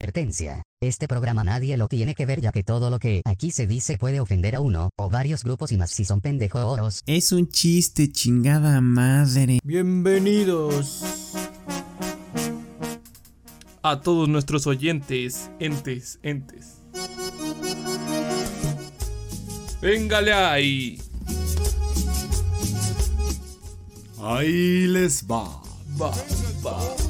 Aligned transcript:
Advertencia. 0.00 0.62
Este 0.80 1.08
programa 1.08 1.42
nadie 1.42 1.76
lo 1.76 1.88
tiene 1.88 2.14
que 2.14 2.24
ver 2.24 2.40
ya 2.40 2.52
que 2.52 2.62
todo 2.62 2.88
lo 2.88 3.00
que 3.00 3.20
aquí 3.24 3.50
se 3.50 3.66
dice 3.66 3.98
puede 3.98 4.20
ofender 4.20 4.54
a 4.54 4.60
uno 4.60 4.90
o 4.96 5.10
varios 5.10 5.42
grupos 5.42 5.72
y 5.72 5.76
más 5.76 5.90
si 5.90 6.04
son 6.04 6.20
pendejos. 6.20 7.02
Es 7.06 7.32
un 7.32 7.48
chiste, 7.48 8.12
chingada 8.12 8.80
madre. 8.80 9.58
Bienvenidos 9.64 11.02
a 13.82 14.00
todos 14.00 14.28
nuestros 14.28 14.68
oyentes, 14.68 15.50
entes, 15.58 16.20
entes. 16.22 16.76
Véngale 19.82 20.32
ahí. 20.32 21.02
Ahí 24.20 24.86
les 24.86 25.26
va. 25.26 25.60
Va, 26.00 26.12
va. 26.64 27.07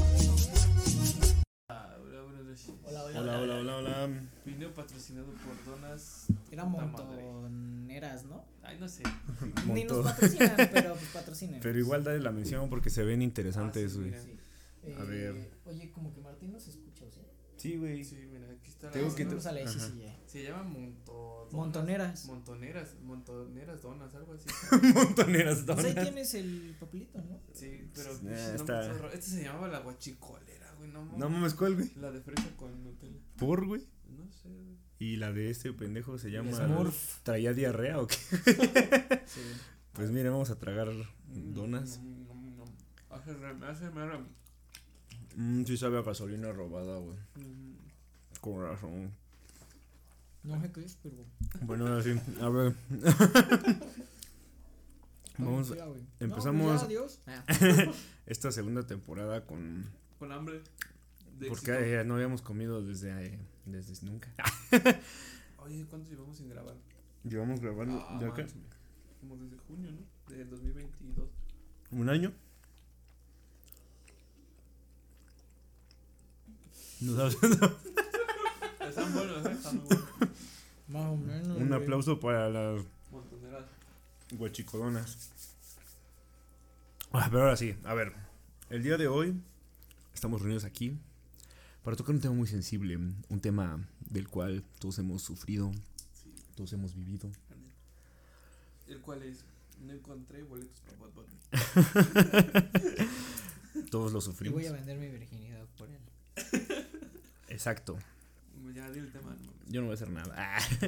Patrocinado 4.82 5.26
por 5.32 5.64
Donas. 5.64 6.26
Era 6.50 6.64
montoneras, 6.64 8.24
¿no? 8.24 8.44
Ay, 8.62 8.78
no 8.78 8.88
sé. 8.88 9.02
Ni 9.72 9.84
nos 9.84 10.04
patrocinan, 10.04 10.56
pero 10.72 10.94
pues 10.94 11.06
patrocinen. 11.12 11.60
Pero 11.60 11.78
igual 11.78 12.04
dale 12.04 12.20
la 12.20 12.30
mención 12.30 12.68
porque 12.70 12.90
se 12.90 13.02
ven 13.02 13.22
interesantes, 13.22 13.96
Ah, 13.98 14.02
sí. 14.02 14.36
Sí. 14.84 14.92
A 14.98 15.02
ver. 15.04 15.50
Oye, 15.66 15.90
como 15.92 16.12
que 16.14 16.20
Martín 16.20 16.52
nos 16.52 16.66
escucha, 16.68 17.04
¿o 17.04 17.10
sí? 17.10 17.20
Sí, 17.56 17.76
güey. 17.76 18.04
Sí, 18.04 18.16
mira, 18.32 18.46
aquí 18.52 18.70
está. 18.70 18.86
la- 18.86 18.92
Tengo 18.92 19.14
que- 19.14 19.24
sí, 19.68 20.00
ya. 20.00 20.16
Se 20.26 20.44
llama 20.44 20.62
Monto. 20.62 21.48
Montoneras. 21.52 22.24
Montoneras. 22.26 22.94
Montoneras 23.02 23.82
donas, 23.82 24.14
algo 24.14 24.34
así. 24.34 24.48
Montoneras 24.94 25.64
Pues 25.66 25.78
ahí 25.78 25.84
donas. 25.92 26.04
tienes 26.04 26.34
el 26.34 26.76
papelito, 26.78 27.18
¿no? 27.18 27.40
Sí, 27.52 27.90
pero. 27.94 28.10
Eh, 28.12 28.18
pues, 28.22 28.22
no, 28.22 28.54
está-. 28.54 29.08
Este 29.12 29.30
se 29.30 29.42
llamaba 29.42 29.68
la 29.68 29.80
guachicolera, 29.80 30.72
güey. 30.78 30.90
No, 30.90 31.04
No 31.04 31.28
mames, 31.28 31.54
¿cuál, 31.54 31.74
güey? 31.74 31.90
La 31.96 32.10
de 32.12 32.20
fresa 32.20 32.48
con 32.56 32.84
Nutella. 32.84 33.18
¿Por, 33.36 33.66
güey? 33.66 33.82
No 34.28 34.32
sé, 34.32 34.48
güey. 34.48 34.76
Y 34.98 35.16
la 35.16 35.32
de 35.32 35.48
este 35.50 35.72
pendejo 35.72 36.18
se 36.18 36.30
llama. 36.30 36.52
Smurf. 36.52 37.20
¿Traía 37.22 37.52
diarrea 37.54 38.00
o 38.00 38.06
qué? 38.06 38.16
Sí. 39.26 39.40
Pues 39.92 40.10
mire, 40.10 40.28
vamos 40.28 40.50
a 40.50 40.58
tragar 40.58 40.88
donas. 41.28 41.98
Mm, 42.00 42.08
mm, 42.08 42.56
mm. 42.58 42.62
Hace 43.10 43.90
Mmm, 45.36 45.64
sí 45.64 45.76
sabe 45.76 45.98
a 45.98 46.02
gasolina 46.02 46.52
robada, 46.52 46.98
güey. 46.98 47.16
mm, 47.36 47.76
Con 48.40 48.62
razón. 48.62 49.12
No 50.42 50.60
sé 50.60 50.72
qué 50.72 50.84
es, 50.84 50.98
pero. 51.02 51.24
Bueno, 51.62 51.86
ahora 51.86 52.02
sí. 52.02 52.14
A 52.40 52.48
ver. 52.48 52.74
Vamos. 55.38 55.68
Güey. 55.70 56.02
empezamos- 56.20 56.82
No, 56.82 56.88
pues 56.88 57.22
ya, 57.26 57.42
adiós. 57.46 57.94
Esta 58.26 58.50
segunda 58.52 58.86
temporada 58.86 59.46
con. 59.46 59.84
Con 60.18 60.32
hambre. 60.32 60.62
De 61.38 61.48
Porque 61.48 61.72
éxito. 61.72 62.04
no 62.04 62.14
habíamos 62.14 62.42
comido 62.42 62.82
desde, 62.82 63.26
eh, 63.26 63.38
desde 63.66 64.04
nunca. 64.06 64.32
Oye, 65.58 65.84
¿cuánto 65.88 66.10
llevamos 66.10 66.36
sin 66.36 66.48
grabar? 66.48 66.74
Llevamos 67.24 67.60
grabando 67.60 68.04
Ah, 68.08 68.18
de 68.18 68.26
acá 68.26 68.46
Como 69.20 69.36
desde 69.36 69.56
junio, 69.58 69.90
¿no? 69.92 70.34
De 70.34 70.44
2022. 70.44 71.28
un 71.92 72.08
año. 72.08 72.32
No 77.00 77.16
sabes. 77.16 77.36
Están 78.80 79.14
buenos, 79.14 79.46
¿eh? 79.46 79.52
Están 79.52 79.76
muy 79.76 79.86
buenos. 79.86 80.08
Más 80.88 81.06
o 81.12 81.16
menos. 81.16 81.56
un 81.58 81.68
güey. 81.68 81.82
aplauso 81.82 82.18
para 82.18 82.48
las 82.48 82.82
Montoneras. 83.12 83.64
guachicolonas. 84.32 85.30
Ah, 87.12 87.28
pero 87.30 87.42
ahora 87.42 87.56
sí, 87.56 87.76
a 87.84 87.94
ver. 87.94 88.12
El 88.70 88.82
día 88.82 88.96
de 88.96 89.06
hoy 89.08 89.34
estamos 90.14 90.40
reunidos 90.40 90.64
aquí 90.64 90.98
para 91.82 91.96
tocar 91.96 92.14
un 92.14 92.20
tema 92.20 92.34
muy 92.34 92.46
sensible, 92.48 92.96
un 92.96 93.40
tema 93.40 93.86
del 94.10 94.28
cual 94.28 94.62
todos 94.78 94.98
hemos 94.98 95.22
sufrido, 95.22 95.70
Sí, 96.12 96.32
todos 96.56 96.72
hemos 96.72 96.94
vivido. 96.94 97.30
El 98.86 99.00
cual 99.00 99.22
es. 99.22 99.44
No 99.86 99.92
encontré 99.92 100.42
boletos 100.42 100.80
para 100.80 100.96
Bad 100.98 101.10
Bunny. 101.14 101.38
Todos 103.90 104.12
lo 104.12 104.18
Y 104.18 104.22
sufrimos. 104.22 104.54
voy 104.60 104.66
a 104.66 104.72
vender 104.72 104.98
mi 104.98 105.08
virginidad 105.08 105.64
por 105.76 105.88
él. 105.88 106.00
Exacto. 107.48 107.96
Ya 108.74 108.90
di 108.90 108.98
el 108.98 109.12
tema, 109.12 109.36
no. 109.40 109.52
Yo 109.68 109.80
no 109.82 109.86
voy 109.86 109.92
a 109.92 109.94
hacer 109.94 110.10
nada. 110.10 110.34
Ah, 110.36 110.58
Tú 110.80 110.86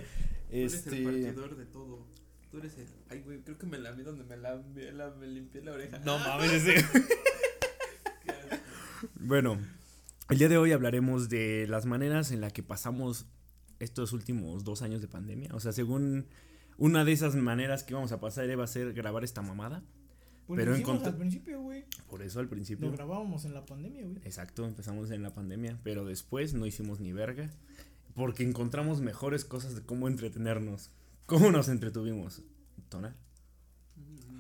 eres 0.51 0.75
el 0.87 0.95
Este. 0.95 1.03
partidor 1.05 1.57
de 1.57 1.67
todo. 1.67 2.05
Tú 2.51 2.59
eres 2.59 2.77
el. 2.79 2.89
Ay, 3.11 3.21
güey, 3.21 3.41
creo 3.43 3.57
que 3.59 3.67
me 3.67 3.79
la 3.79 3.93
vi 3.93 4.03
donde 4.03 4.25
me 4.25 4.37
la, 4.37 4.57
me 4.57 4.91
la 4.91 5.11
me 5.11 5.29
limpié 5.29 5.63
la 5.63 5.73
oreja. 5.73 5.99
No 6.01 6.19
mames, 6.19 6.51
ese. 6.51 6.85
Bueno, 9.21 9.59
el 10.31 10.39
día 10.39 10.49
de 10.49 10.59
hoy 10.59 10.73
hablaremos 10.73 11.29
de 11.29 11.67
las 11.69 11.87
maneras 11.87 12.31
en 12.31 12.41
las 12.41 12.53
que 12.53 12.63
pasamos 12.63 13.27
estos 13.79 14.13
últimos 14.13 14.65
dos 14.65 14.83
años 14.83 15.01
de 15.01 15.09
pandemia. 15.09 15.51
O 15.55 15.61
sea, 15.61 15.73
según 15.73 16.27
una 16.79 17.05
de 17.05 17.13
esas 17.13 17.35
maneras 17.35 17.83
que 17.83 17.93
íbamos 17.95 18.13
a 18.13 18.21
pasar 18.21 18.49
iba 18.49 18.63
a 18.65 18.69
ser 18.69 18.93
grabar 18.93 19.25
esta 19.25 19.43
mamada. 19.43 19.83
Pues 20.47 20.59
Pero 20.59 20.73
lo 20.73 20.77
en 20.79 21.07
al 21.07 21.17
principio, 21.17 21.61
güey. 21.63 21.85
Por 22.09 22.23
eso 22.23 22.41
al 22.41 22.47
Lo 22.47 22.51
principio. 22.51 22.91
grabábamos 22.91 23.45
en 23.45 23.55
la 23.55 23.65
pandemia, 23.65 24.03
güey. 24.05 24.17
Exacto, 24.25 24.67
empezamos 24.67 25.11
en 25.11 25.23
la 25.23 25.33
pandemia, 25.33 25.79
pero 25.85 26.05
después 26.05 26.55
no 26.55 26.67
hicimos 26.67 26.99
ni 27.01 27.13
verga. 27.13 27.51
Porque 28.15 28.43
encontramos 28.43 29.01
mejores 29.01 29.45
cosas 29.45 29.77
de 29.77 29.83
cómo 29.83 30.09
entretenernos. 30.09 30.91
¿Cómo 31.27 31.53
nos 31.53 31.69
entretuvimos? 31.69 32.43
¿Tona? 32.89 33.15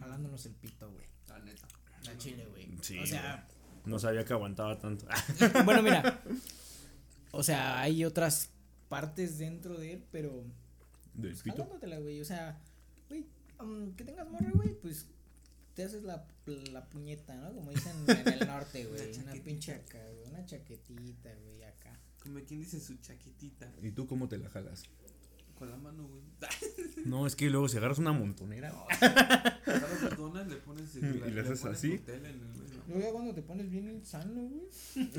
Jalándonos 0.00 0.44
el 0.46 0.54
pito, 0.54 0.90
güey. 0.90 1.06
La 1.28 1.38
neta. 1.38 1.68
La 2.04 2.18
chile, 2.18 2.46
güey. 2.50 2.68
Sí, 2.80 2.98
O 2.98 3.06
sea, 3.06 3.46
No 3.90 3.98
sabía 3.98 4.24
que 4.24 4.32
aguantaba 4.32 4.78
tanto. 4.78 5.04
bueno, 5.64 5.82
mira. 5.82 6.22
O 7.32 7.44
sea, 7.44 7.80
hay 7.80 8.04
otras 8.04 8.50
partes 8.88 9.38
dentro 9.38 9.78
de 9.78 9.92
él, 9.92 10.04
pero 10.10 10.44
Del 11.14 11.36
pito. 11.36 11.58
jalándotela, 11.58 12.00
güey. 12.00 12.20
O 12.20 12.24
sea, 12.24 12.60
güey, 13.08 13.24
um, 13.60 13.94
que 13.94 14.02
tengas 14.02 14.28
morra, 14.28 14.50
güey, 14.52 14.74
pues 14.74 15.06
te 15.74 15.84
haces 15.84 16.02
la, 16.02 16.26
la 16.72 16.88
puñeta, 16.88 17.36
¿no? 17.36 17.54
Como 17.54 17.70
dicen 17.70 17.92
en 18.08 18.32
el 18.32 18.40
norte, 18.48 18.84
güey. 18.84 19.16
Una, 19.20 19.32
pinche 19.44 19.74
acá, 19.74 20.04
güey. 20.12 20.28
Una 20.28 20.44
chaquetita, 20.44 21.32
güey, 21.44 21.62
acá. 21.62 22.00
Como 22.20 22.40
quien 22.40 22.58
dice 22.58 22.80
su 22.80 22.96
chaquetita. 22.96 23.72
¿Y 23.80 23.92
tú 23.92 24.08
cómo 24.08 24.28
te 24.28 24.36
la 24.36 24.48
jalas? 24.50 24.82
Con 25.60 25.70
la 25.70 25.76
mano, 25.76 26.08
güey. 26.08 26.22
No, 27.04 27.26
es 27.26 27.36
que 27.36 27.50
luego 27.50 27.68
si 27.68 27.76
agarras 27.76 27.98
una 27.98 28.12
montonera. 28.12 28.72
Agarras 28.98 30.02
las 30.02 30.16
donas, 30.16 30.48
le 30.48 30.56
pones. 30.56 30.96
Y 30.96 31.00
le 31.02 31.40
haces 31.42 31.60
pones 31.60 31.76
así. 31.76 32.00
En 32.06 32.24
el 32.24 32.38
medio. 32.38 32.82
Luego 32.88 33.02
ya 33.02 33.12
cuando 33.12 33.34
te 33.34 33.42
pones 33.42 33.70
bien 33.70 33.90
insano, 33.90 34.40
güey. 34.40 34.62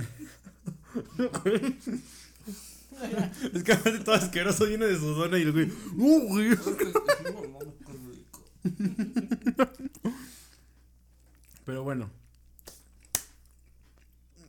Es 3.53 3.63
que 3.63 3.71
aparte 3.71 3.99
todo 3.99 4.15
asqueroso 4.15 4.65
lleno 4.65 4.87
de 4.87 4.97
sudor 4.97 5.29
y 5.37 5.43
el 5.43 5.51
güey. 5.51 5.71
¡Uh, 5.95 6.27
güey! 6.27 6.57
Pero 11.65 11.83
bueno. 11.83 12.09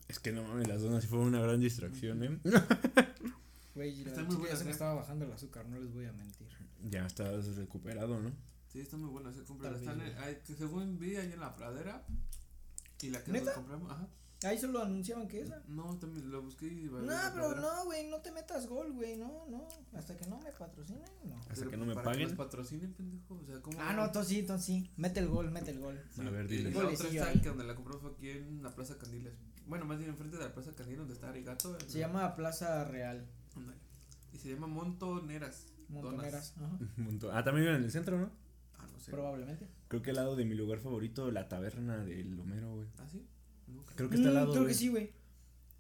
Es 0.08 0.18
que 0.18 0.32
no 0.32 0.42
mames, 0.42 0.68
las 0.68 0.80
donas 0.80 1.02
sí 1.02 1.08
fueron 1.08 1.28
una 1.28 1.42
gran 1.42 1.60
distracción, 1.60 2.24
¿eh? 2.24 2.38
Güey, 3.74 3.96
la 4.04 4.10
Están 4.10 4.26
muy 4.26 4.34
ya 4.34 4.40
buenas, 4.40 4.58
se 4.58 4.64
me 4.64 4.70
¿eh? 4.70 4.72
estaba 4.72 4.94
bajando 4.94 5.24
el 5.24 5.32
azúcar, 5.32 5.66
no 5.68 5.78
les 5.78 5.92
voy 5.92 6.04
a 6.06 6.12
mentir. 6.12 6.48
Ya 6.90 7.06
estás 7.06 7.56
recuperado, 7.56 8.20
¿no? 8.20 8.30
Sí, 8.68 8.80
está 8.80 8.96
muy 8.96 9.08
buena. 9.10 9.32
Se 9.32 9.44
compra. 9.44 9.70
Están 9.70 10.00
en- 10.00 10.16
ay, 10.18 10.38
que 10.46 10.54
según 10.54 10.98
vi 10.98 11.16
ahí 11.16 11.32
en 11.32 11.40
la 11.40 11.54
pradera. 11.54 12.04
Y 13.02 13.10
la 13.10 13.22
que 13.24 13.32
nos 13.32 13.40
¿Neta? 13.42 13.54
compramos. 13.54 13.90
Ajá. 13.90 14.08
Ahí 14.44 14.58
solo 14.58 14.82
anunciaban 14.82 15.28
que 15.28 15.40
esa. 15.40 15.62
No, 15.68 15.96
también 15.98 16.28
lo 16.30 16.42
busqué 16.42 16.66
y. 16.66 16.84
No, 16.86 17.00
pero 17.32 17.54
no, 17.54 17.84
güey, 17.84 18.08
no 18.08 18.20
te 18.20 18.32
metas 18.32 18.66
gol, 18.66 18.92
güey, 18.92 19.16
no, 19.16 19.46
no. 19.48 19.68
Hasta 19.92 20.16
que 20.16 20.26
no 20.26 20.38
me 20.40 20.50
patrocinen, 20.50 21.04
no. 21.24 21.40
Hasta 21.48 21.66
que 21.68 21.76
no 21.76 21.86
me 21.86 21.94
para 21.94 22.06
Que 22.06 22.10
paguen. 22.12 22.28
nos 22.28 22.36
patrocinen, 22.36 22.92
pendejo. 22.92 23.34
O 23.36 23.44
sea, 23.44 23.60
¿cómo? 23.62 23.78
Ah, 23.80 23.92
no, 23.92 24.10
tú 24.10 24.24
sí, 24.24 24.40
entonces 24.40 24.66
sí. 24.66 24.90
Mete 24.96 25.20
el 25.20 25.28
gol, 25.28 25.50
mete 25.52 25.70
el 25.70 25.78
gol. 25.78 26.00
Sí, 26.10 26.22
A 26.22 26.30
ver, 26.30 26.46
y 26.50 26.56
dile. 26.56 26.70
La 26.72 26.78
otra 26.88 26.90
está 27.08 27.26
ahí. 27.28 27.40
que 27.40 27.48
donde 27.50 27.64
la 27.64 27.74
compramos 27.76 28.02
fue 28.02 28.10
aquí 28.12 28.30
en 28.30 28.62
la 28.64 28.74
Plaza 28.74 28.98
Candiles. 28.98 29.32
Bueno, 29.66 29.84
más 29.84 29.98
bien 29.98 30.10
enfrente 30.10 30.36
de 30.38 30.44
la 30.44 30.52
Plaza 30.52 30.72
Candiles 30.72 30.98
donde 30.98 31.14
está 31.14 31.28
Arigato. 31.28 31.78
Se 31.86 32.00
llama 32.00 32.34
Plaza 32.34 32.82
Real. 32.84 33.24
Ándale. 33.56 33.78
Y 34.32 34.38
se 34.38 34.50
llama 34.50 34.66
Montoneras. 34.66 35.66
Montoneras. 35.88 36.54
Ajá. 36.56 36.78
Ah, 37.32 37.44
también 37.44 37.64
viven 37.66 37.76
en 37.80 37.84
el 37.84 37.90
centro, 37.90 38.18
¿no? 38.18 38.30
Ah, 38.78 38.86
no 38.92 38.98
sé. 38.98 39.10
Probablemente. 39.10 39.68
Creo 39.88 40.02
que 40.02 40.10
al 40.10 40.16
lado 40.16 40.36
de 40.36 40.44
mi 40.44 40.54
lugar 40.54 40.78
favorito, 40.80 41.30
la 41.30 41.48
taberna 41.48 41.98
del 41.98 42.38
Homero, 42.40 42.74
güey. 42.74 42.88
¿Ah, 42.98 43.06
sí? 43.10 43.24
Nunca. 43.68 43.94
Creo 43.94 44.08
que 44.08 44.16
está 44.16 44.28
al 44.28 44.34
Mm, 44.34 44.38
lado. 44.38 44.50
Creo 44.52 44.62
güey. 44.62 44.72
que 44.74 44.78
sí, 44.78 44.88
güey. 44.88 45.10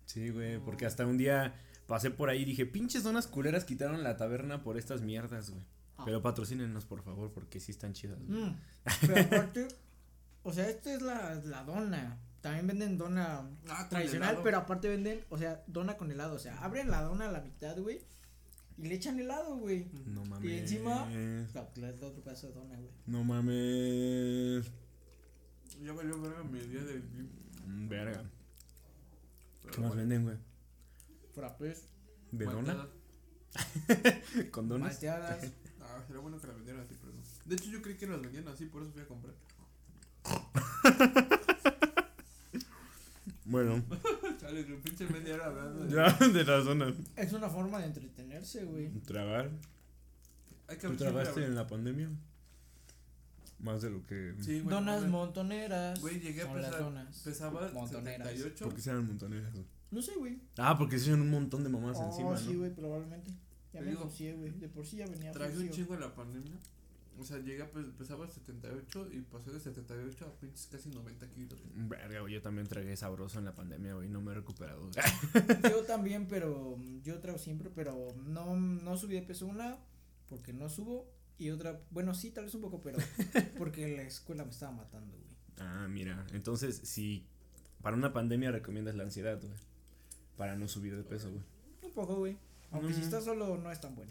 Sí, 0.06 0.28
güey, 0.30 0.58
porque 0.58 0.84
hasta 0.86 1.06
un 1.06 1.16
día 1.16 1.54
pasé 1.86 2.10
por 2.10 2.28
ahí 2.28 2.42
y 2.42 2.44
dije, 2.44 2.66
pinches 2.66 3.02
donas 3.02 3.26
culeras 3.26 3.64
quitaron 3.64 4.02
la 4.02 4.16
taberna 4.16 4.62
por 4.62 4.76
estas 4.76 5.00
mierdas, 5.02 5.50
güey. 5.50 5.62
Ah. 5.96 6.02
Pero 6.04 6.20
patrocínenos, 6.22 6.84
por 6.84 7.02
favor, 7.02 7.32
porque 7.32 7.60
sí 7.60 7.72
están 7.72 7.92
chidas. 7.94 8.18
güey. 8.26 8.42
Mm, 8.44 8.56
Pero 9.00 9.20
aparte, 9.20 9.68
o 10.42 10.52
sea, 10.52 10.68
esta 10.68 10.92
es 10.94 11.02
la, 11.02 11.34
la 11.44 11.64
dona. 11.64 12.18
También 12.42 12.66
venden 12.66 12.98
dona 12.98 13.48
Ah, 13.68 13.88
tradicional, 13.88 14.40
pero 14.44 14.58
aparte 14.58 14.88
venden, 14.88 15.24
o 15.30 15.38
sea, 15.38 15.62
dona 15.68 15.96
con 15.96 16.10
helado. 16.10 16.34
O 16.34 16.38
sea, 16.38 16.58
abren 16.62 16.90
la 16.90 17.00
dona 17.02 17.28
a 17.28 17.32
la 17.32 17.40
mitad, 17.40 17.78
güey. 17.78 18.00
Y 18.78 18.88
le 18.88 18.94
echan 18.96 19.18
helado, 19.20 19.56
güey. 19.56 19.86
No 20.06 20.24
mames. 20.24 20.50
Y 20.50 20.58
encima- 20.58 21.06
No, 21.08 21.68
le 21.76 21.92
da 21.92 22.06
otro 22.08 22.22
pedazo 22.24 22.48
de 22.48 22.52
dona, 22.54 22.74
güey. 22.76 22.90
No 23.06 23.22
mames. 23.24 24.66
Ya 25.82 25.92
valió 25.92 26.20
verga 26.20 26.42
mi 26.44 26.58
día 26.60 26.82
de. 26.84 26.98
Mm, 27.66 27.88
Verga. 27.88 28.22
Pero 29.62 29.72
¿Qué 29.74 29.80
más 29.80 29.88
bueno. 29.90 29.94
venden, 30.00 30.24
güey? 30.24 30.36
Frappés. 31.34 31.88
¿De 32.32 32.44
dona? 32.44 32.88
¿Con 34.50 34.68
donas? 34.68 34.88
Malteadas. 34.92 35.52
Ah, 35.84 36.00
sería 36.06 36.22
bueno 36.22 36.40
que 36.40 36.46
las 36.46 36.56
vendieran 36.56 36.82
así, 36.84 36.94
pero 36.98 37.12
no. 37.12 37.20
De 37.44 37.54
hecho, 37.56 37.68
yo 37.68 37.82
creí 37.82 37.96
que 37.98 38.06
las 38.06 38.20
vendían 38.22 38.46
así, 38.48 38.64
por 38.66 38.82
eso 38.82 38.92
fui 38.92 39.02
a 39.02 39.06
comprar. 39.06 39.34
Bueno, 43.52 43.84
Chale, 44.40 44.64
que 44.64 44.74
pinche 44.76 45.06
media 45.08 45.34
hora 45.34 45.46
hablando 45.46 45.84
de. 45.84 45.94
ya 45.94 46.10
de 46.26 46.44
las. 46.44 46.96
Es 47.16 47.32
una 47.34 47.50
forma 47.50 47.80
de 47.80 47.84
entretenerse, 47.84 48.64
güey. 48.64 48.88
Tragar. 49.00 49.50
Hay 50.68 50.78
que 50.78 50.88
¿Tú 50.88 50.96
siempre 50.96 51.44
en 51.44 51.54
la 51.54 51.66
pandemia? 51.66 52.08
Más 53.58 53.82
de 53.82 53.90
lo 53.90 54.04
que... 54.06 54.34
Sí, 54.40 54.60
güey. 54.60 54.74
Donas 54.74 55.06
montoneras. 55.06 56.00
Güey, 56.00 56.18
llegué 56.18 56.42
a 56.42 56.52
pesar. 56.52 57.06
Pesaba 57.22 57.70
Montoneras. 57.72 58.26
78. 58.26 58.64
¿Por 58.64 58.74
qué 58.74 58.80
se 58.80 58.90
llaman 58.90 59.06
montoneras? 59.06 59.52
No 59.90 60.00
sé, 60.00 60.14
güey. 60.16 60.40
Ah, 60.56 60.76
porque 60.78 60.98
se 60.98 61.12
un 61.12 61.30
montón 61.30 61.62
de 61.62 61.68
mamás 61.68 61.98
Oh, 62.00 62.06
encima, 62.06 62.36
sí, 62.38 62.54
¿no? 62.54 62.60
güey, 62.60 62.74
probablemente. 62.74 63.30
Ya 63.74 63.80
Te 63.80 63.84
me 63.84 63.90
digo, 63.90 64.10
güey. 64.38 64.50
De 64.52 64.68
por 64.68 64.86
sí 64.86 64.96
ya 64.96 65.06
venía 65.06 65.30
Traje 65.30 65.58
un 65.58 65.68
chingo 65.68 65.92
en 65.94 66.00
la 66.00 66.14
pandemia. 66.14 66.54
O 67.18 67.24
sea, 67.24 67.38
llegué 67.38 67.62
a 67.62 67.70
pe- 67.70 67.82
pesaba 67.98 68.26
78 68.28 69.08
y 69.12 69.20
pasé 69.20 69.50
de 69.50 69.60
78 69.60 70.26
a 70.26 70.40
pinches 70.40 70.66
casi 70.66 70.88
90 70.90 71.28
kilos. 71.30 71.60
güey. 71.60 71.88
Verga, 71.88 72.20
güey, 72.20 72.34
yo 72.34 72.42
también 72.42 72.66
tragué 72.66 72.96
sabroso 72.96 73.38
en 73.38 73.44
la 73.44 73.54
pandemia, 73.54 73.94
güey, 73.94 74.08
no 74.08 74.20
me 74.20 74.32
he 74.32 74.34
recuperado. 74.34 74.80
güey. 74.80 74.92
Yo 75.70 75.84
también, 75.84 76.26
pero 76.28 76.78
yo 77.02 77.18
trago 77.20 77.38
siempre, 77.38 77.70
pero 77.74 78.08
no, 78.26 78.56
no 78.56 78.96
subí 78.96 79.14
de 79.14 79.22
peso 79.22 79.46
una 79.46 79.78
porque 80.28 80.52
no 80.52 80.68
subo 80.68 81.06
y 81.38 81.50
otra, 81.50 81.80
bueno, 81.90 82.14
sí, 82.14 82.30
tal 82.30 82.44
vez 82.44 82.54
un 82.54 82.62
poco, 82.62 82.80
pero 82.80 82.98
porque 83.58 83.88
la 83.96 84.02
escuela 84.02 84.44
me 84.44 84.50
estaba 84.50 84.72
matando, 84.72 85.16
güey. 85.16 85.32
Ah, 85.58 85.86
mira, 85.88 86.26
entonces 86.32 86.80
si 86.84 87.26
para 87.82 87.96
una 87.96 88.12
pandemia 88.12 88.50
recomiendas 88.52 88.94
la 88.94 89.02
ansiedad, 89.04 89.38
güey. 89.40 89.52
Para 90.36 90.56
no 90.56 90.66
subir 90.66 90.96
de 90.96 91.04
peso, 91.04 91.30
güey. 91.30 91.42
Un 91.82 91.90
poco, 91.92 92.16
güey. 92.16 92.36
Aunque 92.70 92.94
si 92.94 93.02
estás 93.02 93.24
solo 93.24 93.58
no 93.58 93.70
es 93.70 93.80
tan 93.80 93.94
bueno, 93.94 94.10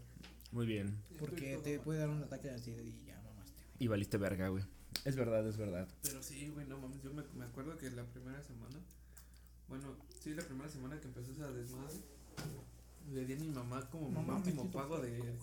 Muy 0.52 0.66
bien. 0.66 1.02
porque 1.18 1.58
te 1.64 1.80
puede 1.80 2.00
dar 2.00 2.10
un 2.10 2.22
ataque 2.24 2.48
de 2.50 2.56
ansiedad 2.56 2.84
y 2.84 3.06
ya 3.06 3.22
mamaste, 3.22 3.64
güey. 3.64 3.76
Y 3.80 3.88
valiste 3.88 4.18
verga, 4.18 4.50
güey. 4.50 4.64
Es 5.06 5.16
verdad, 5.16 5.48
es 5.48 5.58
verdad. 5.58 5.88
Pero 6.04 6.22
sí, 6.22 6.50
güey, 6.50 6.68
no 6.68 6.78
mames. 6.78 7.02
Yo 7.02 7.14
me, 7.14 7.24
me 7.36 7.46
acuerdo 7.46 7.78
que 7.78 7.90
la 7.92 8.04
primera 8.04 8.42
semana. 8.44 8.78
Bueno, 9.70 9.96
sí, 10.20 10.34
la 10.34 10.44
primera 10.44 10.70
semana 10.70 11.00
que 11.00 11.08
empezó 11.08 11.32
esa 11.32 11.50
desmadre. 11.52 11.96
Le 13.12 13.26
di 13.26 13.34
a 13.34 13.38
mi 13.38 13.48
mamá 13.48 13.90
como 13.90 14.10
No 14.12 14.22
mi 14.22 14.28
mames, 14.28 14.48
último 14.48 14.64
¿qué 14.64 14.70
te 14.70 14.74
pago 14.74 15.00
de. 15.00 15.36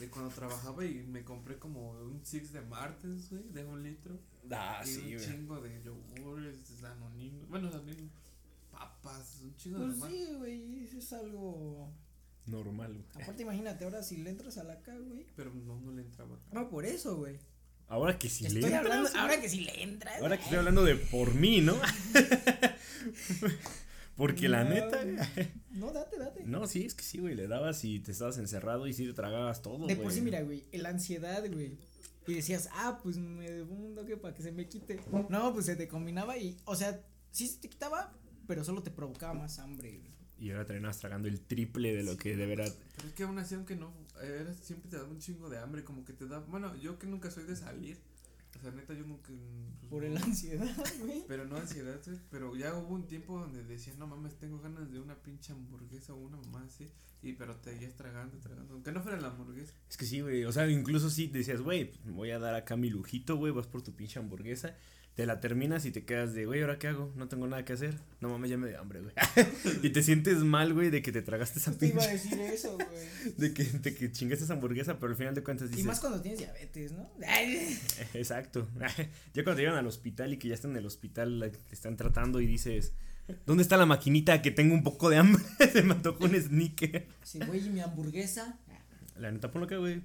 De 0.00 0.08
cuando 0.10 0.30
trabajaba 0.32 0.84
y 0.84 1.02
me 1.04 1.24
compré 1.24 1.58
como 1.58 1.90
un 1.90 2.20
six 2.24 2.52
de 2.52 2.60
martes, 2.62 3.30
güey, 3.30 3.42
de 3.50 3.64
un 3.64 3.82
litro. 3.82 4.18
Ah, 4.50 4.82
y 4.86 5.14
un 5.14 5.20
chingo 5.20 5.60
de 5.60 5.82
yogures, 5.82 6.80
danoninos, 6.80 7.48
bueno, 7.48 7.68
danoninos, 7.68 8.10
papas, 8.70 9.40
un 9.42 9.56
chingo 9.56 9.80
de 9.80 9.94
Pues 9.94 10.12
sí, 10.12 10.34
güey, 10.38 10.84
eso 10.84 10.98
es 10.98 11.12
algo... 11.12 11.92
Normal, 12.48 12.92
güey. 12.94 13.22
Aparte 13.22 13.42
imagínate, 13.42 13.84
ahora 13.84 14.02
si 14.02 14.16
le 14.18 14.30
entras 14.30 14.58
a 14.58 14.64
la 14.64 14.80
K, 14.82 14.96
güey. 14.98 15.26
Pero 15.36 15.52
no, 15.54 15.80
no 15.80 15.92
le 15.92 16.02
entraba. 16.02 16.38
No, 16.52 16.68
por 16.68 16.84
eso, 16.84 17.16
güey. 17.16 17.38
Ahora 17.88 18.18
que 18.18 18.28
si 18.28 18.46
le 18.48 18.60
entras, 18.60 18.74
hablando, 18.84 19.08
ahora 19.18 19.40
que 19.40 19.48
si 19.48 19.60
le 19.60 19.82
entras. 19.82 20.20
Ahora 20.20 20.36
que 20.36 20.42
estoy 20.42 20.58
hablando 20.58 20.84
de 20.84 20.96
por 20.96 21.34
mí, 21.34 21.60
¿no? 21.60 21.74
Porque 24.16 24.48
la 24.48 24.64
neta. 24.64 25.04
güey. 25.04 25.16
No, 25.70 25.92
date, 25.92 26.18
date. 26.18 26.42
No, 26.44 26.66
sí, 26.66 26.84
es 26.84 26.94
que 26.94 27.04
sí, 27.04 27.18
güey. 27.18 27.34
Le 27.34 27.46
dabas 27.46 27.84
y 27.84 28.00
te 28.00 28.10
estabas 28.12 28.38
encerrado 28.38 28.86
y 28.88 28.92
sí 28.92 29.06
te 29.06 29.12
tragabas 29.12 29.62
todo, 29.62 29.86
De 29.86 29.94
güey. 29.94 30.04
por 30.04 30.12
sí, 30.12 30.20
mira, 30.20 30.42
güey, 30.42 30.64
la 30.72 30.88
ansiedad, 30.88 31.44
güey. 31.50 31.78
Y 32.26 32.34
decías, 32.34 32.68
ah, 32.72 32.98
pues 33.02 33.16
me 33.16 33.50
debo 33.50 33.74
un 33.74 33.94
toque 33.94 34.16
para 34.16 34.34
que 34.34 34.42
se 34.42 34.52
me 34.52 34.68
quite. 34.68 35.00
No, 35.30 35.52
pues 35.54 35.66
se 35.66 35.76
te 35.76 35.88
combinaba 35.88 36.36
y, 36.36 36.56
o 36.64 36.74
sea, 36.76 37.00
sí 37.30 37.46
se 37.46 37.58
te 37.58 37.68
quitaba, 37.70 38.12
pero 38.46 38.64
solo 38.64 38.82
te 38.82 38.90
provocaba 38.90 39.32
más 39.34 39.58
hambre, 39.60 39.98
güey. 39.98 40.17
Y 40.38 40.50
ahora 40.50 40.64
terminas 40.66 40.98
tragando 40.98 41.28
el 41.28 41.40
triple 41.40 41.94
de 41.94 42.02
lo 42.04 42.16
que 42.16 42.36
de 42.36 42.46
verdad. 42.46 42.72
Pero 42.96 43.08
es 43.08 43.14
que 43.14 43.22
aún 43.24 43.38
así, 43.38 43.54
aunque 43.54 43.76
no, 43.76 43.92
era, 44.22 44.52
siempre 44.54 44.90
te 44.90 44.96
daba 44.96 45.08
un 45.08 45.18
chingo 45.18 45.48
de 45.48 45.58
hambre, 45.58 45.84
como 45.84 46.04
que 46.04 46.12
te 46.12 46.26
da, 46.26 46.38
bueno, 46.40 46.76
yo 46.76 46.98
que 46.98 47.06
nunca 47.06 47.30
soy 47.30 47.44
de 47.44 47.56
salir, 47.56 47.98
o 48.56 48.60
sea, 48.62 48.70
neta, 48.70 48.94
yo 48.94 49.04
nunca, 49.04 49.28
pues, 49.28 49.90
Por 49.90 50.02
no. 50.02 50.08
el 50.08 50.16
ansiedad, 50.16 50.74
güey. 51.00 51.24
Pero 51.26 51.44
no 51.44 51.56
ansiedad, 51.56 52.00
güey, 52.04 52.18
pero 52.30 52.56
ya 52.56 52.74
hubo 52.74 52.94
un 52.94 53.06
tiempo 53.06 53.38
donde 53.38 53.64
decía, 53.64 53.94
no 53.98 54.06
mames, 54.06 54.34
tengo 54.38 54.60
ganas 54.60 54.90
de 54.90 55.00
una 55.00 55.16
pinche 55.16 55.52
hamburguesa 55.52 56.14
o 56.14 56.16
una 56.16 56.36
mamá 56.36 56.64
así, 56.64 56.88
y 57.22 57.32
pero 57.32 57.56
te 57.56 57.72
seguías 57.72 57.94
tragando, 57.94 58.38
tragando, 58.38 58.74
aunque 58.74 58.92
no 58.92 59.02
fuera 59.02 59.20
la 59.20 59.28
hamburguesa. 59.28 59.72
Es 59.90 59.96
que 59.96 60.06
sí, 60.06 60.20
güey. 60.20 60.44
O 60.44 60.52
sea, 60.52 60.68
incluso 60.70 61.10
sí 61.10 61.26
decías, 61.26 61.60
güey, 61.60 61.90
pues, 61.90 62.14
voy 62.14 62.30
a 62.30 62.38
dar 62.38 62.54
acá 62.54 62.76
mi 62.76 62.90
lujito, 62.90 63.36
güey. 63.36 63.52
Vas 63.52 63.66
por 63.66 63.82
tu 63.82 63.92
pinche 63.94 64.20
hamburguesa. 64.20 64.76
Te 65.18 65.26
la 65.26 65.40
terminas 65.40 65.84
y 65.84 65.90
te 65.90 66.04
quedas 66.04 66.32
de, 66.32 66.46
güey, 66.46 66.60
¿ahora 66.60 66.78
qué 66.78 66.86
hago? 66.86 67.12
No 67.16 67.26
tengo 67.26 67.48
nada 67.48 67.64
que 67.64 67.72
hacer. 67.72 67.98
No 68.20 68.28
mames, 68.28 68.50
ya 68.50 68.56
me 68.56 68.68
dio 68.68 68.78
hambre, 68.78 69.00
güey. 69.00 69.12
y 69.82 69.90
te 69.90 70.00
sientes 70.04 70.38
mal, 70.44 70.72
güey, 70.72 70.90
de 70.90 71.02
que 71.02 71.10
te 71.10 71.22
tragaste 71.22 71.58
esa 71.58 71.76
Te 71.76 71.88
iba 71.88 72.00
a 72.04 72.06
pinche. 72.08 72.22
decir 72.28 72.40
eso, 72.40 72.76
güey. 72.76 73.34
De 73.36 73.52
que, 73.52 73.64
de 73.64 73.94
que 73.96 74.12
chingaste 74.12 74.44
esa 74.44 74.52
hamburguesa, 74.52 75.00
pero 75.00 75.10
al 75.10 75.16
final 75.18 75.34
de 75.34 75.42
cuentas 75.42 75.66
Y 75.70 75.70
dices. 75.72 75.86
más 75.86 75.98
cuando 75.98 76.20
tienes 76.22 76.38
diabetes, 76.38 76.92
¿no? 76.92 77.10
Exacto. 78.14 78.68
ya 79.34 79.42
cuando 79.42 79.60
llegan 79.60 79.74
al 79.76 79.88
hospital 79.88 80.32
y 80.32 80.36
que 80.38 80.46
ya 80.46 80.54
están 80.54 80.70
en 80.70 80.76
el 80.76 80.86
hospital, 80.86 81.40
la- 81.40 81.50
te 81.50 81.74
están 81.74 81.96
tratando 81.96 82.40
y 82.40 82.46
dices, 82.46 82.92
¿dónde 83.44 83.64
está 83.64 83.76
la 83.76 83.86
maquinita 83.86 84.40
que 84.40 84.52
tengo 84.52 84.72
un 84.72 84.84
poco 84.84 85.10
de 85.10 85.16
hambre? 85.16 85.42
Se 85.72 85.82
me 85.82 85.94
antojó 85.94 86.26
un 86.26 86.40
sneaker. 86.40 87.08
Sí, 87.24 87.40
güey, 87.44 87.66
¿y 87.66 87.70
mi 87.70 87.80
hamburguesa. 87.80 88.56
La 89.18 89.32
neta, 89.32 89.50
ponlo 89.50 89.66
acá, 89.66 89.78
güey. 89.78 90.00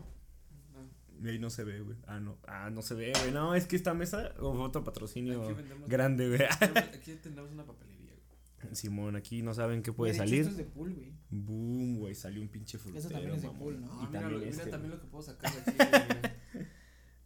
No. 1.24 1.30
Y 1.30 1.32
ahí 1.32 1.40
no 1.40 1.50
se 1.50 1.64
ve, 1.64 1.80
güey. 1.82 1.98
Ah, 2.06 2.20
no. 2.20 2.38
Ah, 2.48 2.70
no 2.70 2.82
se 2.82 2.94
ve, 2.96 3.14
güey. 3.20 3.32
No, 3.32 3.56
es 3.56 3.66
que 3.68 3.76
esta 3.76 3.94
mesa, 3.94 4.34
o 4.40 4.50
otro 4.62 4.84
patrocinio 4.84 5.56
vendemos- 5.56 5.88
grande, 5.90 6.28
güey. 6.28 6.42
Aquí 6.44 7.14
tenemos 7.24 7.52
una 7.52 7.66
papelería, 7.66 8.14
güey. 8.62 8.76
Simón, 8.76 9.16
aquí 9.16 9.42
no 9.42 9.54
saben 9.54 9.82
qué 9.84 9.92
puede 9.94 10.12
De 10.12 10.18
hecho, 10.18 10.24
salir. 10.26 10.40
Esto 10.42 10.52
es 10.52 10.58
de 10.58 10.64
pool, 10.66 10.94
güey. 10.94 11.14
Boom, 11.30 11.98
güey, 11.98 12.14
salió 12.16 12.42
un 12.42 12.50
pinche 12.50 12.78
frutero. 12.78 13.08
también 13.10 13.34
es 13.36 13.42
de 13.42 13.48
mamón. 13.48 13.62
pool, 13.64 13.82
¿no? 13.82 13.88
Ah, 13.92 14.04
Y 14.04 14.08
mira, 14.08 14.12
también 14.22 14.32
lo- 14.34 14.40
mira 14.40 14.50
este, 14.52 14.70
también 14.70 14.92
güey. 14.92 14.98
lo 14.98 15.02
que 15.02 15.08
puedo 15.08 15.24
sacar 15.24 15.52
de 15.54 15.60
aquí, 15.60 15.78
güey. 16.22 16.33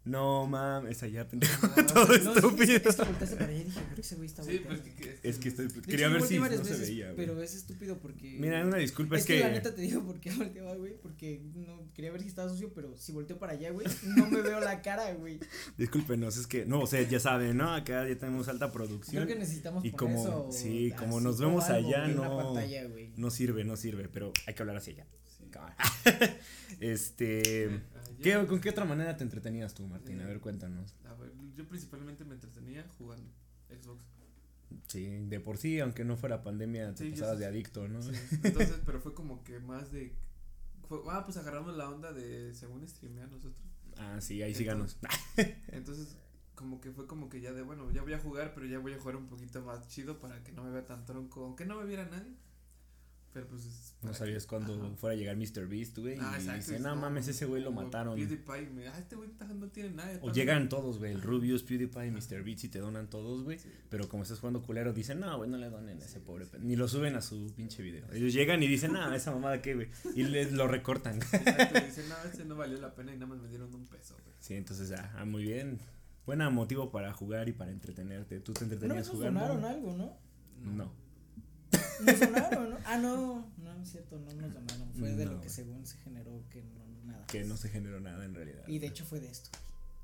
No, 0.07 0.47
mames, 0.47 1.03
allá, 1.03 1.27
pendejo. 1.27 1.67
Ah, 1.75 1.85
Todo 1.85 2.05
No, 2.07 2.13
sí, 2.13 2.19
estúpido. 2.35 2.63
es, 2.75 2.85
es 2.85 2.95
para 2.95 3.45
allá 3.45 3.51
y 3.51 3.63
dije, 3.65 3.79
creo 3.81 3.95
que 3.95 4.01
ese 4.01 4.15
güey 4.15 4.25
está 4.27 4.43
Sí, 4.43 4.61
pues 4.65 4.81
Es 5.23 5.37
que 5.37 5.49
estoy, 5.49 5.67
quería 5.67 6.07
hecho, 6.07 6.13
ver 6.13 6.21
si 6.23 6.39
no 6.39 6.63
se 6.63 6.77
veía, 6.77 7.05
güey. 7.11 7.17
Pero 7.17 7.41
es 7.41 7.55
estúpido 7.55 7.97
porque. 7.97 8.37
Mira, 8.39 8.65
una 8.65 8.77
disculpa, 8.77 9.15
es, 9.15 9.21
es, 9.21 9.27
que, 9.27 9.33
que. 9.35 9.39
la 9.41 9.49
neta 9.49 9.75
te 9.75 9.81
digo 9.81 10.03
por 10.03 10.19
qué 10.19 10.31
volteaba, 10.31 10.75
güey. 10.75 10.93
Porque 11.01 11.41
no 11.55 11.91
quería 11.93 12.11
ver 12.11 12.21
si 12.21 12.27
estaba 12.27 12.49
sucio, 12.49 12.71
pero 12.73 12.95
si 12.97 13.11
volteo 13.11 13.37
para 13.37 13.53
allá, 13.53 13.71
güey, 13.71 13.85
no 14.15 14.27
me 14.29 14.41
veo 14.41 14.59
la 14.61 14.81
cara, 14.81 15.13
güey. 15.13 15.39
Discúlpenos, 15.77 16.37
es 16.37 16.47
que, 16.47 16.65
no, 16.65 16.81
o 16.81 16.87
sea, 16.87 17.01
ya 17.01 17.19
saben, 17.19 17.57
¿no? 17.57 17.73
Acá 17.73 18.07
ya 18.07 18.17
tenemos 18.17 18.47
alta 18.47 18.71
producción. 18.71 19.23
Creo 19.25 19.27
que 19.35 19.39
necesitamos 19.39 19.83
Y 19.83 19.91
poner 19.91 20.15
como- 20.15 20.27
eso 20.27 20.49
sí, 20.51 20.93
como 20.97 21.19
nos 21.19 21.39
vemos 21.39 21.65
algo, 21.65 21.87
allá, 21.89 22.07
no- 22.07 22.37
pantalla. 22.37 22.87
No 23.17 23.29
sirve, 23.31 23.63
no 23.63 23.75
sirve, 23.75 24.07
pero 24.07 24.31
hay 24.45 24.53
que 24.53 24.61
hablar 24.63 24.77
hacia 24.77 24.93
allá. 24.93 25.07
Sí. 25.25 25.43
Este. 26.79 27.81
¿Qué, 28.21 28.45
¿Con 28.47 28.59
qué 28.59 28.69
otra 28.69 28.85
manera 28.85 29.15
te 29.17 29.23
entretenías 29.23 29.73
tú, 29.73 29.87
Martín? 29.87 30.21
A 30.21 30.25
ver, 30.25 30.39
cuéntanos. 30.39 30.95
A 31.05 31.13
ver, 31.15 31.31
yo 31.55 31.67
principalmente 31.67 32.25
me 32.25 32.35
entretenía 32.35 32.85
jugando 32.97 33.29
Xbox. 33.69 34.03
Sí, 34.87 35.05
de 35.05 35.39
por 35.39 35.57
sí, 35.57 35.79
aunque 35.79 36.03
no 36.03 36.17
fuera 36.17 36.43
pandemia, 36.43 36.93
te 36.93 37.05
Sí, 37.05 37.11
pasabas 37.11 37.39
de 37.39 37.45
adicto, 37.45 37.87
¿no? 37.87 38.01
Sí, 38.01 38.11
Entonces, 38.43 38.81
pero 38.85 38.99
fue 38.99 39.13
como 39.13 39.43
que 39.43 39.59
más 39.59 39.91
de. 39.91 40.13
Fue, 40.87 40.99
ah, 41.09 41.23
pues 41.25 41.37
agarramos 41.37 41.75
la 41.75 41.89
onda 41.89 42.13
de 42.13 42.53
según 42.53 42.87
streamear 42.87 43.29
nosotros. 43.29 43.55
Ah, 43.97 44.19
sí, 44.21 44.41
ahí 44.41 44.53
síganos. 44.53 44.97
Entonces, 45.69 46.17
como 46.55 46.81
que 46.81 46.91
fue 46.91 47.07
como 47.07 47.29
que 47.29 47.41
ya 47.41 47.53
de, 47.53 47.61
bueno, 47.61 47.91
ya 47.91 48.01
voy 48.03 48.13
a 48.13 48.19
jugar, 48.19 48.53
pero 48.53 48.65
ya 48.65 48.79
voy 48.79 48.93
a 48.93 48.99
jugar 48.99 49.15
un 49.15 49.27
poquito 49.27 49.61
más 49.61 49.87
chido 49.87 50.19
para 50.19 50.43
que 50.43 50.51
no 50.51 50.63
me 50.63 50.71
vea 50.71 50.85
tan 50.85 51.05
tronco. 51.05 51.45
Aunque 51.45 51.65
no 51.65 51.79
me 51.79 51.85
viera 51.85 52.05
nadie. 52.05 52.33
Pero 53.33 53.47
pues. 53.47 53.65
es 53.65 53.95
No 54.01 54.13
sabías 54.13 54.45
cuándo 54.45 54.95
fuera 54.95 55.15
a 55.15 55.17
llegar 55.17 55.37
Mr. 55.37 55.67
Beast, 55.67 55.97
güey. 55.97 56.17
Ah, 56.19 56.37
y 56.39 56.49
dice, 56.55 56.79
no 56.79 56.95
mames, 56.95 57.27
ese 57.27 57.45
güey 57.45 57.61
lo 57.61 57.71
mataron. 57.71 58.15
PewDiePie, 58.15 58.69
me, 58.73 58.87
ah, 58.87 58.97
este 58.97 59.15
güey 59.15 59.29
no 59.55 59.67
tiene 59.67 59.91
nada. 59.91 60.17
O 60.21 60.31
llegan 60.31 60.69
todos, 60.69 60.97
güey, 60.97 61.11
el 61.11 61.21
Rubius, 61.21 61.63
PewDiePie, 61.63 62.11
Mr. 62.11 62.43
Beats 62.43 62.63
y 62.63 62.69
te 62.69 62.79
donan 62.79 63.09
todos, 63.09 63.43
güey. 63.43 63.59
Sí. 63.59 63.69
Pero 63.89 64.07
como 64.09 64.23
estás 64.23 64.39
jugando 64.39 64.63
culero, 64.63 64.93
dicen, 64.93 65.19
no, 65.19 65.37
güey, 65.37 65.49
no 65.49 65.57
le 65.57 65.69
donen 65.69 66.01
a 66.01 66.05
ese 66.05 66.19
pobre. 66.19 66.45
pe-". 66.45 66.59
Ni 66.59 66.75
lo 66.75 66.87
suben 66.87 67.15
a 67.15 67.21
su 67.21 67.53
pinche 67.55 67.83
video. 67.83 68.11
Ellos 68.11 68.33
llegan 68.33 68.63
y 68.63 68.67
dicen, 68.67 68.93
no, 68.93 69.11
esa 69.13 69.31
mamada 69.31 69.61
qué, 69.61 69.75
güey. 69.75 69.87
Y 70.15 70.23
les 70.23 70.51
lo 70.53 70.67
recortan. 70.67 71.17
Exacto, 71.17 71.79
dicen, 71.85 72.09
no, 72.09 72.15
este 72.27 72.45
no 72.45 72.55
valió 72.55 72.79
la 72.79 72.95
pena 72.95 73.13
y 73.13 73.17
nada 73.17 73.27
más 73.27 73.39
me 73.39 73.49
dieron 73.49 73.73
un 73.73 73.85
peso, 73.85 74.15
güey. 74.23 74.35
Sí, 74.39 74.55
entonces, 74.55 74.91
ah, 74.93 75.13
ah, 75.17 75.25
muy 75.25 75.43
bien. 75.43 75.79
Buena 76.25 76.49
motivo 76.49 76.91
para 76.91 77.13
jugar 77.13 77.47
y 77.49 77.53
para 77.53 77.71
entretenerte. 77.71 78.39
¿Tú 78.39 78.53
te 78.53 78.63
entretenías 78.63 79.07
nos 79.07 79.15
jugando? 79.15 79.39
donaron 79.39 79.65
algo, 79.65 79.95
¿no? 79.95 80.17
No. 80.61 81.06
Nos 82.05 82.19
donaron, 82.19 82.69
¿no? 82.71 82.77
Ah, 82.85 82.97
no, 82.97 83.51
no, 83.57 83.81
es 83.83 83.89
cierto, 83.91 84.17
no 84.19 84.33
nos 84.33 84.53
donaron. 84.53 84.91
Fue 84.97 85.13
de 85.13 85.25
No, 85.25 85.33
lo 85.33 85.41
que 85.41 85.49
según 85.49 85.85
se 85.85 85.97
generó 85.99 86.43
que 86.49 86.61
no, 86.63 86.85
nada. 87.11 87.25
Que 87.27 87.43
no 87.43 87.57
se 87.57 87.69
generó 87.69 87.99
nada 87.99 88.23
en 88.25 88.33
realidad. 88.35 88.63
Y 88.67 88.79
de 88.79 88.87
hecho 88.87 89.05
fue 89.05 89.19
de 89.19 89.29
esto. 89.29 89.49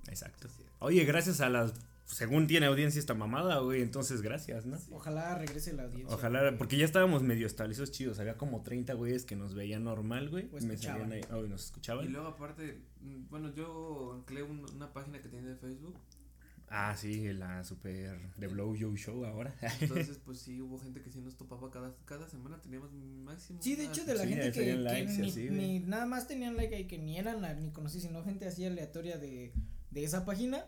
Exacto. 0.07 0.47
Oye, 0.79 1.05
gracias 1.05 1.41
a 1.41 1.49
las. 1.49 1.73
Según 2.05 2.47
tiene 2.47 2.65
audiencia 2.65 2.99
esta 2.99 3.13
mamada, 3.13 3.59
güey. 3.59 3.81
Entonces, 3.81 4.21
gracias, 4.21 4.65
¿no? 4.65 4.77
Ojalá 4.91 5.35
regrese 5.35 5.71
la 5.71 5.83
audiencia. 5.83 6.13
Ojalá, 6.15 6.41
güey. 6.41 6.57
porque 6.57 6.75
ya 6.77 6.83
estábamos 6.85 7.23
medio 7.23 7.47
establecidos 7.47 7.91
chidos. 7.91 8.19
Había 8.19 8.37
como 8.37 8.61
30 8.61 8.93
güeyes 8.93 9.23
que 9.23 9.37
nos 9.37 9.53
veían 9.55 9.85
normal, 9.85 10.29
güey. 10.29 10.49
Y 10.59 10.65
me 10.65 10.73
escuchaban. 10.73 11.11
ahí. 11.13 11.21
Oh, 11.31 11.45
y 11.45 11.47
nos 11.47 11.61
Y 11.61 11.65
escuchaban. 11.65 12.11
luego 12.11 12.27
aparte, 12.27 12.81
mm, 13.01 13.29
bueno, 13.29 13.53
yo 13.55 14.13
anclé 14.19 14.43
un- 14.43 14.65
una 14.75 14.91
página 14.91 15.21
que 15.21 15.29
tiene 15.29 15.47
de 15.47 15.55
Facebook. 15.55 15.95
Ah, 16.75 16.95
sí, 16.97 17.31
la 17.33 17.63
super 17.63 18.19
The 18.39 18.47
Blow 18.47 18.75
You 18.75 18.97
Show 18.97 19.23
ahora. 19.25 19.53
Entonces, 19.81 20.17
pues 20.25 20.39
sí, 20.39 20.59
hubo 20.59 20.79
gente 20.79 21.01
que 21.03 21.11
sí 21.11 21.21
nos 21.21 21.37
topaba 21.37 21.69
cada, 21.69 21.95
cada 22.05 22.27
semana, 22.27 22.59
teníamos 22.61 22.91
máximo. 22.93 23.61
Sí, 23.61 23.75
de 23.75 23.85
hecho, 23.85 24.03
de 24.05 24.15
la 24.15 24.23
Sí, 24.23 24.29
gente 24.29 24.51
que, 24.51 24.59
tenían 24.59 24.77
que 24.79 24.83
likes 24.83 25.13
y 25.13 25.17
ni, 25.21 25.29
así, 25.29 25.47
güey. 25.49 25.59
ni 25.59 25.79
nada 25.81 26.07
más 26.07 26.27
tenían 26.27 26.55
like 26.57 26.73
ahí, 26.75 26.85
que 26.87 26.97
ni 26.97 27.19
eran 27.19 27.41
la- 27.43 27.53
ni 27.53 27.69
conocí, 27.69 27.99
sino 28.01 28.23
gente 28.23 28.47
así 28.47 28.65
aleatoria 28.65 29.19
de, 29.19 29.53
de 29.91 30.03
esa 30.03 30.25
página. 30.25 30.65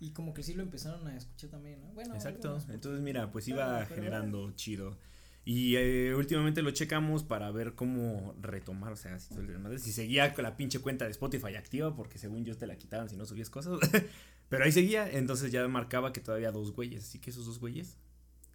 Y 0.00 0.10
como 0.10 0.34
que 0.34 0.42
sí 0.42 0.54
lo 0.54 0.62
empezaron 0.64 1.06
a 1.06 1.16
escuchar 1.16 1.50
también, 1.50 1.80
¿no? 1.80 1.86
Bueno, 1.92 2.14
Exacto. 2.16 2.48
algunos, 2.48 2.68
Entonces, 2.74 3.00
mira, 3.00 3.30
pues 3.30 3.46
iba 3.46 3.86
generando 3.86 4.50
chido. 4.56 4.98
Y 5.44 5.76
eh, 5.76 6.14
últimamente 6.16 6.62
lo 6.62 6.70
checamos 6.72 7.22
para 7.22 7.50
ver 7.52 7.74
cómo 7.74 8.34
retomar, 8.40 8.92
o 8.92 8.96
sea, 8.96 9.18
si, 9.20 9.34
si 9.78 9.92
seguía 9.92 10.34
con 10.34 10.42
la 10.42 10.56
pinche 10.56 10.80
cuenta 10.80 11.04
de 11.04 11.12
Spotify 11.12 11.54
activa, 11.54 11.94
porque 11.94 12.18
según 12.18 12.44
yo 12.44 12.56
te 12.56 12.66
la 12.66 12.76
quitaban 12.76 13.08
si 13.08 13.16
no 13.16 13.24
subías 13.24 13.50
cosas. 13.50 13.78
Pero 14.48 14.64
ahí 14.64 14.72
seguía, 14.72 15.10
entonces 15.10 15.50
ya 15.50 15.66
marcaba 15.68 16.12
que 16.12 16.20
todavía 16.20 16.52
dos 16.52 16.72
güeyes. 16.72 17.04
Así 17.04 17.18
que 17.18 17.30
esos 17.30 17.46
dos 17.46 17.58
güeyes, 17.58 17.96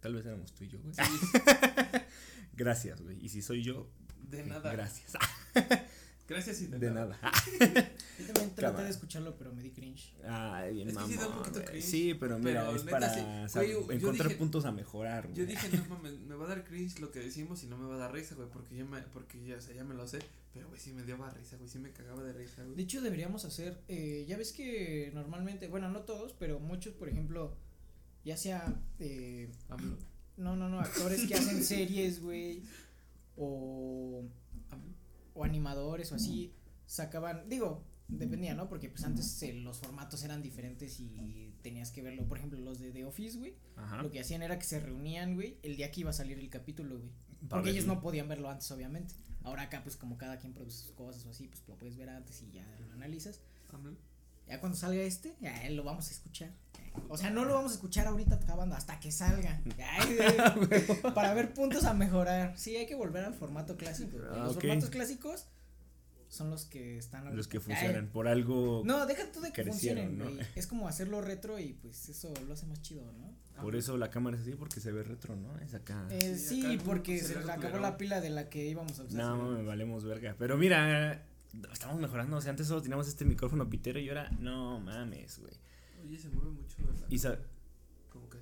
tal 0.00 0.14
vez 0.14 0.24
éramos 0.26 0.52
tú 0.54 0.64
y 0.64 0.68
yo, 0.68 0.78
güey. 0.80 0.94
Gracias, 2.54 3.00
güey. 3.00 3.24
Y 3.24 3.28
si 3.28 3.42
soy 3.42 3.62
yo, 3.62 3.90
De 4.22 4.40
eh, 4.40 4.46
nada. 4.46 4.72
gracias. 4.72 5.12
Gracias 6.30 6.62
y 6.62 6.66
de, 6.68 6.78
De 6.78 6.90
nada. 6.90 7.18
nada. 7.20 7.32
Yo 8.18 8.24
también 8.26 8.50
traté 8.54 8.62
Cámara. 8.62 8.84
de 8.84 8.90
escucharlo, 8.90 9.36
pero 9.36 9.52
me 9.52 9.62
di 9.62 9.70
cringe. 9.72 10.14
Ay, 10.26 10.74
bien 10.74 10.88
Es 10.88 10.96
que 10.96 11.04
sí 11.06 11.14
da 11.16 11.22
un 11.26 11.28
mamón, 11.30 11.38
poquito 11.38 11.54
güey. 11.60 11.66
cringe, 11.66 11.84
Sí, 11.86 12.14
pero 12.14 12.38
mira, 12.38 12.64
pero 12.66 12.76
es 12.76 12.82
para 12.84 13.12
sí. 13.12 13.20
yo 13.70 13.90
encontrar 13.92 14.28
dije- 14.28 14.38
puntos 14.38 14.64
a 14.64 14.72
mejorar, 14.72 15.24
güey. 15.26 15.36
Yo 15.36 15.44
dije, 15.46 15.68
no 15.76 15.84
mames, 15.96 16.20
me 16.20 16.34
va 16.36 16.44
a 16.46 16.48
dar 16.48 16.64
cringe 16.64 17.00
lo 17.00 17.10
que 17.10 17.18
decimos 17.18 17.62
y 17.64 17.66
no 17.66 17.76
me 17.76 17.86
va 17.88 17.96
a 17.96 17.98
dar 17.98 18.12
risa, 18.12 18.34
güey, 18.36 18.48
porque 18.48 18.76
ya 18.76 18.84
me, 18.84 19.00
porque 19.02 19.44
ya, 19.44 19.56
o 19.56 19.60
sea, 19.60 19.74
ya 19.74 19.82
me 19.84 19.94
lo 19.94 20.06
sé, 20.06 20.20
pero 20.54 20.68
güey, 20.68 20.78
sí 20.80 20.92
me 20.92 21.02
dio 21.02 21.16
risa, 21.36 21.56
güey, 21.56 21.68
sí 21.68 21.78
me 21.80 21.90
cagaba 21.92 22.22
de 22.22 22.32
risa, 22.32 22.62
De 22.62 22.68
güey. 22.70 22.82
hecho, 22.84 23.00
deberíamos 23.02 23.44
hacer, 23.44 23.80
eh, 23.88 24.24
ya 24.28 24.36
ves 24.36 24.52
que 24.52 25.10
normalmente, 25.14 25.66
bueno, 25.68 25.88
no 25.90 26.00
todos, 26.02 26.32
pero 26.38 26.60
muchos, 26.60 26.94
por 26.94 27.08
ejemplo, 27.08 27.56
ya 28.24 28.36
sea, 28.36 28.80
eh, 29.00 29.50
no, 30.36 30.54
no, 30.56 30.68
no, 30.68 30.78
actores 30.80 31.26
que 31.26 31.34
hacen 31.34 31.64
series, 31.64 32.20
güey, 32.22 32.62
o. 33.36 34.24
o 35.34 35.44
animadores 35.44 36.12
o 36.12 36.14
así, 36.14 36.52
sacaban, 36.86 37.48
digo, 37.48 37.84
dependía, 38.08 38.54
¿no? 38.54 38.68
Porque 38.68 38.88
pues 38.88 39.04
antes 39.04 39.42
eh, 39.42 39.52
los 39.52 39.78
formatos 39.78 40.22
eran 40.24 40.42
diferentes 40.42 41.00
y 41.00 41.54
tenías 41.62 41.90
que 41.90 42.02
verlo, 42.02 42.26
por 42.26 42.38
ejemplo, 42.38 42.58
los 42.58 42.80
de 42.80 42.90
The 42.90 43.04
Office, 43.04 43.38
güey, 43.38 43.54
Ajá. 43.76 44.02
lo 44.02 44.10
que 44.10 44.20
hacían 44.20 44.42
era 44.42 44.58
que 44.58 44.64
se 44.64 44.80
reunían, 44.80 45.34
güey, 45.34 45.58
el 45.62 45.76
día 45.76 45.90
que 45.90 46.00
iba 46.00 46.10
a 46.10 46.14
salir 46.14 46.38
el 46.38 46.50
capítulo, 46.50 46.98
güey. 46.98 47.10
Porque 47.48 47.70
ellos 47.70 47.86
no 47.86 48.00
podían 48.00 48.28
verlo 48.28 48.50
antes, 48.50 48.70
obviamente. 48.70 49.14
Ahora 49.42 49.62
acá, 49.62 49.82
pues 49.82 49.96
como 49.96 50.18
cada 50.18 50.38
quien 50.38 50.52
produce 50.52 50.84
sus 50.84 50.92
cosas 50.92 51.24
o 51.24 51.30
así, 51.30 51.48
pues 51.48 51.62
lo 51.66 51.76
puedes 51.78 51.96
ver 51.96 52.10
antes 52.10 52.42
y 52.42 52.50
ya 52.50 52.66
lo 52.86 52.92
analizas. 52.92 53.40
AMLO. 53.72 53.96
Ya 54.50 54.60
cuando 54.60 54.76
salga 54.76 55.00
este, 55.02 55.34
ya 55.40 55.68
lo 55.70 55.84
vamos 55.84 56.08
a 56.08 56.10
escuchar. 56.12 56.50
O 57.08 57.16
sea, 57.16 57.30
no 57.30 57.44
lo 57.44 57.54
vamos 57.54 57.70
a 57.70 57.74
escuchar 57.76 58.08
ahorita 58.08 58.34
acabando, 58.34 58.74
hasta 58.74 58.98
que 58.98 59.12
salga. 59.12 59.60
Ay, 59.98 60.18
güey, 60.56 61.02
para 61.14 61.32
ver 61.34 61.54
puntos 61.54 61.84
a 61.84 61.94
mejorar. 61.94 62.58
Sí, 62.58 62.74
hay 62.76 62.86
que 62.86 62.96
volver 62.96 63.24
al 63.24 63.34
formato 63.34 63.76
clásico. 63.76 64.18
Ah, 64.32 64.38
Los 64.44 64.54
formatos 64.54 64.90
clásicos 64.90 65.46
son 66.28 66.50
los 66.50 66.64
que 66.64 66.98
están 66.98 67.34
Los 67.36 67.46
que 67.48 67.58
ahorita. 67.58 67.74
funcionan. 67.76 68.04
Ay, 68.06 68.10
Por 68.12 68.26
algo. 68.28 68.82
No, 68.84 69.06
deja 69.06 69.30
tú 69.32 69.40
de 69.40 69.52
que 69.52 69.64
funcionen, 69.64 70.18
¿no? 70.18 70.24
güey. 70.30 70.40
Es 70.56 70.66
como 70.66 70.88
hacerlo 70.88 71.20
retro 71.20 71.58
y 71.60 71.74
pues 71.74 72.08
eso 72.08 72.32
lo 72.46 72.54
hace 72.54 72.66
más 72.66 72.82
chido, 72.82 73.04
¿no? 73.12 73.38
Por 73.62 73.76
eso 73.76 73.96
la 73.98 74.10
cámara 74.10 74.36
es 74.36 74.42
así, 74.42 74.52
porque 74.52 74.80
se 74.80 74.90
ve 74.90 75.02
retro, 75.02 75.36
¿no? 75.36 75.58
Es 75.60 75.74
acá. 75.74 76.06
Eh, 76.10 76.36
Sí, 76.36 76.62
sí, 76.62 76.74
acá 76.74 76.82
porque 76.84 77.18
se 77.20 77.34
se 77.34 77.44
le 77.44 77.52
acabó 77.52 77.78
la 77.78 77.96
pila 77.98 78.20
de 78.20 78.30
la 78.30 78.48
que 78.48 78.64
íbamos 78.66 78.98
a 78.98 79.02
usar. 79.04 79.16
no, 79.22 79.50
me 79.52 79.62
valemos 79.62 80.04
verga. 80.04 80.34
Pero 80.38 80.56
mira, 80.56 81.24
estamos 81.72 82.00
mejorando. 82.00 82.36
O 82.36 82.40
sea, 82.40 82.50
antes 82.50 82.66
solo 82.66 82.82
teníamos 82.82 83.08
este 83.08 83.24
micrófono 83.24 83.68
pitero 83.68 83.98
y 83.98 84.08
ahora, 84.08 84.30
no 84.38 84.80
mames, 84.80 85.38
güey. 85.38 85.52
Oye, 86.04 86.18
se 86.18 86.28
mueve 86.30 86.50
mucho, 86.50 86.76
¿verdad? 86.86 87.06
Y. 87.08 87.16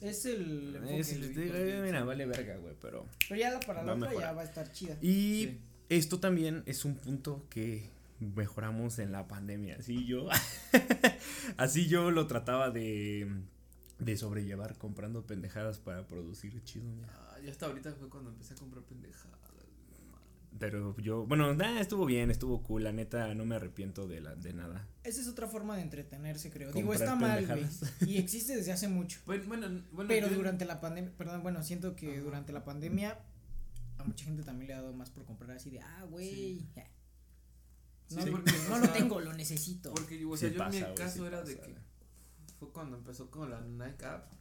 Es 0.01 0.25
el 0.27 0.77
es- 0.89 1.19
güey. 1.19 1.29
digo, 1.35 1.55
eh, 1.57 1.81
mira, 1.85 2.05
vale 2.05 2.25
verga, 2.27 2.57
güey, 2.57 2.75
pero. 2.81 3.07
Pero 3.29 3.41
ya 3.41 3.51
la 3.51 3.61
para 3.61 3.83
la 3.83 3.95
otra 3.95 4.15
ya 4.15 4.33
va 4.33 4.43
a 4.43 4.45
estar 4.45 4.71
chida. 4.71 4.97
Y 5.03 5.45
Sí. 5.45 5.61
esto 5.89 6.21
también 6.21 6.63
es 6.67 6.85
un 6.85 6.97
punto 6.97 7.47
que 7.51 7.91
mejoramos 8.21 8.99
en 9.01 9.11
la 9.13 9.27
pandemia. 9.27 9.77
Así 9.79 10.05
yo, 10.07 10.29
así 11.57 11.87
yo 11.89 12.11
lo 12.11 12.27
trataba 12.27 12.71
de, 12.71 13.29
de 13.99 14.17
sobrellevar 14.17 14.77
comprando 14.79 15.27
pendejadas 15.27 15.79
para 15.79 16.07
producir 16.07 16.63
chido. 16.65 16.85
mira. 16.85 17.09
Ah, 17.33 17.39
ya 17.45 17.51
hasta 17.51 17.67
ahorita 17.67 17.93
fue 17.95 18.09
cuando 18.09 18.31
empecé 18.31 18.55
a 18.55 18.57
comprar 18.57 18.85
pendejadas. 18.85 19.38
Pero 20.59 20.97
yo, 20.99 21.25
bueno, 21.27 21.55
nah, 21.55 21.79
estuvo 21.81 22.05
bien, 22.07 22.31
estuvo 22.31 22.63
cool. 22.63 22.85
La 22.85 22.93
neta, 22.93 23.35
no 23.35 23.45
me 23.45 23.55
arrepiento 23.57 24.07
de, 24.09 24.21
la, 24.21 24.35
de 24.35 24.53
nada. 24.53 24.87
Esa 25.05 25.21
es 25.21 25.29
otra 25.29 25.47
forma 25.47 25.77
de 25.77 25.83
entretenerse, 25.83 26.51
creo. 26.51 26.73
Digo, 26.73 26.93
está 26.93 27.15
mal, 27.15 27.47
güey. 27.47 27.67
Y 28.07 28.19
existe 28.19 28.57
desde 28.57 28.73
hace 28.73 28.89
mucho. 28.89 29.21
Bueno, 29.27 29.45
bueno, 29.47 29.67
bueno, 29.93 30.09
Pero 30.09 30.29
yo- 30.29 30.35
durante 30.37 30.65
la 30.65 30.81
pandemia, 30.81 31.13
perdón, 31.17 31.43
bueno, 31.43 31.63
siento 31.63 31.95
que 31.95 32.13
Ajá. 32.15 32.21
durante 32.23 32.53
la 32.53 32.65
pandemia 32.65 33.19
a 33.99 34.05
mucha 34.05 34.25
gente 34.25 34.43
también 34.43 34.69
le 34.69 34.75
ha 34.75 34.83
dado 34.83 34.93
más 34.95 35.11
por 35.11 35.25
comprar 35.25 35.57
así 35.57 35.71
de, 35.71 35.81
ah, 35.81 36.05
güey. 36.11 36.29
Sí. 36.31 36.69
ya. 36.77 36.87
Sí, 38.09 38.17
No, 38.17 38.27
porque, 38.33 38.53
no 38.69 38.77
o 38.77 38.79
lo 38.79 38.89
tengo, 38.91 39.21
lo 39.21 39.33
necesito. 39.35 39.93
Porque, 39.93 40.25
o 40.25 40.37
Sí 40.37 40.49
sea, 40.49 40.51
yo 40.51 40.65
en 40.65 40.71
mi 40.89 40.95
caso 40.95 41.19
sí 41.19 41.25
era 41.27 41.43
de 41.43 41.57
que 41.61 41.75
fue 42.59 42.73
cuando 42.73 42.97
empezó 42.97 43.31
con 43.31 43.51
la 43.51 43.61
Nike 43.61 44.05
App. 44.07 44.33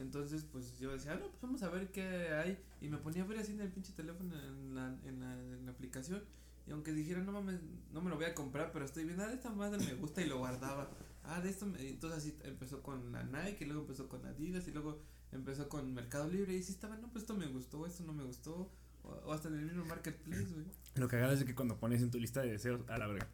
Entonces, 0.00 0.44
pues 0.50 0.78
yo 0.78 0.92
decía, 0.92 1.12
ah, 1.12 1.16
no, 1.16 1.26
pues 1.26 1.40
vamos 1.42 1.62
a 1.62 1.68
ver 1.68 1.90
qué 1.92 2.32
hay. 2.32 2.58
Y 2.80 2.88
me 2.88 2.96
ponía 2.98 3.22
a 3.22 3.26
ver 3.26 3.38
así 3.38 3.52
en 3.52 3.60
el 3.60 3.70
pinche 3.70 3.92
teléfono, 3.92 4.34
en 4.34 4.74
la, 4.74 4.98
en 5.04 5.20
la, 5.20 5.32
en 5.38 5.66
la 5.66 5.72
aplicación. 5.72 6.22
Y 6.66 6.72
aunque 6.72 6.92
dijera, 6.92 7.20
no 7.20 7.32
mames, 7.32 7.60
no 7.92 8.00
me 8.00 8.10
lo 8.10 8.16
voy 8.16 8.24
a 8.24 8.34
comprar, 8.34 8.72
pero 8.72 8.84
estoy 8.84 9.04
viendo, 9.04 9.24
ah, 9.24 9.28
de 9.28 9.34
esta 9.34 9.50
madre 9.50 9.84
me 9.84 9.94
gusta 9.94 10.22
y 10.22 10.26
lo 10.26 10.38
guardaba. 10.38 10.90
Ah, 11.24 11.40
de 11.40 11.50
esto, 11.50 11.66
me... 11.66 11.86
entonces 11.86 12.18
así 12.18 12.38
empezó 12.44 12.82
con 12.82 13.12
la 13.12 13.22
Nike, 13.24 13.64
y 13.64 13.66
luego 13.66 13.82
empezó 13.82 14.08
con 14.08 14.24
Adidas, 14.24 14.66
y 14.68 14.72
luego 14.72 15.02
empezó 15.32 15.68
con 15.68 15.92
Mercado 15.92 16.28
Libre. 16.28 16.54
Y 16.54 16.62
sí 16.62 16.72
estaba, 16.72 16.96
no, 16.96 17.10
pues 17.10 17.24
esto 17.24 17.34
me 17.34 17.46
gustó, 17.46 17.86
esto 17.86 18.02
no 18.04 18.12
me 18.12 18.24
gustó. 18.24 18.70
O, 19.02 19.08
o 19.08 19.32
hasta 19.32 19.48
en 19.48 19.54
el 19.54 19.66
mismo 19.66 19.84
Marketplace, 19.84 20.52
güey. 20.52 20.66
Lo 20.94 21.08
que 21.08 21.16
hagas 21.16 21.40
es 21.40 21.44
que 21.44 21.54
cuando 21.54 21.78
pones 21.78 22.02
en 22.02 22.10
tu 22.10 22.18
lista 22.18 22.40
de 22.40 22.52
deseos, 22.52 22.80
a 22.88 22.98
la 22.98 23.06
verga. 23.06 23.28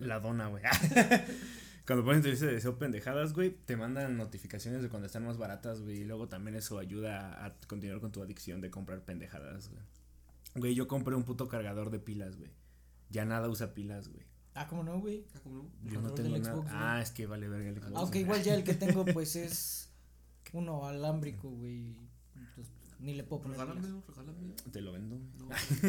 La 0.00 0.20
dona, 0.20 0.48
güey. 0.48 0.62
cuando 1.86 2.04
pones 2.04 2.24
lista 2.24 2.46
de 2.46 2.54
deseos 2.54 2.76
pendejadas, 2.76 3.34
güey, 3.34 3.50
te 3.50 3.76
mandan 3.76 4.16
notificaciones 4.16 4.82
de 4.82 4.88
cuando 4.88 5.06
están 5.06 5.24
más 5.24 5.36
baratas, 5.36 5.82
güey. 5.82 6.00
Y 6.00 6.04
luego 6.04 6.28
también 6.28 6.56
eso 6.56 6.78
ayuda 6.78 7.44
a 7.44 7.54
continuar 7.66 8.00
con 8.00 8.10
tu 8.10 8.22
adicción 8.22 8.60
de 8.60 8.70
comprar 8.70 9.04
pendejadas, 9.04 9.68
güey. 9.68 9.82
Güey, 10.54 10.74
yo 10.74 10.88
compré 10.88 11.14
un 11.14 11.24
puto 11.24 11.48
cargador 11.48 11.90
de 11.90 11.98
pilas, 11.98 12.36
güey. 12.36 12.50
Ya 13.10 13.24
nada 13.24 13.48
usa 13.48 13.74
pilas, 13.74 14.08
güey. 14.08 14.24
Ah, 14.54 14.66
¿cómo 14.68 14.84
no, 14.84 15.00
güey? 15.00 15.26
Ah, 15.34 15.40
¿cómo 15.42 15.56
no? 15.56 15.90
Yo 15.90 16.00
no 16.00 16.12
tengo 16.12 16.38
nada. 16.38 16.54
Xbox, 16.54 16.70
ah, 16.72 17.00
es 17.02 17.10
que 17.10 17.26
vale 17.26 17.48
verga 17.48 17.68
el 17.68 17.76
Xbox. 17.76 17.96
Aunque 17.96 18.20
igual 18.20 18.42
ya 18.42 18.54
el 18.54 18.64
que 18.64 18.74
tengo, 18.74 19.04
pues 19.04 19.36
es 19.36 19.90
uno 20.52 20.86
alámbrico, 20.86 21.50
güey. 21.50 21.98
Entonces, 22.36 22.72
ni 23.00 23.14
le 23.14 23.24
puedo 23.24 23.42
poner. 23.42 23.58
Regálame, 23.58 24.02
regálame. 24.06 24.54
Te 24.72 24.80
lo 24.80 24.92
vendo. 24.92 25.18
No, 25.38 25.48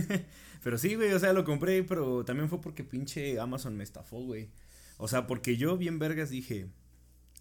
Pero 0.64 0.78
sí, 0.78 0.96
güey, 0.96 1.14
o 1.14 1.20
sea, 1.20 1.32
lo 1.32 1.46
compré, 1.46 1.84
pero 1.84 2.26
también 2.26 2.50
fue 2.50 2.60
porque 2.60 2.84
pinche 2.84 3.40
Amazon 3.40 3.78
me 3.78 3.84
estafó, 3.84 4.24
güey. 4.24 4.50
O 4.98 5.08
sea, 5.08 5.28
porque 5.28 5.58
yo 5.58 5.78
bien 5.78 6.00
vergas 6.00 6.30
dije, 6.30 6.68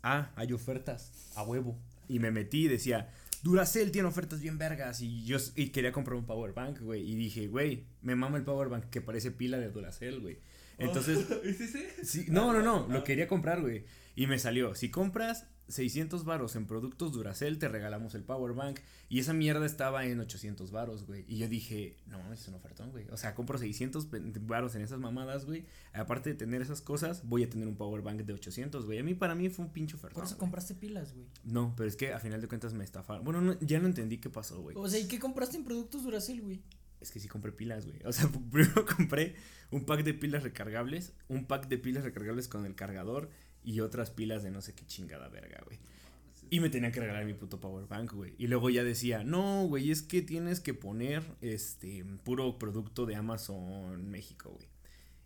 ah, 0.03 0.33
hay 0.37 0.53
ofertas, 0.53 1.31
a 1.37 1.43
huevo. 1.43 1.79
Y 2.09 2.19
me 2.19 2.31
metí 2.31 2.65
y 2.65 2.69
decía, 2.69 3.11
Duracell 3.43 3.91
tiene 3.91 4.09
ofertas 4.09 4.41
bien 4.41 4.59
vergas. 4.59 5.01
Y 5.01 5.25
yo 5.25 5.39
y 5.55 5.69
quería 5.69 5.93
comprar 5.93 6.17
un 6.17 6.27
power 6.27 6.53
bank, 6.53 6.81
güey. 6.81 7.09
Y 7.09 7.15
dije, 7.15 7.47
güey, 7.47 7.85
me 8.03 8.17
mama 8.17 8.37
el 8.39 8.45
power 8.45 8.69
bank 8.69 8.85
que 8.91 9.01
parece 9.01 9.31
pila 9.31 9.59
de 9.59 9.71
Duracell, 9.71 10.21
güey. 10.21 10.39
Entonces, 10.79 11.27
¿Es 11.45 11.61
ese? 11.61 12.05
Sí, 12.05 12.27
no, 12.29 12.53
no, 12.53 12.63
no, 12.63 12.89
lo 12.89 13.05
quería 13.05 13.29
comprar, 13.29 13.61
güey. 13.61 13.85
Y 14.17 14.27
me 14.27 14.39
salió, 14.39 14.75
si 14.75 14.91
compras 14.91 15.47
600 15.69 16.25
varos 16.25 16.57
en 16.57 16.67
productos 16.67 17.13
Duracell, 17.13 17.59
te 17.59 17.69
regalamos 17.69 18.15
el 18.15 18.23
power 18.23 18.53
bank. 18.55 18.81
Y 19.09 19.19
esa 19.21 19.33
mierda 19.33 19.65
estaba 19.65 20.05
en 20.07 20.21
800 20.21 20.71
varos, 20.71 21.07
güey. 21.07 21.25
Y 21.29 21.39
yo 21.39 21.49
dije, 21.49 21.97
no 22.07 22.19
mames, 22.19 22.41
es 22.43 22.49
un 22.49 22.55
ofertón, 22.55 22.91
güey. 22.91 23.07
O 23.11 23.17
sea, 23.17 23.35
compro 23.35 23.59
600 23.59 24.07
pen- 24.07 24.33
varos 24.47 24.75
en 24.75 24.83
esas 24.83 24.99
mamadas, 24.99 25.45
güey. 25.47 25.65
Aparte 25.93 26.31
de 26.31 26.37
tener 26.37 26.61
esas 26.63 26.81
cosas, 26.81 27.27
voy 27.27 27.45
a 27.45 27.51
tener 27.51 27.67
un 27.69 27.77
power 27.77 28.03
bank 28.03 28.21
de 28.23 28.33
800, 28.33 28.85
güey. 28.87 28.99
A 28.99 29.03
mí, 29.03 29.15
para 29.15 29.35
mí 29.35 29.49
fue 29.49 29.65
un 29.65 29.73
pinche 29.73 29.97
ofertón. 29.97 30.15
Por 30.15 30.25
eso 30.25 30.35
güey. 30.35 30.41
compraste 30.41 30.75
pilas, 30.75 31.15
güey. 31.15 31.27
No, 31.45 31.75
pero 31.77 31.89
es 31.89 31.97
que 31.97 32.13
a 32.13 32.19
final 32.19 32.41
de 32.41 32.49
cuentas 32.49 32.75
me 32.75 32.85
estafaron. 32.85 33.25
Bueno, 33.25 33.41
no- 33.41 33.59
ya 33.61 33.79
no 33.81 33.87
entendí 33.87 34.19
qué 34.19 34.31
pasó, 34.31 34.61
güey. 34.61 34.77
O 34.79 34.89
sea, 34.89 34.99
¿y 35.01 35.07
qué 35.09 35.19
compraste 35.19 35.57
en 35.57 35.65
productos 35.65 36.03
Duracell, 36.03 36.41
güey? 36.43 36.63
Es 37.01 37.11
que 37.11 37.21
sí 37.21 37.29
compré 37.29 37.53
pilas, 37.53 37.85
güey. 37.87 37.99
O 38.07 38.13
sea, 38.13 38.29
primero 38.53 38.87
compré 38.87 39.35
un 39.71 39.85
pack 39.85 40.05
de 40.05 40.15
pilas 40.15 40.43
recargables, 40.43 41.13
un 41.29 41.45
pack 41.47 41.69
de 41.69 41.77
pilas 41.79 42.03
recargables 42.05 42.49
con 42.49 42.65
el 42.65 42.75
cargador 42.75 43.29
y 43.65 43.81
otras 43.81 44.11
pilas 44.11 44.43
de 44.43 44.51
no 44.51 44.61
sé 44.61 44.75
qué 44.75 44.87
chingada 44.87 45.29
verga, 45.29 45.61
güey. 45.65 45.79
Y 46.51 46.61
me 46.61 46.69
tenía 46.69 46.93
que 46.93 47.01
regalar 47.01 47.25
mi 47.25 47.35
puto 47.35 47.61
power 47.61 47.87
bank, 47.87 48.13
güey. 48.13 48.35
Y 48.39 48.47
luego 48.47 48.71
ya 48.71 48.85
decía, 48.85 49.25
no, 49.25 49.67
güey, 49.67 49.91
es 49.91 50.03
que 50.03 50.23
tienes 50.23 50.61
que 50.61 50.75
poner 50.75 51.23
este 51.41 52.05
puro 52.23 52.59
producto 52.59 53.07
de 53.07 53.17
Amazon 53.17 54.09
México, 54.11 54.51
güey. 54.51 54.69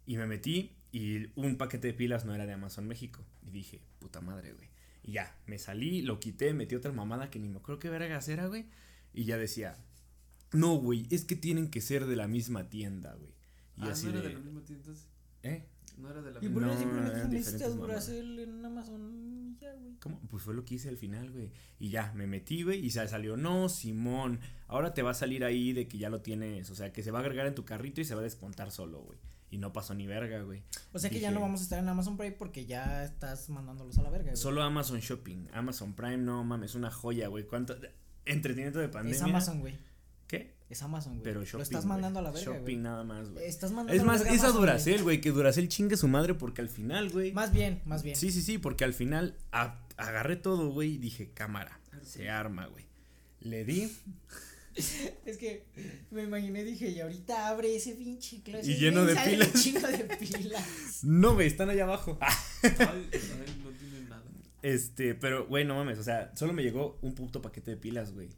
Y 0.06 0.16
me 0.16 0.26
metí 0.26 0.76
y 0.92 1.26
un 1.34 1.56
paquete 1.56 1.88
de 1.88 1.94
pilas 1.94 2.24
no 2.24 2.34
era 2.34 2.46
de 2.46 2.52
Amazon 2.52 2.86
México. 2.86 3.24
Y 3.42 3.50
dije, 3.50 3.80
puta 3.98 4.20
madre, 4.20 4.52
güey. 4.52 4.68
Y 5.02 5.12
ya, 5.12 5.36
me 5.46 5.58
salí, 5.58 6.02
lo 6.02 6.20
quité, 6.20 6.54
metí 6.54 6.74
otra 6.74 6.92
mamada 6.92 7.30
que 7.30 7.38
ni 7.38 7.48
me 7.48 7.58
acuerdo 7.58 7.80
qué 7.80 7.90
vergas 7.90 8.28
era, 8.28 8.46
güey. 8.46 8.66
Y 9.12 9.24
ya 9.24 9.36
decía, 9.36 9.76
no, 10.52 10.76
güey, 10.76 11.06
es 11.10 11.24
que 11.24 11.36
tienen 11.36 11.68
que 11.70 11.80
ser 11.80 12.06
de 12.06 12.16
la 12.16 12.28
misma 12.28 12.68
tienda, 12.70 13.14
güey. 13.14 13.32
Y 13.76 13.82
ah, 13.82 13.92
así 13.92 14.06
no 14.06 14.12
era 14.12 14.22
de, 14.22 14.28
de 14.28 14.34
la 14.34 14.40
misma 14.40 14.64
tienda. 14.64 14.92
¿eh? 15.42 15.66
No 15.98 16.10
era 16.10 16.22
de 16.22 16.32
la 16.32 16.44
¿Y 16.44 16.48
por 16.48 16.62
qué 16.62 16.68
No, 16.68 16.78
simplemente 16.78 17.24
metiste 17.24 17.64
a 17.64 17.68
Duracell 17.68 18.38
en 18.38 18.64
Amazon? 18.64 19.56
Ya, 19.60 19.72
güey. 19.74 19.94
¿Cómo? 20.00 20.20
Pues 20.30 20.42
fue 20.44 20.54
lo 20.54 20.64
que 20.64 20.76
hice 20.76 20.88
al 20.88 20.96
final, 20.96 21.30
güey. 21.30 21.50
Y 21.78 21.90
ya, 21.90 22.12
me 22.14 22.26
metí, 22.26 22.62
güey, 22.62 22.84
y 22.84 22.90
salió, 22.90 23.36
no, 23.36 23.68
Simón, 23.68 24.40
ahora 24.68 24.94
te 24.94 25.02
va 25.02 25.10
a 25.10 25.14
salir 25.14 25.44
ahí 25.44 25.72
de 25.72 25.88
que 25.88 25.98
ya 25.98 26.08
lo 26.10 26.20
tienes, 26.22 26.70
o 26.70 26.74
sea, 26.74 26.92
que 26.92 27.02
se 27.02 27.10
va 27.10 27.18
a 27.18 27.22
agregar 27.22 27.46
en 27.46 27.54
tu 27.54 27.64
carrito 27.64 28.00
y 28.00 28.04
se 28.04 28.14
va 28.14 28.20
a 28.20 28.24
descontar 28.24 28.70
solo, 28.70 29.00
güey. 29.02 29.18
Y 29.50 29.58
no 29.58 29.72
pasó 29.72 29.94
ni 29.94 30.06
verga, 30.06 30.42
güey. 30.42 30.62
O 30.92 30.98
sea 30.98 31.08
que 31.10 31.20
ya 31.20 31.30
no 31.30 31.40
vamos 31.40 31.60
a 31.60 31.62
estar 31.64 31.78
en 31.78 31.88
Amazon 31.88 32.16
Prime 32.16 32.32
porque 32.32 32.66
ya 32.66 33.02
estás 33.02 33.48
mandándolos 33.48 33.98
a 33.98 34.02
la 34.02 34.10
verga, 34.10 34.26
güey. 34.26 34.36
Solo 34.36 34.62
Amazon 34.62 35.00
Shopping, 35.00 35.48
Amazon 35.52 35.94
Prime, 35.94 36.18
no 36.18 36.44
mames, 36.44 36.74
una 36.74 36.90
joya, 36.90 37.28
güey. 37.28 37.44
¿Cuánto? 37.44 37.74
Entretenimiento 38.26 38.78
de 38.78 38.88
pandemia. 38.90 39.16
Es 39.16 39.22
Amazon, 39.22 39.60
güey. 39.60 39.74
¿Qué? 40.28 40.54
Es 40.70 40.82
Amazon, 40.82 41.14
güey. 41.14 41.24
Pero 41.24 41.40
shopping. 41.42 41.58
Lo 41.58 41.62
estás 41.64 41.84
güey. 41.84 41.88
mandando 41.88 42.18
a 42.20 42.22
la 42.22 42.30
verga, 42.30 42.44
Shopping 42.44 42.62
güey. 42.62 42.76
nada 42.76 43.02
más, 43.02 43.30
güey. 43.30 43.44
Estás 43.46 43.70
mandando 43.72 43.92
Es 43.94 44.00
a 44.00 44.04
la 44.04 44.12
más, 44.12 44.20
verga 44.20 44.34
esa 44.34 44.44
Amazon, 44.44 44.60
güey. 44.60 44.70
Duracell, 44.70 45.02
güey, 45.02 45.20
que 45.20 45.30
Duracell 45.30 45.68
chingue 45.68 45.96
su 45.96 46.06
madre 46.08 46.34
porque 46.34 46.60
al 46.60 46.68
final, 46.68 47.08
güey. 47.10 47.32
Más 47.32 47.52
bien, 47.52 47.80
más 47.86 48.02
bien. 48.02 48.14
Sí, 48.16 48.30
sí, 48.30 48.42
sí, 48.42 48.58
porque 48.58 48.84
al 48.84 48.92
final 48.94 49.36
a- 49.50 49.80
agarré 49.96 50.36
todo, 50.36 50.70
güey, 50.70 50.94
y 50.94 50.98
dije, 50.98 51.30
cámara, 51.32 51.80
se 52.02 52.28
arma, 52.28 52.66
güey. 52.66 52.84
Le 53.40 53.64
di 53.64 53.90
Es 55.24 55.38
que 55.38 55.64
me 56.12 56.22
imaginé, 56.22 56.62
dije, 56.62 56.88
y 56.90 57.00
ahorita 57.00 57.48
abre 57.48 57.74
ese 57.74 57.94
pinche 57.94 58.42
closet. 58.42 58.66
Y 58.68 58.76
lleno 58.76 59.04
de 59.06 59.16
pilas. 59.24 59.52
chingo 59.54 59.86
de 59.88 60.04
pilas. 60.16 61.00
No, 61.02 61.34
güey, 61.34 61.46
están 61.46 61.70
allá 61.70 61.84
abajo. 61.84 62.18
Ay, 62.20 63.08
no 63.62 63.70
tiene 63.70 64.00
nada. 64.08 64.22
Este, 64.62 65.14
pero, 65.14 65.46
güey, 65.46 65.64
no 65.64 65.74
mames, 65.76 65.98
o 65.98 66.02
sea, 66.04 66.30
solo 66.36 66.52
me 66.52 66.62
llegó 66.62 66.98
un 67.02 67.14
puto 67.14 67.40
paquete 67.40 67.70
de 67.72 67.76
pilas, 67.76 68.12
güey. 68.12 68.28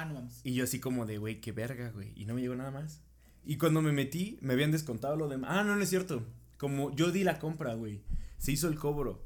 Ah, 0.00 0.04
no 0.06 0.14
mames. 0.14 0.40
Y 0.44 0.54
yo 0.54 0.64
así 0.64 0.80
como 0.80 1.04
de, 1.04 1.18
güey, 1.18 1.40
qué 1.40 1.52
verga, 1.52 1.90
güey. 1.90 2.12
Y 2.16 2.24
no 2.24 2.34
me 2.34 2.40
llegó 2.40 2.54
nada 2.54 2.70
más. 2.70 3.02
Y 3.44 3.56
cuando 3.56 3.82
me 3.82 3.92
metí, 3.92 4.38
me 4.40 4.54
habían 4.54 4.70
descontado 4.70 5.16
lo 5.16 5.28
demás. 5.28 5.50
Ah, 5.52 5.64
no, 5.64 5.76
no 5.76 5.82
es 5.82 5.90
cierto. 5.90 6.26
Como 6.56 6.94
yo 6.94 7.10
di 7.10 7.24
la 7.24 7.38
compra, 7.38 7.74
güey. 7.74 8.00
Se 8.38 8.52
hizo 8.52 8.68
el 8.68 8.78
cobro. 8.78 9.22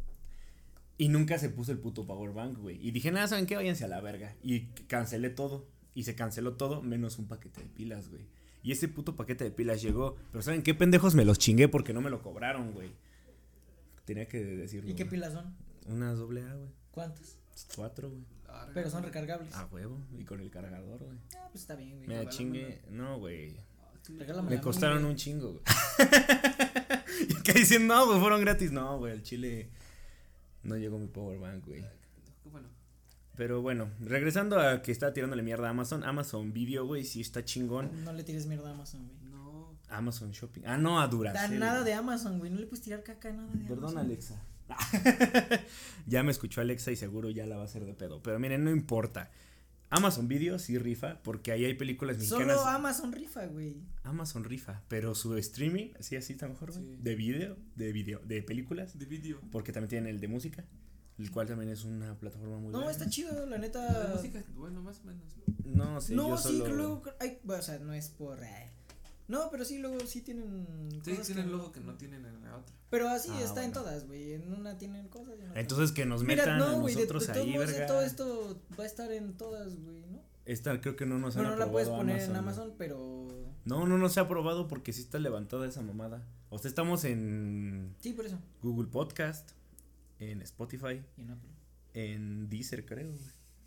Y 0.99 1.09
nunca 1.09 1.39
se 1.39 1.49
puso 1.49 1.73
el 1.73 1.79
puto 1.79 2.07
power 2.07 2.33
bank, 2.33 2.59
güey. 2.59 2.79
Y 2.87 2.91
dije, 2.91 3.11
nada, 3.11 3.29
¿saben 3.29 3.47
qué? 3.47 3.57
Váyanse 3.57 3.85
a 3.85 3.89
la 3.89 4.01
verga. 4.01 4.35
Y 4.43 4.67
cancelé 4.89 5.31
todo. 5.31 5.69
Y 5.95 6.05
se 6.05 6.15
canceló 6.15 6.55
todo 6.55 6.83
menos 6.83 7.19
un 7.19 7.27
paquete 7.27 7.63
de 7.63 7.69
pilas, 7.69 8.09
güey. 8.09 8.27
Y 8.63 8.73
ese 8.73 8.89
puto 8.89 9.15
paquete 9.15 9.45
de 9.45 9.51
pilas 9.51 9.83
llegó. 9.83 10.17
Pero 10.33 10.43
¿saben 10.43 10.63
qué 10.63 10.75
pendejos? 10.75 11.15
Me 11.15 11.25
los 11.25 11.39
chingué 11.39 11.69
porque 11.69 11.93
no 11.93 12.01
me 12.01 12.11
lo 12.11 12.23
cobraron, 12.23 12.73
güey. 12.73 12.91
Tenía 14.05 14.27
que 14.27 14.43
decirlo. 14.43 14.91
¿Y 14.91 14.95
qué 14.95 15.05
güey. 15.05 15.11
pilas 15.13 15.33
son? 15.33 15.55
Unas 15.87 16.19
doble 16.19 16.43
A, 16.43 16.55
güey. 16.55 16.71
¿Cuántas? 16.91 17.39
Cuatro, 17.77 18.11
güey. 18.11 18.23
Larga, 18.59 18.73
Pero 18.75 18.91
son 18.91 19.03
recargables. 19.03 19.55
A 19.55 19.67
huevo. 19.67 19.99
Y 20.19 20.25
con 20.25 20.41
el 20.41 20.51
cargador, 20.51 20.99
güey. 21.05 21.19
Ah, 21.37 21.49
pues 21.51 21.63
está 21.63 21.75
bien, 21.77 21.97
güey. 22.05 22.09
Me 22.09 22.29
chingué. 22.29 22.83
No, 22.91 23.19
güey. 23.19 23.57
Me 24.49 24.61
costaron 24.61 25.03
mía, 25.03 25.11
un 25.11 25.17
chingo, 25.17 25.53
güey. 25.53 25.63
y 27.29 27.37
acá 27.37 27.53
dicen, 27.55 27.87
no, 27.87 28.07
güey, 28.07 28.21
fueron 28.21 28.41
gratis. 28.41 28.71
No, 28.71 28.99
güey, 28.99 29.13
el 29.15 29.23
chile 29.23 29.71
no 30.63 30.77
llegó 30.77 30.99
mi 30.99 31.07
power 31.07 31.39
bank, 31.39 31.65
güey. 31.67 31.85
Bueno, 32.53 32.69
Pero 33.37 33.63
bueno, 33.63 33.91
regresando 34.01 34.61
a 34.61 34.83
que 34.83 34.93
está 34.93 35.13
tirándole 35.13 35.43
mierda 35.43 35.69
a 35.69 35.71
Amazon. 35.71 36.05
Amazon 36.05 36.53
Video, 36.53 36.87
güey, 36.87 37.05
sí 37.05 37.21
está 37.23 37.45
chingón. 37.45 38.05
No 38.05 38.13
le 38.13 38.25
tires 38.25 38.47
mierda 38.47 38.69
a 38.71 38.73
Amazon, 38.73 39.07
güey. 39.07 39.31
no. 39.31 39.75
Amazon 39.89 40.33
Shopping. 40.33 40.63
Ah, 40.67 40.77
no, 40.77 40.99
a 41.01 41.05
Da 41.05 41.09
Duracell. 41.09 41.59
nada 41.59 41.83
de 41.85 41.95
Amazon, 41.95 42.39
güey. 42.39 42.51
No 42.51 42.59
le 42.59 42.67
puedes 42.67 42.83
tirar 42.83 43.03
caca 43.05 43.29
a 43.29 43.33
nada 43.33 43.49
de 43.53 43.59
Perdón, 43.65 43.85
Amazon. 43.91 43.99
Alexa. 43.99 44.43
ya 46.07 46.23
me 46.23 46.31
escuchó 46.31 46.61
Alexa 46.61 46.91
y 46.91 46.97
seguro 46.97 47.31
ya 47.31 47.47
la 47.47 47.57
va 47.57 47.63
a 47.63 47.67
hacer 47.67 47.85
de 47.85 47.95
pedo. 47.95 48.23
Pero 48.23 48.39
miren, 48.39 48.65
no 48.65 48.71
importa. 48.71 49.31
Amazon 49.91 50.27
Video 50.27 50.59
sí 50.59 50.77
rifa 50.79 51.21
porque 51.23 51.53
ahí 51.53 51.65
hay 51.65 51.75
películas 51.75 52.17
mexicanas. 52.19 52.57
Solo 52.59 52.69
Amazon 52.69 53.13
rifa, 53.13 53.47
güey. 53.47 53.77
Amazon 54.03 54.43
rifa, 54.43 54.83
pero 54.89 55.15
su 55.15 55.37
streaming, 55.37 55.91
sí, 56.01 56.17
así 56.17 56.33
está 56.33 56.49
mejor, 56.49 56.73
güey. 56.73 56.85
Sí. 56.85 56.97
De 57.01 57.15
video, 57.15 57.57
de 57.77 57.93
video, 57.93 58.19
de 58.25 58.43
películas. 58.43 58.99
De 58.99 59.07
vídeo. 59.07 59.41
Porque 59.53 59.73
también 59.73 59.91
tienen 59.91 60.09
el 60.15 60.21
de 60.21 60.27
música, 60.27 60.65
el 61.19 61.31
cual 61.31 61.47
también 61.47 61.71
es 61.71 61.85
una 61.85 62.19
plataforma 62.19 62.57
muy 62.59 62.73
No, 62.73 62.79
buena. 62.79 62.91
está 62.91 63.09
chido, 63.09 63.33
la 63.45 63.51
La 63.53 63.59
neta. 63.59 64.13
música, 64.17 64.43
bueno, 64.55 64.83
más 64.83 65.01
o 65.01 65.05
menos. 65.05 65.23
No, 65.65 66.01
sí, 66.01 66.15
no, 66.15 66.31
yo 66.31 66.37
sí, 66.39 66.49
solo... 66.59 66.65
que 66.65 66.73
luego. 66.73 67.03
Hay, 67.21 67.39
o 67.47 67.63
sea, 67.63 67.79
no 67.79 67.93
es 67.93 68.09
por. 68.09 68.43
eh. 68.43 68.71
No, 69.27 69.49
pero 69.51 69.65
sí, 69.65 69.79
luego 69.79 70.01
sí 70.07 70.21
tienen. 70.21 70.67
Sí, 71.03 71.11
cosas 71.13 71.27
tienen 71.27 71.47
que- 71.47 71.51
logo 71.51 71.73
que 71.73 71.81
no 71.81 71.95
tienen 71.95 72.25
en 72.27 72.43
la 72.45 72.59
otra. 72.59 72.75
Pero 72.91 73.09
así 73.09 73.31
Ah, 73.33 73.41
está 73.43 73.65
en 73.65 73.73
bueno. 73.73 73.83
todas, 73.89 74.07
güey. 74.07 74.35
En 74.35 74.53
una 74.53 74.77
tienen 74.77 75.09
cosas. 75.09 75.35
y 75.39 75.43
en 75.43 75.49
otra 75.51 75.61
Entonces 75.61 75.93
que 75.93 76.05
nos 76.07 76.23
Mira, 76.23 76.45
metan 76.45 76.61
a 76.63 76.67
no, 76.73 76.81
güey, 76.81 76.95
de, 76.95 77.01
de 77.01 77.07
nosotros 77.13 77.27
todos 77.33 77.47
ahí, 77.47 77.53
modos, 77.55 77.67
de 77.69 77.73
verga. 77.73 77.87
todo 77.87 78.03
esto 78.03 78.63
va 78.79 78.85
a 78.85 78.87
estar 78.87 79.11
en 79.13 79.37
todas, 79.37 79.75
güey, 79.77 80.03
¿no? 80.11 80.21
Esta 80.45 80.79
creo 80.83 80.95
que 80.95 81.07
no 81.07 81.19
nos 81.19 81.37
No, 81.37 81.43
han 81.43 81.49
no 81.51 81.57
la 81.57 81.71
puedes 81.71 81.89
poner 81.89 82.21
en. 82.21 82.37
Amazon, 82.37 82.75
pero. 82.77 83.29
No, 83.65 83.87
no 83.87 83.97
nos 83.97 84.19
ha 84.19 84.23
aprobado 84.23 84.69
porque 84.69 84.93
sí 84.93 85.01
está 85.01 85.19
levantada 85.19 85.67
esa 85.67 85.81
mamada. 85.81 86.23
O 86.51 86.59
sea, 86.59 86.69
estamos 86.69 87.05
en 87.05 87.95
Sí, 87.99 88.13
por 88.13 88.27
eso. 88.27 88.39
Google 88.63 88.89
Podcast, 88.91 89.53
en 90.19 90.43
Spotify, 90.43 91.03
Y 91.17 91.23
en 91.23 91.31
Apple. 91.31 91.51
en 91.95 92.51
Deezer 92.51 92.85
creo, 92.85 93.09
güey. 93.09 93.21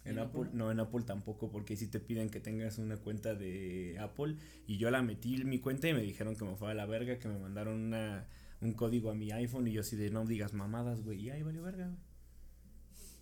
En 0.07 0.17
¿En 0.17 0.19
Apple, 0.19 0.41
Apple? 0.41 0.57
no, 0.57 0.71
en 0.71 0.79
Apple 0.79 1.03
tampoco, 1.03 1.49
porque 1.49 1.75
sí 1.75 1.87
te 1.87 1.99
piden 1.99 2.29
que 2.29 2.39
tengas 2.39 2.77
una 2.77 2.97
cuenta 2.97 3.35
de 3.35 3.97
Apple. 3.99 4.37
Y 4.65 4.77
yo 4.77 4.89
la 4.89 5.01
metí 5.01 5.35
en 5.35 5.49
mi 5.49 5.59
cuenta 5.59 5.87
y 5.89 5.93
me 5.93 6.01
dijeron 6.01 6.35
que 6.35 6.45
me 6.45 6.55
fue 6.55 6.71
a 6.71 6.73
la 6.73 6.85
verga, 6.85 7.19
que 7.19 7.27
me 7.27 7.37
mandaron 7.37 7.79
una, 7.79 8.27
un 8.61 8.73
código 8.73 9.11
a 9.11 9.15
mi 9.15 9.31
iPhone. 9.31 9.67
Y 9.67 9.73
yo 9.73 9.81
así 9.81 9.95
de 9.95 10.09
no 10.09 10.25
digas 10.25 10.53
mamadas, 10.53 11.03
güey. 11.03 11.21
Y 11.21 11.29
ahí 11.29 11.43
valió 11.43 11.63
verga, 11.63 11.85
güey. 11.85 11.97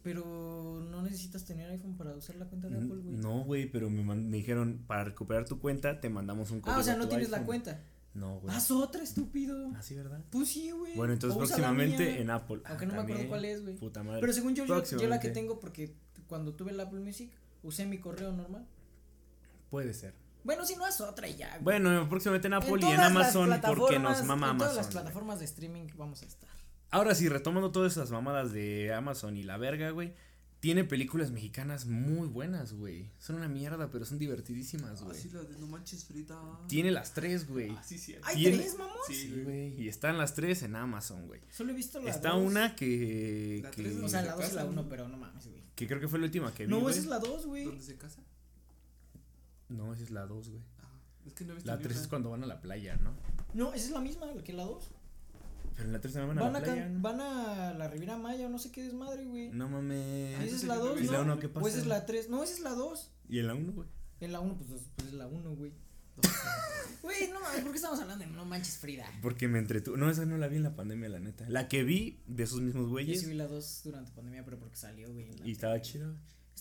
Pero 0.03 0.85
no 0.91 1.01
necesitas 1.01 1.45
tener 1.45 1.67
iPhone 1.71 1.97
para 1.97 2.15
usar 2.15 2.35
la 2.35 2.45
cuenta 2.45 2.69
de 2.69 2.75
Apple, 2.77 2.97
güey. 2.97 3.17
No, 3.17 3.43
güey, 3.43 3.65
pero 3.65 3.89
me, 3.89 4.15
dijeron 4.37 4.83
para 4.85 5.03
recuperar 5.03 5.45
tu 5.45 5.59
cuenta 5.59 5.99
te 5.99 6.09
mandamos 6.09 6.51
un 6.51 6.61
código. 6.61 6.77
ah, 6.77 6.81
o 6.81 6.83
sea, 6.83 6.95
no 6.95 7.07
tienes 7.07 7.29
la 7.31 7.37
iPhone". 7.37 7.47
cuenta. 7.47 7.81
No, 8.13 8.39
güey. 8.39 8.55
Haz 8.55 8.69
otra, 8.69 9.03
estúpido. 9.03 9.71
¿Ah, 9.75 9.81
sí, 9.81 9.95
verdad? 9.95 10.23
Pues 10.29 10.49
sí, 10.49 10.69
güey. 10.71 10.95
Bueno, 10.95 11.13
entonces 11.13 11.35
próximamente 11.37 12.21
en 12.21 12.29
Apple. 12.29 12.61
Aunque 12.65 12.85
Ah, 12.85 12.87
no 12.87 12.93
me 12.93 13.01
acuerdo 13.01 13.27
cuál 13.27 13.45
es, 13.45 13.61
güey. 13.63 13.75
Puta 13.75 14.03
madre. 14.03 14.21
Pero 14.21 14.31
según 14.31 14.55
yo, 14.55 14.65
yo, 14.65 14.83
yo 14.83 15.07
la 15.09 15.19
que 15.19 15.29
tengo, 15.31 15.59
porque 15.59 15.95
cuando 16.27 16.53
tuve 16.53 16.71
el 16.71 16.79
Apple 16.79 16.99
Music, 16.99 17.31
usé 17.63 17.85
mi 17.85 17.99
correo 17.99 18.31
normal. 18.31 18.65
Puede 19.69 19.93
ser. 19.93 20.13
Bueno, 20.43 20.63
si 20.65 20.75
no, 20.75 20.85
haz 20.85 21.01
otra 21.01 21.27
y 21.27 21.35
ya. 21.37 21.49
güey. 21.59 21.63
Bueno, 21.63 22.07
próximamente 22.07 22.47
en 22.47 22.53
Apple 22.53 22.69
y 22.71 22.73
en 22.73 22.79
todas 22.81 22.97
las 22.97 23.11
Amazon 23.11 23.61
porque 23.65 23.99
nos 23.99 24.23
mama 24.23 24.51
en 24.51 24.57
todas 24.57 24.73
Amazon. 24.73 24.75
las 24.77 24.85
güey. 24.87 24.91
plataformas 24.93 25.39
de 25.39 25.45
streaming 25.45 25.87
vamos 25.95 26.21
a 26.21 26.25
estar. 26.25 26.49
Ahora 26.91 27.15
sí, 27.15 27.27
retomando 27.27 27.71
todas 27.71 27.93
esas 27.93 28.11
mamadas 28.11 28.53
de 28.53 28.93
Amazon 28.93 29.35
y 29.37 29.43
la 29.43 29.57
verga, 29.57 29.89
güey. 29.89 30.13
Tiene 30.65 30.83
películas 30.83 31.29
mexicanas 31.29 31.85
muy 31.85 32.27
buenas, 32.27 32.73
güey. 32.73 33.11
Son 33.19 33.35
una 33.35 33.47
mierda, 33.47 33.91
pero 33.91 34.03
son 34.03 34.17
divertidísimas, 34.17 35.03
güey. 35.03 35.15
Así 35.15 35.29
la 35.29 35.43
de 35.43 35.59
No 35.59 35.67
Manches 35.67 36.05
Frita. 36.05 36.41
Tiene 36.67 36.89
las 36.89 37.13
tres, 37.13 37.47
güey. 37.47 37.69
Ah, 37.69 37.83
sí, 37.85 37.99
sí. 37.99 38.15
¿Hay 38.23 38.37
Tiene- 38.37 38.57
tres, 38.57 38.75
mamón? 38.75 38.97
Sí, 39.05 39.13
Sí, 39.13 39.41
güey. 39.43 39.79
Y 39.79 39.87
están 39.87 40.17
las 40.17 40.33
tres 40.33 40.63
en 40.63 40.75
Amazon, 40.75 41.27
güey. 41.27 41.39
Solo 41.51 41.71
he 41.71 41.75
visto 41.75 42.01
la 42.01 42.09
Está 42.09 42.31
dos. 42.31 42.43
una 42.43 42.75
que. 42.75 43.59
La 43.61 43.69
que, 43.69 43.83
tres, 43.83 43.97
O 43.97 44.09
sea, 44.09 44.21
se 44.21 44.25
la 44.25 44.31
2 44.37 44.39
y 44.39 44.47
la 44.47 44.49
casan, 44.55 44.67
1, 44.69 44.81
¿no? 44.81 44.89
pero 44.89 45.07
no 45.07 45.17
mames, 45.17 45.45
güey. 45.45 45.61
que 45.75 45.85
creo 45.85 45.99
que 45.99 46.07
fue 46.07 46.17
la 46.17 46.25
última 46.25 46.51
que 46.51 46.65
vi. 46.65 46.71
No, 46.71 46.89
esa 46.89 46.99
es 46.99 47.05
la 47.05 47.19
2, 47.19 47.45
güey. 47.45 47.65
¿Dónde 47.65 47.83
se 47.83 47.95
casa? 47.97 48.23
No, 49.69 49.93
esa 49.93 50.01
es 50.01 50.09
la 50.09 50.25
dos, 50.25 50.49
güey. 50.49 50.63
Ah, 50.81 50.89
es 51.27 51.33
que 51.33 51.45
no 51.45 51.51
he 51.51 51.55
visto 51.57 51.69
La 51.69 51.77
tres 51.77 51.97
es 51.97 52.07
cuando 52.07 52.31
van 52.31 52.41
a 52.43 52.47
la 52.47 52.59
playa, 52.59 52.95
¿no? 52.97 53.13
No, 53.53 53.71
esa 53.71 53.85
es 53.85 53.91
la 53.91 54.01
misma 54.01 54.25
que 54.43 54.53
la 54.53 54.63
2. 54.63 54.89
Pero 55.75 55.87
en 55.87 55.93
la 55.93 55.99
tres 56.01 56.13
se 56.13 56.19
van 56.21 56.37
a 56.37 56.41
Van 56.41 56.53
la 56.53 56.59
a, 56.59 56.63
playa. 56.63 56.87
¿no? 56.89 57.01
van 57.01 57.19
a 57.21 57.73
la 57.73 57.87
Riviera 57.89 58.17
Maya 58.17 58.47
o 58.47 58.49
no 58.49 58.57
sé 58.59 58.71
qué 58.71 58.83
desmadre, 58.83 59.25
güey. 59.25 59.49
No 59.49 59.67
mames. 59.69 60.37
Ah, 60.39 60.45
esa 60.45 60.55
es 60.55 60.63
la 60.63 60.75
sí, 60.75 60.79
2, 60.81 61.01
¿Y 61.01 61.05
¿no? 61.05 61.11
la 61.11 61.21
uno 61.21 61.39
qué 61.39 61.49
Pues 61.49 61.73
esa 61.73 61.81
es 61.83 61.87
pasa? 61.87 61.99
la 61.99 62.05
3. 62.05 62.29
No, 62.29 62.43
esa 62.43 62.53
es 62.53 62.59
la 62.61 62.69
2. 62.71 63.11
¿Y 63.29 63.39
en 63.39 63.47
la 63.47 63.55
uno, 63.55 63.71
güey? 63.73 63.87
En 64.21 64.31
la 64.31 64.39
1, 64.39 64.57
pues, 64.57 64.69
pues 64.95 65.07
es 65.09 65.13
la 65.13 65.27
1, 65.27 65.55
güey. 65.55 65.73
Güey, 67.01 67.29
no 67.31 67.39
mames, 67.39 67.61
¿por 67.61 67.69
qué 67.71 67.75
estamos 67.75 67.99
hablando 67.99 68.25
de 68.25 68.31
No 68.31 68.45
Manches 68.45 68.77
Frida? 68.77 69.05
Porque 69.21 69.47
me 69.47 69.59
entretuvo. 69.59 69.95
No, 69.95 70.09
esa 70.09 70.25
no 70.25 70.37
la 70.37 70.47
vi 70.47 70.55
en 70.55 70.63
la 70.63 70.75
pandemia, 70.75 71.07
la 71.09 71.19
neta. 71.19 71.45
La 71.49 71.67
que 71.67 71.83
vi 71.83 72.19
de 72.25 72.43
esos 72.43 72.61
mismos 72.61 72.85
Yo 72.85 72.89
güeyes. 72.89 73.19
sí 73.21 73.27
vi 73.27 73.35
la 73.35 73.45
2 73.47 73.81
durante 73.83 74.11
pandemia, 74.11 74.43
pero 74.43 74.57
porque 74.57 74.75
salió, 74.75 75.11
güey. 75.13 75.27
Y 75.43 75.51
estaba 75.51 75.79
chido. 75.81 76.15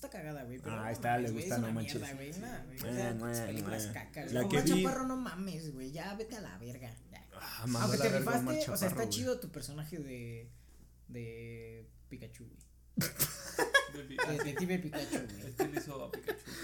Está 0.05 0.19
cagada, 0.19 0.45
güey. 0.45 0.59
pero 0.59 0.73
Ah, 0.73 0.77
no 0.77 0.85
ahí 0.85 0.93
está, 0.93 1.17
le 1.19 1.29
mames, 1.29 1.33
gusta 1.33 1.55
es 1.55 1.61
No 1.61 1.67
una 1.67 1.75
Manches. 1.75 1.95
mierda, 2.01 2.15
güey, 2.15 2.31
nada, 2.41 2.65
güey, 2.67 2.79
o 2.79 2.85
Mua, 2.87 2.95
sea, 2.95 3.15
mua, 3.15 3.29
tus 3.31 3.39
películas 3.41 3.85
mua. 3.85 3.93
cacas. 3.95 4.33
La 4.33 4.43
La 4.43 4.49
que 4.49 4.61
vi- 4.63 4.83
Chaparro, 4.83 5.07
no 5.07 5.17
mames, 5.17 5.73
güey. 5.73 5.93
Ya 5.93 6.15
vete 6.15 6.37
a 6.37 6.41
la 6.41 6.59
verga. 6.59 6.95
ya. 7.11 7.27
Ah, 7.41 7.65
Aunque 7.81 7.97
la 7.99 8.05
te 8.05 8.19
rifaste, 8.19 8.71
o 8.71 8.77
sea, 8.77 8.89
está 8.89 9.03
güey. 9.03 9.09
chido 9.11 9.41
tu 9.41 9.51
personaje 9.51 9.99
de. 9.99 10.49
de 11.09 11.87
Pikachu, 12.09 12.45
güey. 12.47 13.09
Detective 14.29 14.79
Pikachu, 14.79 15.19
güey. 15.19 16.11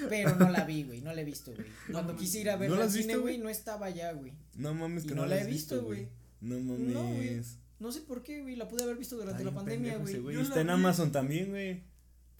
Pero 0.08 0.36
no 0.36 0.48
la 0.50 0.64
vi, 0.64 0.84
güey. 0.84 1.00
No 1.00 1.12
la 1.12 1.20
he 1.20 1.24
visto, 1.24 1.52
güey. 1.54 1.66
Cuando 1.90 2.12
mames. 2.12 2.20
quise 2.26 2.40
ir 2.40 2.50
a 2.50 2.56
ver 2.56 2.70
¿No 2.70 2.76
la 2.76 2.84
al 2.84 2.90
cine, 2.90 3.16
güey, 3.16 3.38
no 3.38 3.48
estaba 3.48 3.86
allá, 3.86 4.12
güey. 4.12 4.32
No 4.56 4.74
mames 4.74 5.04
Y 5.04 5.08
que 5.08 5.14
no 5.14 5.22
no, 5.22 5.28
la 5.28 5.40
he 5.40 5.46
visto, 5.46 5.82
güey. 5.82 6.08
No 6.40 6.56
No, 6.56 6.74
mames. 6.76 7.16
güey. 7.16 7.42
No 7.78 7.92
sé 7.92 8.00
por 8.02 8.22
qué, 8.22 8.42
güey. 8.42 8.56
La 8.56 8.68
pude 8.68 8.82
haber 8.82 8.96
visto 8.96 9.16
durante 9.16 9.38
Ay, 9.40 9.44
la 9.46 9.54
pandemia, 9.54 9.96
güey. 9.98 10.14
Yo 10.34 10.40
Está 10.42 10.56
la 10.56 10.60
en. 10.62 10.70
Amazon 10.70 11.12
también, 11.12 11.50
güey. 11.50 11.82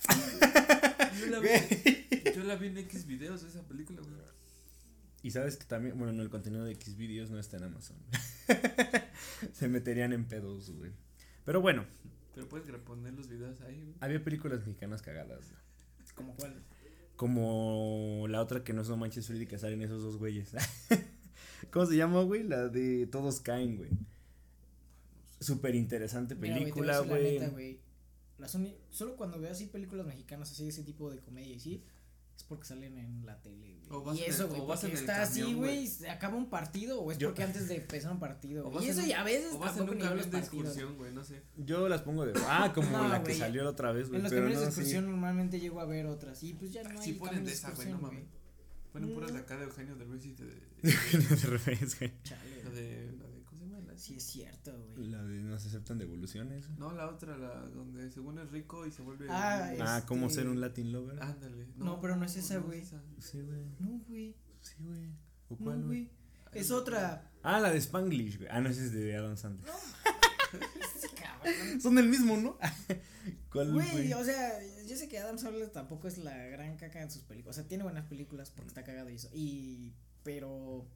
Yo 1.20 1.26
la 1.26 1.38
vi, 1.40 1.48
yo 2.34 2.44
la 2.44 2.56
vi 2.56 2.66
en 2.68 2.78
X 2.78 3.06
videos 3.06 3.42
esa 3.42 3.62
película, 3.66 4.00
güey. 4.02 4.14
Y 5.22 5.30
sabes 5.30 5.56
que 5.56 5.66
también, 5.66 5.98
bueno, 5.98 6.12
no, 6.12 6.22
el 6.22 6.30
contenido 6.30 6.64
de 6.64 6.72
X 6.72 6.96
videos 6.96 7.30
no 7.30 7.38
está 7.38 7.58
en 7.58 7.64
Amazon. 7.64 7.96
Se 9.52 9.68
meterían 9.68 10.12
en 10.12 10.24
pedos, 10.26 10.70
güey. 10.70 10.92
Pero 11.44 11.60
bueno, 11.60 11.84
Pero 12.34 12.48
puedes 12.48 12.66
poner 12.80 13.12
los 13.12 13.28
videos 13.28 13.60
ahí, 13.62 13.82
güey. 13.82 13.94
había 14.00 14.24
películas 14.24 14.60
mexicanas 14.66 15.02
cagadas. 15.02 15.50
güey. 15.50 15.60
¿Cómo 16.14 16.34
cuál? 16.36 16.54
Como 17.16 18.26
la 18.28 18.40
otra 18.40 18.64
que 18.64 18.72
no 18.72 18.82
es 18.82 18.88
No 18.88 18.96
Manches 18.96 19.26
Frida 19.26 19.42
y 19.42 19.46
que 19.46 19.58
salen 19.58 19.82
esos 19.82 20.02
dos 20.02 20.16
güeyes. 20.16 20.52
¿Cómo 21.70 21.86
se 21.86 21.96
llama, 21.96 22.22
güey? 22.22 22.42
La 22.42 22.68
de 22.68 23.06
Todos 23.06 23.40
Caen, 23.40 23.76
güey. 23.76 23.90
Súper 25.38 25.74
interesante 25.74 26.34
película, 26.36 27.00
güey. 27.00 27.80
Las 28.40 28.56
Solo 28.90 29.16
cuando 29.16 29.38
veo 29.38 29.50
así 29.52 29.66
películas 29.66 30.06
mexicanas, 30.06 30.50
así 30.50 30.64
de 30.64 30.70
ese 30.70 30.82
tipo 30.82 31.10
de 31.10 31.18
comedia 31.20 31.54
y 31.54 31.60
sí, 31.60 31.84
es 32.36 32.44
porque 32.44 32.64
salen 32.66 32.96
en 32.96 33.26
la 33.26 33.40
tele, 33.42 33.76
O 33.90 34.00
güey. 34.00 34.04
vas 34.06 34.18
Y 34.18 34.24
en 34.24 34.30
eso, 34.30 34.48
güey, 34.48 34.60
porque 34.66 34.86
en 34.86 34.92
está 34.94 35.22
así, 35.22 35.40
camión, 35.40 35.58
güey, 35.58 35.86
se 35.86 36.08
acaba 36.08 36.36
un 36.36 36.48
partido, 36.48 37.00
o 37.02 37.12
es 37.12 37.18
Yo- 37.18 37.28
porque 37.28 37.42
antes 37.42 37.68
de 37.68 37.76
empezar 37.76 38.12
un 38.12 38.18
partido. 38.18 38.66
O 38.72 38.80
Y 38.80 38.86
en 38.86 38.90
eso 38.92 39.00
un- 39.02 39.08
y 39.08 39.12
a 39.12 39.22
veces 39.22 39.52
O 39.52 39.58
vas 39.58 39.72
en 39.72 39.76
tampoco 39.78 39.92
un 39.92 39.98
los 39.98 40.08
camión 40.08 40.30
de 40.30 40.38
excursión, 40.38 40.96
güey, 40.96 41.12
no 41.12 41.22
sé. 41.22 41.42
Yo 41.58 41.88
las 41.88 42.00
pongo 42.02 42.24
de. 42.24 42.32
Ah, 42.46 42.72
como 42.74 42.90
No, 42.96 43.08
la 43.08 43.18
que 43.18 43.24
güey. 43.30 43.38
salió 43.38 43.62
la 43.62 43.70
otra 43.70 43.92
vez, 43.92 44.08
güey. 44.08 44.16
En 44.18 44.22
los 44.24 44.32
camiones 44.32 44.58
de 44.60 44.64
no, 44.66 44.70
sí. 44.72 44.80
excursión 44.80 45.04
normalmente 45.10 45.60
llego 45.60 45.80
a 45.80 45.84
ver 45.84 46.06
otras 46.06 46.42
y 46.42 46.54
pues 46.54 46.72
ya 46.72 46.82
no 46.82 46.98
hay 46.98 47.04
Sí 47.04 47.12
ponen 47.12 47.34
camiones 47.34 47.46
de 47.62 47.68
esa, 47.68 47.70
güey, 47.76 47.88
no 47.90 47.98
mames. 48.00 48.24
Ponen 48.92 49.14
puras 49.14 49.32
de 49.32 49.38
Mm. 49.38 49.42
acá 49.42 49.56
de 49.58 49.64
Eugenio 49.64 49.94
de 49.96 50.04
Luis 50.06 50.24
y 50.24 50.32
de. 50.32 50.44
de 50.82 51.46
revés, 51.46 51.98
güey. 51.98 52.12
Chale, 52.24 52.56
La 52.64 52.70
güey. 52.70 52.82
de. 52.82 53.12
La 53.18 53.28
de 53.28 53.42
¿Cómo 53.44 53.60
se 53.60 53.66
llama? 53.66 53.78
La- 53.86 53.89
Sí 54.00 54.16
es 54.16 54.22
cierto, 54.24 54.72
güey. 54.94 55.08
La 55.08 55.22
de 55.22 55.42
no 55.42 55.58
se 55.58 55.68
aceptan 55.68 55.98
devoluciones. 55.98 56.70
No, 56.78 56.92
la 56.92 57.06
otra, 57.08 57.36
la 57.36 57.60
donde 57.68 58.10
según 58.10 58.38
es 58.38 58.50
rico 58.50 58.86
y 58.86 58.92
se 58.92 59.02
vuelve. 59.02 59.26
Ah, 59.28 59.72
Ah, 59.80 59.96
Este- 59.98 60.08
¿cómo 60.08 60.30
ser 60.30 60.48
un 60.48 60.60
Latin 60.60 60.90
lover? 60.90 61.22
Ándale. 61.22 61.66
No, 61.76 62.00
pero 62.00 62.16
no 62.16 62.24
es 62.24 62.34
esa, 62.36 62.58
güey. 62.58 62.80
esa. 62.80 63.02
Sí, 63.18 63.42
güey. 63.42 63.66
No, 63.78 63.98
güey. 64.08 64.34
Sí, 64.62 64.74
güey. 64.80 65.10
¿O 65.50 65.56
No, 65.58 65.64
cuál, 65.64 65.82
güey? 65.84 66.04
güey. 66.06 66.10
Es 66.52 66.70
otra. 66.70 67.30
Ah, 67.42 67.60
la 67.60 67.70
de 67.70 67.78
Spanglish, 67.78 68.38
güey. 68.38 68.48
Ah, 68.50 68.60
no, 68.60 68.70
ese 68.70 68.86
es 68.86 68.92
de 68.92 69.14
Adam 69.16 69.36
Sandler. 69.36 69.70
Son 71.80 71.96
el 71.98 72.08
mismo, 72.08 72.36
¿no? 72.36 72.58
¿Cuál, 73.52 73.72
Güey, 73.72 73.90
güey? 73.90 74.12
o 74.12 74.24
sea, 74.24 74.58
yo 74.86 74.96
sé 74.96 75.08
que 75.08 75.18
Adam 75.18 75.38
Sandler 75.38 75.70
tampoco 75.70 76.06
es 76.08 76.18
la 76.18 76.36
gran 76.46 76.76
caca 76.76 77.02
en 77.02 77.10
sus 77.10 77.22
películas. 77.22 77.56
O 77.56 77.60
sea, 77.60 77.68
tiene 77.68 77.84
buenas 77.84 78.06
películas 78.06 78.50
porque 78.50 78.68
está 78.68 78.84
cagado 78.84 79.10
y 79.10 79.14
eso. 79.16 79.28
Y. 79.32 79.94
Pero. 80.22 80.86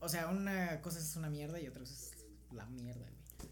O 0.00 0.08
sea, 0.08 0.28
una 0.28 0.80
cosa 0.80 0.98
es 1.00 1.16
una 1.16 1.28
mierda 1.28 1.60
y 1.60 1.66
otra 1.66 1.80
cosa 1.80 1.92
es 1.92 2.17
la 2.52 2.66
mierda, 2.66 3.00
güey. 3.00 3.50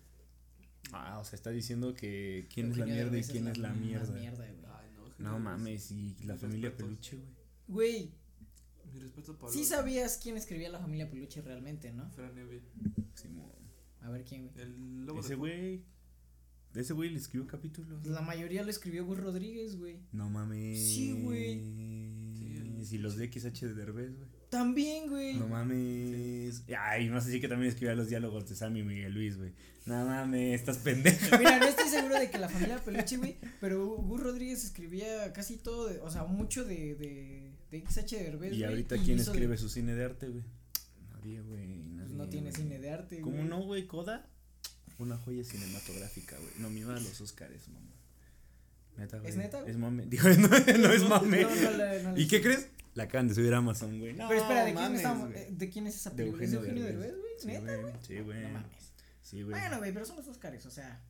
Ah, 0.93 1.19
o 1.19 1.25
sea, 1.25 1.37
está 1.37 1.51
diciendo 1.51 1.95
que 1.95 2.47
quién 2.53 2.71
es 2.71 2.77
la 2.79 2.87
mierda 2.87 3.19
y 3.19 3.23
quién 3.25 3.49
es 3.49 3.59
la 3.59 3.73
mierda. 3.73 4.13
mierda, 4.15 4.37
güey. 4.37 4.49
Ay, 4.49 5.15
no. 5.19 5.39
Mames, 5.39 5.91
y 5.91 6.15
la 6.25 6.37
familia 6.37 6.69
respetos. 6.71 6.89
peluche, 6.89 7.17
güey. 7.17 7.37
Güey, 7.69 8.11
Mi 8.93 9.01
respeto 9.01 9.37
para. 9.37 9.53
sí 9.53 9.65
sabías 9.65 10.19
quién 10.23 10.37
escribía 10.37 10.69
la 10.71 10.79
familia 10.79 11.11
Peluche 11.11 11.43
realmente, 11.43 11.93
¿no? 11.93 12.09
Fran. 12.11 12.33
Simón. 13.15 13.51
A 14.03 14.11
ver 14.11 14.25
quién, 14.25 14.49
güey. 14.49 14.61
El 14.65 15.05
lobo 15.07 15.21
Ese 15.21 15.31
de 15.31 15.35
güey. 15.35 15.85
De 16.73 16.83
ese 16.83 16.93
güey 16.93 17.11
le 17.11 17.19
escribió 17.19 17.47
capítulos. 17.49 18.07
La 18.07 18.21
mayoría 18.21 18.63
lo 18.63 18.71
escribió 18.71 19.05
Gus 19.05 19.19
Rodríguez, 19.19 19.77
güey. 19.79 19.99
No 20.13 20.29
mames. 20.31 20.79
Sí, 20.79 21.13
güey. 21.23 21.55
Sí, 22.37 22.57
el- 22.59 22.87
Y 22.93 22.99
los 22.99 23.17
de 23.17 23.25
XH 23.33 23.67
de 23.67 23.75
Derbez, 23.75 24.15
güey. 24.17 24.29
También, 24.51 25.09
güey. 25.09 25.35
No 25.35 25.49
mames. 25.49 26.63
Ay, 26.79 27.09
no 27.09 27.21
sé 27.21 27.33
si 27.33 27.41
que 27.41 27.49
también 27.49 27.71
escribía 27.71 27.95
los 27.95 28.09
diálogos 28.09 28.49
de 28.49 28.55
Sammy 28.55 28.81
y 28.81 28.85
Miguel 28.85 29.13
Luis, 29.13 29.37
güey. 29.37 29.53
No 29.87 30.05
mames, 30.05 30.61
estás 30.61 30.79
pendejo. 30.79 31.37
Mira, 31.39 31.59
no 31.59 31.67
estoy 31.67 31.89
seguro 31.89 32.19
de 32.19 32.31
que 32.31 32.39
la 32.39 32.49
familia 32.49 32.79
Peluche, 32.85 33.17
güey, 33.19 33.37
pero 33.61 33.87
Gus 33.87 34.21
Rodríguez 34.21 34.65
escribía 34.65 35.33
casi 35.33 35.57
todo, 35.57 35.89
de, 35.89 35.99
o 36.01 36.11
sea, 36.11 36.25
mucho 36.25 36.65
de, 36.65 36.95
de, 36.97 37.53
de 37.71 37.81
XH 37.87 38.17
Derbez, 38.17 38.53
Y 38.55 38.65
ahorita, 38.65 38.97
y 38.97 39.01
¿quién 39.01 39.17
de- 39.19 39.23
escribe 39.23 39.57
su 39.59 39.69
cine 39.69 39.95
de 39.95 40.05
arte, 40.05 40.29
güey? 40.29 40.43
Nadie, 41.13 41.41
güey. 41.41 41.67
pues, 41.67 41.95
Nadie. 41.97 42.15
no 42.17 42.29
tiene 42.29 42.51
güey. 42.51 42.63
cine 42.63 42.79
de 42.79 42.91
arte, 42.91 43.21
¿Cómo 43.21 43.37
güey. 43.37 43.49
no, 43.49 43.63
güey? 43.63 43.87
Coda. 43.87 44.27
Una 44.99 45.17
joya 45.19 45.45
cinematográfica, 45.45 46.37
güey. 46.39 46.51
Nominada 46.59 46.97
a 46.97 47.01
los 47.01 47.21
Oscars, 47.21 47.69
mamá. 47.69 47.87
Neta, 48.97 49.19
güey. 49.19 49.31
¿Es 49.31 49.37
neta, 49.37 49.59
güey? 49.61 49.71
Es 49.71 49.77
mame. 49.77 50.07
Digo, 50.09 50.29
no, 50.31 50.49
no 50.49 50.93
es 50.93 51.09
mame. 51.09 51.43
No, 51.43 51.51
no 51.51 52.11
no 52.13 52.19
¿Y 52.19 52.27
qué 52.29 52.41
crees? 52.41 52.69
La 52.97 53.05
acaban 53.05 53.29
de 53.29 53.35
subir 53.35 53.55
a 53.55 53.59
Amazon, 53.59 53.99
güey. 54.01 54.15
No, 54.15 54.27
Pero 54.29 54.41
espera, 54.41 54.61
¿de 54.65 54.73
quién, 54.73 54.83
mames, 54.85 54.99
estamos, 55.01 55.31
güey. 55.31 55.43
eh, 55.43 55.49
¿de 55.53 55.69
quién 55.71 55.87
es 55.87 55.95
esa 55.97 56.13
película? 56.17 56.45
¿Es 56.45 56.51
de 56.51 56.57
Eugenio 56.57 56.87
Eugenio 56.89 57.01
Derbez. 57.01 57.21
Güey? 57.21 57.33
Sí, 57.39 57.47
¿Neta, 57.47 57.77
güey. 57.77 57.93
Sí, 58.03 58.21
güey. 58.21 58.43
No 58.43 58.49
mames. 58.49 58.93
Sí, 59.23 59.43
güey. 59.43 59.61
Bueno, 59.61 59.79
güey, 59.79 59.93
pero 59.93 60.07
son 60.07 60.17
los 60.17 60.27
Oscars, 60.29 60.67
o 60.67 60.71
sea. 60.71 61.03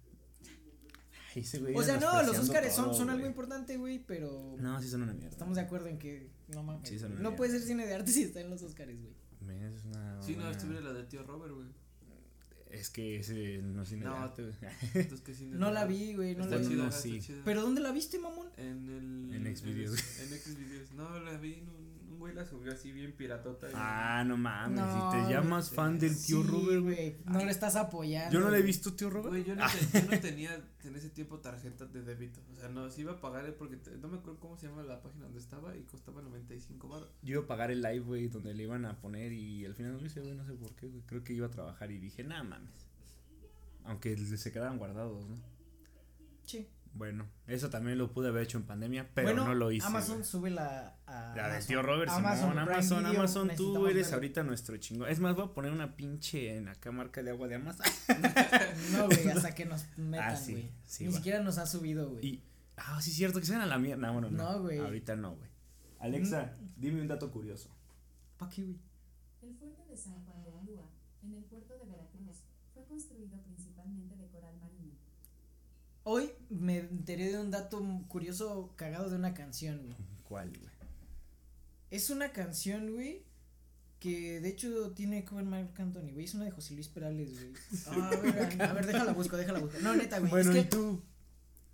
Ay, 1.35 1.42
ese 1.42 1.59
güey 1.59 1.75
O 1.77 1.83
sea, 1.83 1.99
no, 1.99 2.22
los 2.22 2.38
Oscars 2.38 2.75
son, 2.75 2.87
todo, 2.87 2.94
son 2.94 3.11
algo 3.11 3.27
importante, 3.27 3.77
güey, 3.77 3.99
pero 3.99 4.57
No, 4.59 4.81
sí 4.83 4.88
son 4.88 5.03
una 5.03 5.12
mierda. 5.14 5.31
estamos 5.31 5.55
de 5.57 5.62
acuerdo 5.62 5.87
en 5.88 5.99
que 5.99 6.29
no 6.49 6.62
mames. 6.62 6.88
Sí, 6.88 6.99
son 6.99 7.12
una 7.12 7.16
no 7.16 7.20
mierda. 7.31 7.37
puede 7.37 7.51
ser 7.53 7.61
cine 7.62 7.87
de 7.87 7.94
arte 7.94 8.11
si 8.11 8.22
está 8.25 8.40
en 8.40 8.51
los 8.51 8.62
Oscars, 8.62 8.92
güey. 8.99 9.14
Es 9.77 9.85
una. 9.85 10.20
Sí, 10.22 10.35
no, 10.35 10.51
estuviera 10.51 10.81
la 10.81 10.92
de 10.92 11.05
tío 11.05 11.22
Robert, 11.22 11.55
güey. 11.55 11.68
Es 12.70 12.90
que 12.90 13.20
ese 13.20 13.61
no 13.62 13.83
es 13.83 13.88
cine 13.88 14.05
de 14.05 14.11
No. 14.11 14.16
Entonces, 14.94 15.20
¿qué 15.24 15.35
cine 15.35 15.57
No 15.59 15.66
de 15.68 15.72
la 15.72 15.81
arte? 15.83 15.94
vi, 15.94 16.14
güey, 16.14 16.35
no 16.35 16.44
Está 16.44 16.57
la 16.57 16.62
vi. 16.62 16.68
Chida, 16.68 16.83
no, 16.83 16.88
está 16.88 17.00
sí. 17.00 17.20
chida. 17.20 17.42
¿Pero 17.44 17.62
dónde 17.62 17.81
la 17.81 17.92
viste, 17.92 18.18
mamón? 18.18 18.48
En 18.57 18.88
el. 18.88 19.46
En 19.46 19.57
Xvideos. 19.57 19.92
En 20.20 20.29
Xvideos. 20.38 20.92
No, 20.92 21.20
la 21.20 21.37
vi. 21.38 21.55
en 21.55 21.86
Un, 22.16 22.20
güey 22.20 22.35
la 22.35 22.44
subió 22.46 22.72
así 22.72 22.92
bien 22.92 23.12
piratota. 23.12 23.68
y- 23.68 23.72
Ah, 23.74 24.24
no 24.26 24.37
mames. 24.38 24.81
No, 24.81 25.12
si 25.12 25.16
te 25.26 25.33
llamas 25.33 25.70
fan 25.70 25.98
del 25.98 26.12
tío 26.14 26.42
Sí, 26.42 26.48
Robert, 26.48 26.83
güey. 26.83 27.16
No 27.26 27.38
le 27.44 27.50
estás 27.50 27.76
apoyando. 27.76 28.33
Yo 28.33 28.40
no 28.40 28.50
le 28.50 28.59
he 28.59 28.62
visto, 28.62 28.94
tío 28.94 29.11
Robert. 29.11 29.29
Güey, 29.29 29.44
yo 29.44 29.55
no, 29.55 29.64
te- 29.66 30.00
yo 30.00 30.11
no 30.11 30.20
tenía 30.20 30.64
en 30.85 30.96
ese 30.96 31.11
tiempo 31.11 31.38
tarjeta 31.40 31.85
de 31.87 32.02
débito. 32.02 32.40
O 32.52 32.57
sea, 32.57 32.68
no, 32.68 32.88
si 32.90 33.02
iba 33.02 33.12
a 33.12 33.20
pagar 33.20 33.52
porque 33.57 33.76
te- 33.76 33.96
no 33.98 34.09
me 34.09 34.16
acuerdo 34.18 34.40
cómo 34.40 34.57
se 34.57 34.66
llama 34.68 34.83
la 34.83 35.02
página 35.02 35.24
donde 35.24 35.40
estaba 35.40 35.76
y 35.76 35.83
costaba 35.83 36.22
95 36.22 36.88
baros. 36.88 37.11
Yo 37.22 37.35
iba 37.35 37.42
a 37.44 37.46
pagar 37.46 37.70
el 37.70 37.83
live, 37.83 38.00
güey, 38.00 38.29
donde 38.29 38.55
le 38.55 38.62
iban 38.62 38.85
a 38.87 38.98
poner 39.00 39.33
y 39.33 39.64
al 39.66 39.74
final 39.74 39.92
no 39.92 39.98
lo 40.00 40.07
hice, 40.07 40.20
güey, 40.20 40.35
no 40.35 40.44
sé 40.46 40.55
por 40.55 40.74
qué, 40.74 40.87
güey. 40.88 41.02
Creo 41.07 41.22
que 41.22 41.33
iba 41.35 41.46
a 41.46 41.50
trabajar 41.50 41.90
y 41.90 41.98
dije, 41.98 42.24
nah, 42.24 42.42
mames. 42.42 42.70
Aunque 43.85 44.16
se 44.16 44.50
quedaban 44.52 44.79
guardados, 44.79 45.29
¿no? 45.29 45.37
Sí. 46.44 46.68
Bueno, 46.96 47.26
eso 47.46 47.68
también 47.70 47.98
lo 47.98 48.11
pude 48.11 48.28
haber 48.28 48.42
hecho 48.44 48.56
en 48.59 48.64
pandemia, 48.64 49.09
pero 49.14 49.28
bueno, 49.28 49.44
no 49.46 49.54
lo 49.54 49.70
hice. 49.70 49.87
Amazon 49.87 50.16
güey. 50.16 50.24
sube 50.26 50.50
la. 50.50 50.96
A 51.06 51.35
La 51.37 51.44
Amazon. 51.46 51.66
tío 51.68 51.82
Robert, 51.82 52.11
Amazon, 52.11 52.38
Simón, 52.50 52.59
Amazon, 52.59 53.04
Video, 53.04 53.18
Amazon, 53.20 53.50
tú 53.56 53.87
eres 53.87 54.02
verlo. 54.06 54.14
ahorita 54.16 54.42
nuestro 54.42 54.76
chingón. 54.78 55.09
Es 55.09 55.20
más, 55.20 55.35
voy 55.37 55.44
a 55.44 55.54
poner 55.54 55.72
una 55.72 55.94
pinche 55.96 56.56
en 56.56 56.68
acá 56.68 56.90
marca 56.92 57.22
de 57.22 57.30
agua 57.30 57.48
de 57.48 57.56
Amazon. 57.56 57.87
No, 58.92 59.06
güey, 59.06 59.28
hasta 59.28 59.54
que 59.54 59.66
nos 59.66 59.85
metan, 59.98 60.30
Ah, 60.32 60.37
sí, 60.37 60.52
güey. 60.52 60.70
sí, 60.87 61.04
Ni 61.04 61.11
va. 61.11 61.16
siquiera 61.16 61.40
nos 61.42 61.59
ha 61.59 61.66
subido, 61.66 62.11
güey. 62.11 62.26
Y, 62.26 62.42
ah, 62.76 63.00
sí, 63.02 63.11
es 63.11 63.16
cierto, 63.16 63.40
que 63.40 63.46
se 63.46 63.52
van 63.52 63.62
a 63.62 63.66
la 63.66 63.78
mierda. 63.78 64.06
No, 64.06 64.12
bueno, 64.14 64.30
no. 64.30 64.52
No, 64.52 64.62
güey. 64.62 64.78
Ahorita 64.78 65.16
no, 65.16 65.37
güey. 65.37 65.50
Alexa, 66.00 66.52
dime 66.76 67.00
un 67.00 67.09
dato 67.09 67.30
curioso. 67.30 67.70
¿Pa' 68.38 68.48
qué, 68.48 68.62
güey? 68.62 68.78
El 69.42 69.54
fuerte 69.56 69.82
de 69.88 69.96
San 69.96 70.24
Juan 70.24 70.42
de 70.42 70.50
Ulúa, 70.50 70.88
en 71.22 71.35
el 71.35 71.44
puerto 71.44 71.74
de 71.78 71.85
Veracruz, 71.85 72.42
fue 72.74 72.85
construido 72.87 73.38
principalmente 73.42 74.14
de. 74.15 74.15
Hoy 76.08 76.30
me 76.50 76.78
enteré 76.78 77.32
de 77.32 77.38
un 77.40 77.50
dato 77.50 77.84
curioso 78.06 78.72
cagado 78.76 79.10
de 79.10 79.16
una 79.16 79.34
canción, 79.34 79.82
güey. 79.82 79.96
¿Cuál, 80.22 80.50
güey? 80.50 80.70
Es 81.90 82.10
una 82.10 82.30
canción, 82.30 82.92
güey, 82.92 83.24
que 83.98 84.40
de 84.40 84.48
hecho 84.48 84.92
tiene 84.92 85.24
cover 85.24 85.44
Marc 85.44 85.80
Anthony, 85.80 86.12
güey. 86.12 86.26
Es 86.26 86.34
una 86.34 86.44
de 86.44 86.52
José 86.52 86.74
Luis 86.74 86.86
Perales, 86.86 87.32
güey. 87.32 87.52
Ah, 87.88 88.10
a 88.12 88.20
ver, 88.20 88.62
a 88.62 88.72
ver, 88.72 88.86
déjala 88.86 89.14
busco, 89.14 89.36
déjala 89.36 89.58
busco. 89.58 89.80
No, 89.80 89.96
neta, 89.96 90.20
güey. 90.20 90.30
Bueno, 90.30 90.52
es 90.52 90.56
¿y 90.56 90.62
que, 90.62 90.68
tú? 90.68 91.02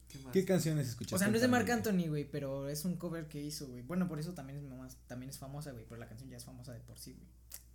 ¿Qué 0.09 0.19
más? 0.21 0.33
¿Qué 0.33 0.47
canciones 0.47 0.89
escuchaste? 0.89 1.17
o 1.17 1.19
sea, 1.19 1.29
no 1.29 1.37
es 1.37 1.43
de 1.43 1.49
Marc? 1.49 1.69
Anthony, 1.69 2.09
güey, 2.09 2.25
pero 2.25 2.71
es 2.71 2.87
un 2.87 2.97
cover 2.97 3.29
que 3.29 3.39
hizo, 3.39 3.67
güey. 3.67 3.83
Bueno, 3.83 4.09
por 4.09 4.19
eso 4.19 4.33
también 4.33 4.61
es, 4.61 4.65
mamás, 4.65 4.97
también 5.09 5.29
es 5.29 5.39
famosa, 5.39 5.73
güey. 5.73 5.85
Pero 5.87 6.01
la 6.01 6.09
canción 6.09 6.31
ya 6.31 6.39
es 6.39 6.45
famosa 6.47 6.73
de 6.73 6.81
por 6.81 6.99
sí, 6.99 7.13
güey. 7.13 7.29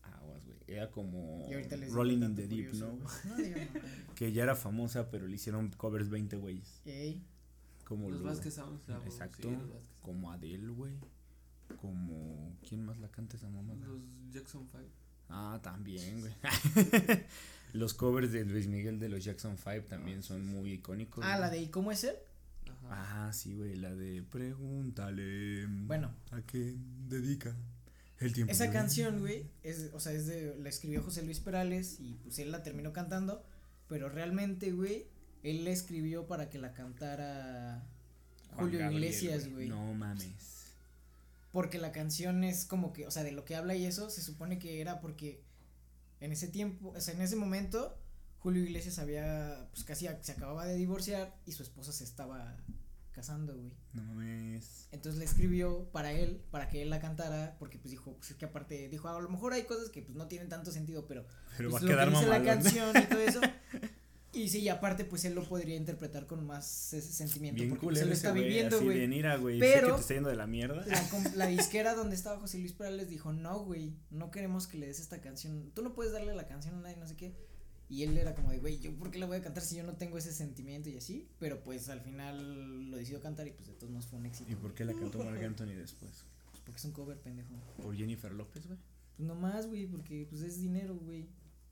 Aguas, 0.07 0.43
güey. 0.45 0.57
Era 0.67 0.91
como 0.91 1.47
Rolling 1.91 2.23
in 2.23 2.35
the 2.35 2.47
Deep, 2.47 2.69
curioso, 2.71 2.97
¿no? 2.97 3.05
Que 4.15 4.31
ya 4.31 4.43
era 4.43 4.55
famosa, 4.55 5.09
pero 5.09 5.27
le 5.27 5.35
hicieron 5.35 5.69
covers 5.71 6.09
20 6.09 6.37
güeyes. 6.37 6.81
Ey, 6.85 7.23
Como 7.85 8.09
Los 8.09 8.19
lo- 8.19 8.25
Vázquez 8.25 8.53
Sounds, 8.55 8.81
Exacto. 9.05 9.47
sí, 9.49 9.55
los 9.55 9.69
Vázquez. 9.69 9.89
Como 10.01 10.31
Adele, 10.31 10.67
güey. 10.69 10.93
Como. 11.81 12.57
¿Quién 12.67 12.83
más 12.85 12.97
la 12.99 13.09
canta 13.09 13.37
esa 13.37 13.49
mamá? 13.49 13.73
Los 13.75 14.01
Jackson 14.31 14.67
5. 14.71 14.83
Ah, 15.29 15.59
también, 15.61 16.21
güey. 16.21 16.33
los 17.73 17.93
covers 17.93 18.31
de 18.31 18.45
Luis 18.45 18.67
Miguel 18.67 18.99
de 18.99 19.09
los 19.09 19.23
Jackson 19.23 19.57
5 19.57 19.85
también 19.89 20.23
son 20.23 20.45
muy 20.47 20.73
icónicos. 20.73 21.23
Ah, 21.25 21.31
güey. 21.37 21.41
la 21.41 21.49
de 21.49 21.61
¿y 21.61 21.67
cómo 21.69 21.91
es 21.91 22.03
él? 22.05 22.15
Ajá. 22.85 23.27
Ah, 23.27 23.33
sí, 23.33 23.53
güey, 23.53 23.75
la 23.75 23.93
de 23.95 24.23
Pregúntale. 24.23 25.65
Bueno. 25.67 26.13
¿A 26.31 26.41
qué 26.41 26.75
dedica 27.07 27.55
el 28.19 28.34
tiempo? 28.34 28.51
Esa 28.51 28.71
canción, 28.71 29.19
güey, 29.19 29.45
es, 29.63 29.89
o 29.93 29.99
sea, 29.99 30.12
es 30.13 30.25
de, 30.27 30.56
la 30.60 30.69
escribió 30.69 31.03
José 31.03 31.21
Luis 31.23 31.39
Perales 31.39 31.97
y 31.99 32.15
pues 32.23 32.39
él 32.39 32.51
la 32.51 32.63
terminó 32.63 32.93
cantando, 32.93 33.43
pero 33.88 34.10
realmente, 34.10 34.71
güey, 34.71 35.08
él 35.43 35.63
la 35.63 35.71
escribió 35.71 36.27
para 36.27 36.49
que 36.49 36.58
la 36.58 36.73
cantara 36.73 37.84
Juan 38.53 38.60
Julio 38.65 38.80
Gabriel, 38.80 39.03
Iglesias, 39.03 39.47
güey. 39.51 39.67
No 39.69 39.93
mames. 39.93 40.34
Porque 41.51 41.77
la 41.80 41.91
canción 41.91 42.43
es 42.43 42.65
como 42.65 42.91
que, 42.93 43.08
o 43.08 43.12
sea, 43.12 43.23
de 43.23 43.32
lo 43.32 43.45
que 43.45 43.56
habla 43.56 43.75
y 43.75 43.86
eso, 43.86 44.10
se 44.10 44.21
supone 44.21 44.60
que 44.60 44.82
era 44.82 44.99
porque 44.99 45.41
en 46.19 46.32
ese 46.32 46.47
tiempo, 46.47 46.93
o 46.95 46.99
sea, 47.01 47.13
en 47.13 47.21
ese 47.21 47.36
momento, 47.36 47.97
Julio 48.39 48.63
Iglesias 48.63 48.99
había, 48.99 49.67
pues 49.71 49.84
casi 49.84 50.08
a- 50.08 50.21
se 50.23 50.32
acababa 50.34 50.65
de 50.65 50.75
divorciar 50.75 51.36
y 51.45 51.51
su 51.53 51.63
esposa 51.63 51.91
se 51.91 52.03
estaba 52.03 52.58
casando, 53.17 53.56
güey. 53.58 53.73
No 53.93 54.03
mames. 54.03 54.88
Entonces 54.91 55.17
le 55.17 55.25
escribió 55.25 55.89
para 55.91 56.12
él, 56.12 56.39
para 56.51 56.69
que 56.69 56.84
él 56.84 56.91
la 56.91 56.99
cantara, 56.99 57.56
porque 57.58 57.80
pues 57.80 57.89
dijo, 57.89 58.15
pues 58.15 58.30
es 58.30 58.38
que 58.38 58.45
aparte, 58.45 58.89
dijo, 58.89 59.10
a 59.10 59.19
lo 59.19 59.27
mejor 59.27 59.53
hay 59.53 59.63
cosas 59.63 59.89
que 59.89 60.03
pues 60.03 60.15
no 60.15 60.27
tienen 60.27 60.49
tanto 60.49 60.71
sentido, 60.71 61.08
pero, 61.08 61.25
Pero 61.58 61.71
pues, 61.71 61.82
va 61.82 61.86
a 61.88 61.89
quedar 61.89 62.13
que 62.13 62.25
la 62.27 62.43
canción 62.43 62.95
y 62.95 63.06
todo 63.08 63.19
eso. 63.19 63.41
Y 64.34 64.49
sí, 64.49 64.60
y 64.60 64.69
aparte 64.69 65.03
pues 65.03 65.25
él 65.25 65.34
lo 65.34 65.43
podría 65.43 65.75
interpretar 65.75 66.27
con 66.27 66.45
más 66.45 66.93
ese 66.93 67.12
sentimiento, 67.12 67.58
Bien 67.58 67.69
porque 67.71 67.86
pues, 67.88 68.01
él 68.01 68.10
lo 68.10 68.13
está 68.13 68.32
viviendo, 68.32 68.80
güey. 68.82 69.10
sé 69.10 69.60
Pero- 69.60 69.88
que 69.88 69.93
te 69.93 70.01
está 70.01 70.13
yendo 70.13 70.30
de 70.30 70.36
la 70.36 70.45
mierda. 70.45 70.86
La 71.34 71.47
disquera 71.47 71.95
donde 71.95 72.15
estaba 72.15 72.39
José 72.39 72.60
Luis 72.60 72.73
Perales 72.73 73.10
dijo, 73.10 73.34
no, 73.34 73.63
güey, 73.63 73.95
no 74.12 74.30
queremos 74.30 74.67
que 74.67 74.77
le 74.77 74.86
des 74.88 74.99
esta 74.99 75.21
canción, 75.21 75.71
tú 75.73 75.82
no 75.82 75.95
puedes 75.95 76.13
darle 76.13 76.36
la 76.36 76.45
canción 76.45 76.75
a 76.75 76.82
nadie, 76.82 76.97
no 76.97 77.08
sé 77.08 77.15
qué. 77.15 77.34
Y 77.89 78.04
él 78.04 78.17
era 78.17 78.36
como 78.36 78.52
de, 78.52 78.60
güey, 78.60 78.80
¿yo 78.80 78.93
por 78.95 79.12
qué 79.12 79.19
la 79.19 79.28
voy 79.28 79.38
a 79.38 79.41
cantar 79.41 79.63
si 79.63 79.78
yo 79.78 79.84
no 79.84 79.93
tengo 79.93 80.17
ese 80.17 80.34
sentimiento 80.34 80.89
y 80.89 80.97
así? 80.97 81.30
Pero 81.39 81.63
pues 81.63 81.88
al 81.88 82.02
final 82.02 82.91
lo 82.91 82.97
decidió 82.97 83.21
cantar 83.21 83.47
y 83.47 83.52
pues 83.52 83.67
de 83.67 83.73
todos 83.73 83.91
modos 83.91 84.08
fue 84.08 84.19
un 84.19 84.26
éxito. 84.26 84.52
¿Y 84.52 84.56
por 84.56 84.73
qué 84.73 84.84
la 84.84 84.93
cantó 84.93 85.23
Marc 85.23 85.41
Anthony 85.41 85.76
después? 85.76 86.26
Pues 86.52 86.62
porque 86.65 86.80
es 86.80 86.86
un 86.86 86.91
cover 86.91 87.17
pendejo. 87.17 87.50
¿Por 87.82 87.95
Jennifer 87.95 88.34
López, 88.34 88.67
güey? 88.67 88.78
Pues 89.15 89.28
nomás, 89.28 89.67
güey, 89.67 89.88
porque 89.88 90.28
pues 90.30 90.41
es 90.41 90.60
dinero, 90.60 90.95
güey. 90.95 91.28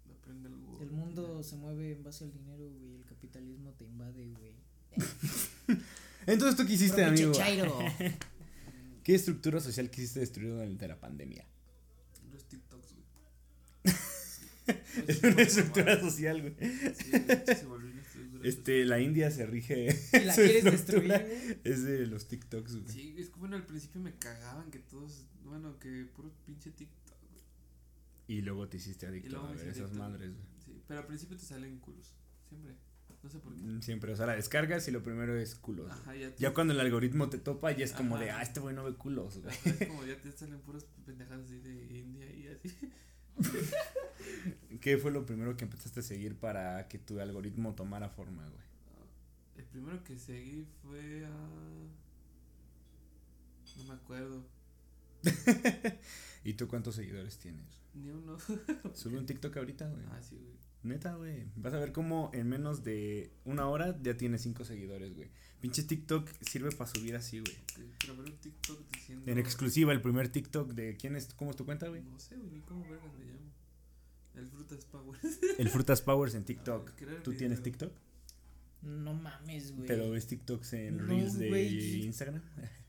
Aprende 0.10 0.48
algo. 0.48 0.80
El 0.82 0.92
mundo 0.92 1.44
se 1.44 1.58
mueve 1.58 1.92
en 1.92 2.04
base 2.04 2.24
al 2.24 2.32
dinero, 2.32 2.70
güey. 2.80 2.96
El 2.96 3.06
capitalismo 3.06 3.74
te 3.74 3.84
invade, 3.84 4.32
güey. 4.40 4.56
Entonces, 6.26 6.56
¿tú 6.56 6.66
qué 6.66 6.74
hiciste, 6.74 7.06
pinche 7.06 7.24
amigo? 7.24 7.34
chairo. 7.34 7.78
¿Qué 9.04 9.14
estructura 9.14 9.60
social 9.60 9.92
quisiste 9.92 10.22
destruir 10.22 10.54
durante 10.54 10.88
la 10.88 11.00
pandemia? 11.00 11.46
Los 12.32 12.46
TikToks, 12.46 12.94
güey. 12.94 13.06
Es 15.08 15.24
una 15.24 15.42
estructura 15.42 16.00
social, 16.00 16.42
güey. 16.42 16.56
Sí, 16.96 17.12
de 17.12 17.34
hecho, 17.34 17.56
se 17.56 17.66
volvió 17.66 17.92
una 17.92 18.02
estructura 18.02 18.48
Este, 18.48 18.86
la 18.86 19.00
India 19.00 19.32
se 19.32 19.46
rige. 19.46 19.88
Y 20.14 20.20
la 20.26 20.34
quieres 20.36 20.64
destruir, 20.64 21.08
güey. 21.08 21.58
Es 21.64 21.84
de 21.84 22.08
los 22.08 22.28
TikToks, 22.28 22.76
güey. 22.82 22.94
Sí, 22.94 23.16
es 23.18 23.30
que 23.30 23.40
bueno, 23.40 23.56
al 23.56 23.66
principio 23.66 24.02
me 24.02 24.14
cagaban 24.16 24.72
que 24.72 24.80
todos, 24.80 25.26
bueno, 25.44 25.78
que 25.80 26.06
puro 26.16 26.32
pinche 26.46 26.72
TikTok, 26.72 27.18
güey. 27.32 27.44
Y 28.28 28.42
luego 28.42 28.68
te 28.68 28.78
hiciste 28.78 29.06
Y 29.06 29.10
adicto 29.10 29.30
luego 29.32 29.48
a 29.48 29.50
me 29.52 29.56
ver 29.58 29.68
hice 29.68 29.72
esas 29.80 29.92
adicto. 29.92 30.04
madres, 30.04 30.32
güey. 30.34 30.46
Sí, 30.66 30.82
pero 30.88 31.00
al 31.02 31.08
principio 31.08 31.38
te 31.38 31.44
salen 31.46 31.80
culos, 31.80 32.14
siempre. 32.50 32.76
No 33.24 33.32
sé 33.32 33.40
por 33.40 33.56
qué. 33.56 33.62
Mm, 33.64 33.82
Siempre, 33.82 34.12
o 34.14 34.16
sea, 34.16 34.28
la 34.28 34.36
descargas 34.36 34.88
y 34.88 34.92
lo 34.92 35.02
primero 35.02 35.36
es 35.36 35.56
culos. 35.56 35.88
güey. 35.88 36.00
Ajá, 36.00 36.16
ya 36.16 36.30
te, 36.30 36.42
Ya 36.44 36.54
cuando 36.54 36.74
el 36.76 36.80
algoritmo 36.80 37.28
te 37.28 37.40
topa, 37.40 37.72
ya 37.72 37.84
es 37.84 37.92
como 37.92 38.20
de, 38.20 38.30
ah, 38.30 38.44
este 38.44 38.60
güey 38.60 38.76
no 38.76 38.84
ve 38.84 38.94
culos, 38.94 39.40
güey. 39.42 39.52
Ajá, 39.56 39.70
es 39.80 39.88
como 39.88 40.06
ya 40.06 40.16
te 40.22 40.32
salen 40.38 40.60
puras 40.60 40.86
pendejadas 41.08 41.46
así 41.46 41.58
de 41.58 41.98
India 41.98 42.32
y 42.32 42.48
así. 42.50 42.70
¿Qué 44.82 44.98
fue 44.98 45.12
lo 45.12 45.26
primero 45.26 45.58
que 45.58 45.66
empezaste 45.66 46.00
a 46.02 46.04
seguir 46.04 46.36
para 46.36 46.88
que 46.88 46.98
tu 47.00 47.20
algoritmo 47.20 47.74
tomara 47.74 48.10
forma, 48.10 48.44
güey? 48.44 48.66
El 49.58 49.66
primero 49.66 50.04
que 50.04 50.18
seguí 50.18 50.66
fue 50.84 51.26
a. 51.26 51.30
No 53.78 53.84
me 53.86 53.94
acuerdo. 53.94 54.46
¿Y 56.44 56.54
tú 56.54 56.68
cuántos 56.68 56.96
seguidores 56.96 57.38
tienes? 57.40 57.82
Ni 57.94 58.10
uno. 58.10 58.38
Sube 58.94 59.18
un 59.18 59.26
TikTok 59.28 59.58
ahorita, 59.58 59.90
güey. 59.90 60.04
ah, 60.12 60.22
sí, 60.22 60.36
güey. 60.38 60.65
Neta, 60.86 61.16
güey. 61.16 61.46
Vas 61.56 61.74
a 61.74 61.80
ver 61.80 61.92
cómo 61.92 62.30
en 62.34 62.48
menos 62.48 62.84
de 62.84 63.32
una 63.44 63.68
hora 63.68 63.98
ya 64.02 64.16
tienes 64.18 64.42
cinco 64.42 64.64
seguidores, 64.66 65.16
güey. 65.16 65.30
Pinche 65.62 65.84
TikTok 65.84 66.30
sirve 66.42 66.72
para 66.72 66.90
subir 66.90 67.16
así, 67.16 67.40
güey. 67.40 67.56
Sí, 67.76 67.84
Pero 68.00 68.16
ver 68.18 68.32
un 68.32 68.38
TikTok 68.38 68.80
diciendo. 68.92 69.32
En 69.32 69.38
exclusiva, 69.40 69.92
el 69.94 70.02
primer 70.02 70.30
TikTok 70.30 70.74
de 70.74 70.96
quién 70.98 71.16
es, 71.16 71.34
¿cómo 71.34 71.52
es 71.52 71.58
tu 71.58 71.66
cuenta, 71.66 71.88
güey? 71.88 72.02
No 72.04 72.20
sé, 72.20 72.36
güey, 72.38 72.52
ni 72.52 72.60
cómo 72.62 72.82
vergas 72.88 73.12
me 73.18 73.26
llamo. 73.26 73.40
El 74.36 74.48
Frutas 74.48 74.86
Power. 74.86 75.20
El 75.58 75.70
Frutas 75.70 76.02
Powers 76.02 76.36
en 76.36 76.44
TikTok. 76.46 76.92
Crear 76.96 77.24
¿Tú 77.24 77.32
video. 77.32 77.40
tienes 77.40 77.64
TikTok? 77.64 77.92
No 78.84 79.14
mames, 79.14 79.72
güey. 79.76 79.88
¿Pero 79.88 80.12
ves 80.12 80.28
TikToks 80.28 80.74
en 80.74 80.98
No, 80.98 81.06
Reels 81.06 81.38
de. 81.40 81.50
Instagram? 82.04 82.42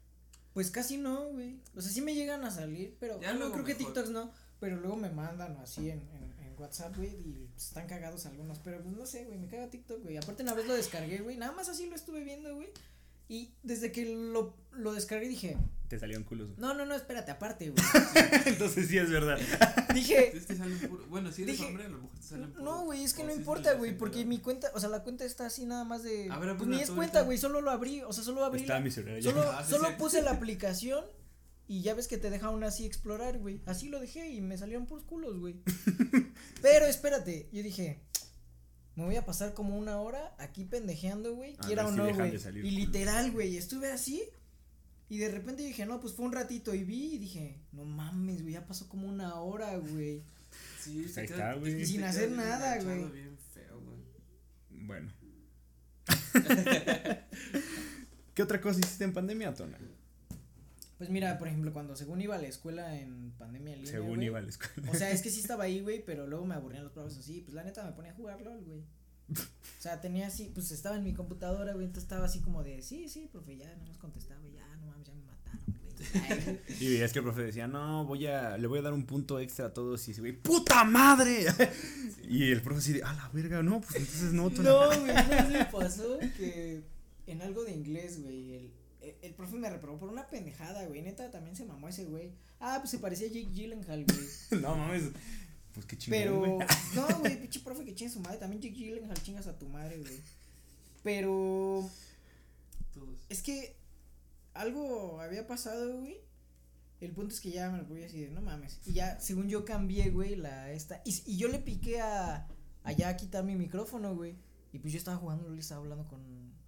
Pues 0.53 0.71
casi 0.71 0.97
no, 0.97 1.27
güey. 1.33 1.61
O 1.75 1.83
sea, 1.83 1.93
sí 1.93 2.01
me 2.01 2.15
llegan 2.15 2.43
a 2.43 2.51
salir, 2.51 2.97
pero 2.99 3.21
Ya 3.21 3.35
no 3.35 3.41
luego 3.41 3.53
creo 3.53 3.65
que. 3.67 3.75
TikToks 3.75 4.09
no. 4.09 4.33
Pero 4.59 4.81
luego 4.81 4.97
me 4.97 5.11
mandan 5.11 5.55
así 5.59 5.91
en, 5.91 5.99
en, 6.01 6.23
en 6.36 6.36
WhatsApp, 6.59 6.97
güey, 6.97 7.11
y 7.11 7.49
pues, 7.53 7.67
están 7.69 7.87
cagados 7.87 8.27
algunos. 8.27 8.59
Pero 8.61 8.83
pues 8.83 8.97
no 8.97 9.07
sé, 9.07 9.25
güey, 9.25 9.39
me 9.39 9.47
caga 9.49 9.69
TikTok, 9.71 10.03
güey. 10.03 10.17
Aparte 10.17 10.43
una 10.43 10.55
vez 10.55 10.67
lo 10.67 10.75
descargué, 10.75 11.19
güey. 11.19 11.37
Nada 11.37 11.53
más 11.53 11.69
así 11.69 11.87
lo 11.89 11.95
estuve 11.97 12.23
viendo, 12.25 12.55
güey. 12.55 12.69
Y 13.29 13.51
desde 13.65 13.91
que 13.91 14.05
lo, 14.07 14.55
lo 14.71 14.93
descargué 14.93 15.27
dije, 15.29 15.57
Te 15.89 15.99
salieron 15.99 16.23
culos. 16.23 16.47
güey. 16.51 16.61
no, 16.61 16.75
no, 16.75 16.87
no, 16.87 16.95
espérate, 16.95 17.33
aparte, 17.33 17.71
güey. 17.71 17.85
Entonces 18.47 18.87
sí 18.87 18.99
es 18.99 19.11
verdad. 19.11 19.37
dije, 19.95 20.37
Es 20.37 20.47
que 20.47 20.55
salen 20.55 20.79
puro. 20.89 21.05
Bueno, 21.09 21.33
si 21.33 21.43
eres 21.43 21.57
Dije, 21.57 21.69
hombre, 21.69 21.87
a 21.87 21.89
lo 21.89 21.99
mejor 21.99 22.17
te 22.17 22.23
salen 22.23 22.53
puro. 22.53 22.63
no, 22.65 22.85
güey, 22.85 23.03
es 23.03 23.15
que 23.15 23.25
no 23.25 23.35
importa, 23.35 23.73
güey, 23.75 23.91
gente, 23.91 23.99
porque 23.99 24.19
¿verdad? 24.19 24.29
mi 24.29 24.39
cuenta, 24.39 24.71
o 24.75 24.79
sea, 24.81 24.89
la 24.91 25.03
cuenta 25.03 25.25
está 25.25 25.47
así 25.47 25.67
nada 25.67 25.83
más 25.83 26.05
de... 26.05 26.29
A 26.31 26.39
ver, 26.39 26.57
pues 26.57 26.69
ni 26.69 26.81
es 26.81 26.91
cuenta, 26.93 27.23
güey, 27.23 27.37
solo 27.37 27.61
lo 27.61 27.73
abrí, 27.73 28.01
o 28.03 28.13
sea, 28.13 28.23
solo 28.23 28.45
abrí 28.45 28.65
en 28.65 28.85
mi 28.85 28.91
celular 28.93 29.19
ya. 29.19 29.31
Solo, 29.33 29.43
Ah, 29.51 29.65
sí, 29.65 29.73
solo 29.73 29.89
sí. 29.89 29.95
puse 29.99 30.23
la 30.23 30.31
aplicación 30.37 31.05
y 31.69 31.83
ya 31.83 31.95
ves 31.95 32.09
que 32.09 32.19
te 32.19 32.31
deja 32.31 32.47
aún 32.47 32.65
así 32.65 32.87
explorar, 32.87 33.39
güey. 33.39 33.61
Así 33.67 33.89
lo 33.89 34.01
dejé 34.01 34.31
y 34.31 34.41
me 34.41 34.57
salieron 34.57 34.87
puros 34.87 35.05
culos, 35.05 35.39
güey. 35.39 35.57
Pero 36.63 36.87
espérate, 36.87 37.49
yo 37.53 37.63
dije, 37.63 38.01
me 38.95 39.05
voy 39.05 39.17
a 39.17 39.25
pasar 39.25 39.53
como 39.55 39.77
una 39.77 40.01
hora 40.01 40.35
aquí 40.39 40.65
pendejeando, 40.65 41.35
güey, 41.35 41.55
A 41.59 41.67
quiera 41.67 41.83
ver 41.85 41.93
o 41.93 41.95
si 41.95 42.13
no, 42.13 42.15
güey. 42.15 42.67
Y 42.67 42.71
literal, 42.71 43.33
güey, 43.33 43.57
estuve 43.57 43.91
así 43.91 44.23
y 45.09 45.19
de 45.19 45.31
repente 45.31 45.63
dije, 45.63 45.87
no, 45.87 46.01
pues 46.01 46.15
fue 46.15 46.25
un 46.25 46.33
ratito 46.33 46.75
y 46.75 46.83
vi 46.83 47.15
y 47.15 47.19
dije, 47.19 47.61
no 47.73 47.85
mames, 47.85 48.43
güey, 48.43 48.55
ya 48.55 48.67
pasó 48.67 48.89
como 48.89 49.09
una 49.09 49.37
hora, 49.37 49.77
güey. 49.77 50.23
Sí, 50.81 51.03
Pues 51.03 51.19
ahí 51.19 51.25
está, 51.27 51.55
güey. 51.55 51.85
sin 51.85 52.01
te 52.01 52.07
hacer 52.07 52.31
nada, 52.31 52.83
güey. 52.83 53.07
Bueno. 54.71 55.13
¿Qué 58.35 58.43
otra 58.43 58.61
cosa 58.61 58.81
hiciste 58.81 59.05
en 59.05 59.13
pandemia, 59.13 59.55
Tona? 59.55 59.79
Pues 60.99 61.11
mira, 61.11 61.39
por 61.39 61.49
ejemplo, 61.49 61.73
cuando 61.73 61.95
según 61.95 62.23
iba 62.23 62.37
a 62.37 62.39
la 62.39 62.49
escuela 62.49 62.99
en 62.99 63.33
pandemia 63.33 63.75
en 63.75 63.81
línea, 63.81 63.93
Según 63.93 64.23
iba 64.23 64.39
a 64.39 64.43
la 64.43 64.49
escuela. 64.49 64.91
O 64.91 64.95
sea, 64.95 65.11
es 65.11 65.21
que 65.21 65.31
sí 65.31 65.41
estaba 65.43 65.65
ahí, 65.65 65.81
güey, 65.81 66.03
pero 66.05 66.27
luego 66.27 66.47
me 66.47 66.55
aburrían 66.55 66.85
los 66.85 66.93
pruebas 66.93 67.17
así. 67.19 67.43
Pues 67.43 67.55
la 67.55 67.65
neta 67.65 67.85
me 67.85 67.93
ponía 67.93 68.13
a 68.13 68.15
jugar 68.15 68.41
LOL, 68.41 68.65
güey. 68.65 68.83
O 69.29 69.83
sea, 69.83 70.01
tenía 70.01 70.29
así, 70.29 70.51
pues 70.55 70.71
estaba 70.71 70.97
en 70.97 71.03
mi 71.03 71.13
computadora, 71.13 71.73
güey, 71.73 71.87
entonces 71.87 72.05
estaba 72.05 72.27
así 72.27 72.41
como 72.41 72.63
de, 72.63 72.81
sí, 72.81 73.09
sí, 73.09 73.29
profe, 73.31 73.57
ya, 73.57 73.67
nada 73.67 73.85
más 73.87 73.99
contestaba, 73.99 74.41
ya, 74.55 74.65
no 74.77 74.87
mames, 74.87 75.09
ya 75.09 75.15
me 75.15 75.23
mataron, 75.23 75.65
güey. 75.67 76.61
Y 76.81 76.89
veías 76.91 77.13
que 77.13 77.19
el 77.19 77.25
profe 77.25 77.43
decía, 77.43 77.67
no, 77.67 78.05
voy 78.05 78.27
a, 78.27 78.57
le 78.57 78.69
voy 78.69 78.79
a 78.79 78.83
dar 78.83 78.93
un 78.93 79.05
punto 79.05 79.41
extra 79.41 79.67
a 79.67 79.75
todos 79.75 80.07
y 80.07 80.13
ese 80.13 80.21
güey, 80.21 80.33
¡puta 80.33 80.85
madre! 80.85 81.47
Y 82.29 82.51
el 82.51 82.61
profe 82.61 82.79
así 82.79 82.93
de, 82.95 83.05
a 83.05 83.13
la 83.13 83.29
verga, 83.29 83.63
no, 83.63 83.81
pues 83.81 83.95
entonces 83.97 84.33
no. 84.33 84.51
No, 84.51 84.89
güey, 85.01 85.15
vez 85.15 85.49
me 85.49 85.65
pasó 85.67 86.19
que 86.37 86.83
en 87.27 87.43
algo 87.43 87.65
de 87.65 87.73
inglés, 87.73 88.21
güey, 88.21 88.55
el, 88.55 88.73
el, 89.09 89.15
el 89.23 89.35
profe 89.35 89.57
me 89.57 89.71
reprobó 89.71 89.99
por 89.99 90.09
una 90.09 90.29
pendejada, 90.29 90.85
güey, 90.87 91.03
neta, 91.03 91.31
también 91.31 91.57
se 91.57 91.65
mamó 91.65 91.89
ese 91.89 92.05
güey. 92.05 92.33
Ah, 92.61 92.79
pues 92.81 92.91
se 92.91 92.99
parecía 92.99 93.29
a 93.29 93.31
Jake 93.31 93.51
Gyllenhaal, 93.53 94.05
güey. 94.05 94.27
No 94.63 94.77
mames, 94.77 95.11
pues 95.75 95.87
qué 95.87 95.97
chingón, 95.99 96.19
Pero, 96.19 96.39
güey. 96.39 96.69
no, 96.95 97.07
güey, 97.21 97.41
pinche 97.41 97.61
profe 97.61 97.85
que 97.85 97.95
chinga 97.95 98.11
su 98.13 98.21
madre, 98.21 98.39
también 98.39 98.63
Jake 98.63 98.75
Gyllenhaal 98.75 99.23
chingas 99.23 99.47
a 99.47 99.59
tu 99.59 99.69
madre, 99.69 99.99
güey. 99.99 100.21
Pero, 101.03 101.89
Todos. 102.93 103.19
Es 103.29 103.43
que 103.43 103.77
algo 104.55 105.21
había 105.21 105.47
pasado, 105.47 105.99
güey. 106.01 106.19
El 107.01 107.13
punto 107.13 107.35
es 107.35 107.41
que 107.41 107.51
ya 107.51 107.71
me 107.71 107.79
lo 107.79 107.85
voy 107.85 108.03
así 108.03 108.21
de, 108.23 108.31
no 108.31 108.41
mames. 108.41 108.81
Y 108.87 108.95
ya, 108.95 109.21
según 109.21 109.49
yo 109.49 109.65
cambié, 109.67 110.11
güey, 110.11 110.35
la 110.35 110.73
esta. 110.73 111.03
Y, 111.05 111.23
y 111.27 111.37
yo 111.37 111.49
le 111.49 111.59
piqué 111.59 112.01
a, 112.01 112.49
a 112.85 112.93
ya 112.93 113.15
quitar 113.17 113.45
mi 113.45 113.55
micrófono, 113.55 114.15
güey. 114.17 114.35
Y 114.73 114.79
pues 114.79 114.93
yo 114.95 114.99
estaba 114.99 115.19
jugando, 115.19 115.51
le 115.51 115.61
estaba 115.61 115.83
hablando 115.83 116.09
con, 116.09 116.21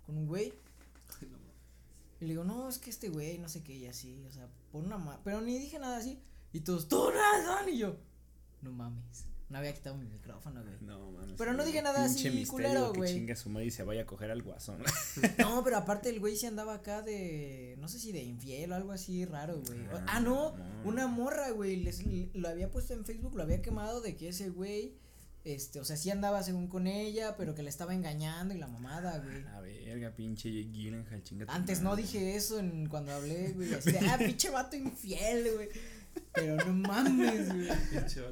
con 0.04 0.18
un 0.18 0.26
güey. 0.26 0.52
No. 2.20 2.24
Y 2.24 2.28
le 2.28 2.30
digo, 2.34 2.44
no, 2.44 2.68
es 2.68 2.78
que 2.78 2.90
este 2.90 3.08
güey, 3.08 3.38
no 3.38 3.48
sé 3.48 3.62
qué, 3.62 3.74
y 3.76 3.86
así, 3.86 4.24
o 4.28 4.32
sea, 4.32 4.48
por 4.72 4.82
una 4.84 4.98
ma 4.98 5.20
Pero 5.24 5.40
ni 5.40 5.58
dije 5.58 5.78
nada 5.78 5.96
así. 5.98 6.18
Y 6.52 6.60
todos, 6.60 6.88
tú 6.88 7.10
razón. 7.10 7.68
Y 7.68 7.78
yo, 7.78 7.96
no 8.62 8.72
mames. 8.72 9.24
No 9.50 9.56
había 9.56 9.72
quitado 9.72 9.96
mi 9.96 10.04
micrófono, 10.04 10.62
güey. 10.62 10.74
No 10.82 11.10
mames. 11.12 11.34
Pero 11.38 11.54
no 11.54 11.64
dije 11.64 11.80
nada 11.80 12.04
pinche 12.04 12.28
así, 12.28 12.36
misterio 12.36 12.50
culero, 12.70 12.92
que 12.92 12.98
güey. 12.98 13.14
chinga 13.14 13.34
su 13.34 13.48
madre 13.48 13.66
y 13.66 13.70
se 13.70 13.82
vaya 13.82 14.02
a 14.02 14.06
coger 14.06 14.30
al 14.30 14.42
guasón. 14.42 14.82
No, 15.38 15.64
pero 15.64 15.78
aparte 15.78 16.10
el 16.10 16.20
güey 16.20 16.36
se 16.36 16.46
andaba 16.48 16.74
acá 16.74 17.00
de, 17.02 17.76
no 17.78 17.88
sé 17.88 17.98
si 17.98 18.12
de 18.12 18.22
infiel 18.22 18.72
o 18.72 18.74
algo 18.74 18.92
así 18.92 19.24
raro, 19.24 19.60
güey. 19.66 19.80
O- 19.86 20.00
Ah, 20.06 20.20
no, 20.20 20.54
una 20.84 21.06
morra, 21.06 21.50
güey, 21.50 21.76
les, 21.76 22.02
lo 22.34 22.48
había 22.48 22.70
puesto 22.70 22.92
en 22.92 23.04
Facebook, 23.06 23.34
lo 23.36 23.42
había 23.42 23.62
quemado 23.62 24.00
de 24.02 24.16
que 24.16 24.28
ese 24.28 24.50
güey, 24.50 24.94
este, 25.44 25.80
o 25.80 25.84
sea, 25.84 25.96
sí 25.96 26.10
andaba 26.10 26.42
según 26.42 26.68
con 26.68 26.86
ella, 26.86 27.36
pero 27.36 27.54
que 27.54 27.62
le 27.62 27.70
estaba 27.70 27.94
engañando 27.94 28.54
y 28.54 28.58
la 28.58 28.66
mamada, 28.66 29.18
güey. 29.18 29.44
A 29.46 29.60
verga, 29.60 30.14
pinche 30.14 30.52
Jake 30.52 30.70
Gyllenhaal, 30.72 31.22
chinga 31.22 31.46
tu 31.46 31.52
Antes 31.52 31.80
no 31.80 31.96
dije 31.96 32.36
eso 32.36 32.58
en, 32.58 32.88
cuando 32.88 33.12
hablé, 33.12 33.52
güey, 33.52 33.72
así 33.72 33.92
de, 33.92 34.00
ah, 34.00 34.18
pinche 34.24 34.50
vato 34.50 34.76
infiel, 34.76 35.54
güey. 35.54 35.68
Pero 36.32 36.56
no 36.56 36.72
mames, 36.72 37.48
güey. 37.54 37.68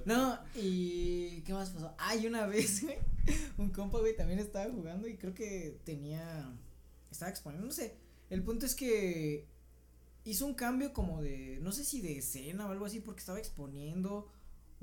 No, 0.05 0.39
y 0.55 1.43
¿qué 1.43 1.53
más 1.53 1.71
pasó? 1.71 1.95
Ah, 1.99 2.17
y 2.17 2.27
una 2.27 2.47
vez, 2.47 2.83
güey, 2.83 2.99
un 3.57 3.71
compa, 3.71 3.99
güey, 3.99 4.17
también 4.17 4.39
estaba 4.39 4.71
jugando 4.71 5.09
y 5.09 5.17
creo 5.17 5.35
que 5.35 5.79
tenía, 5.85 6.53
estaba 7.11 7.31
exponiendo, 7.31 7.67
no 7.67 7.73
sé. 7.73 7.97
El 8.29 8.43
punto 8.43 8.67
es 8.67 8.75
que 8.75 9.47
hizo 10.25 10.45
un 10.45 10.55
cambio 10.55 10.93
como 10.93 11.23
de, 11.23 11.59
no 11.63 11.73
sé 11.73 11.85
si 11.85 12.01
de 12.01 12.19
escena 12.19 12.67
o 12.67 12.73
algo 12.73 12.85
así, 12.85 13.01
porque 13.01 13.21
estaba 13.21 13.39
exponiendo 13.39 14.29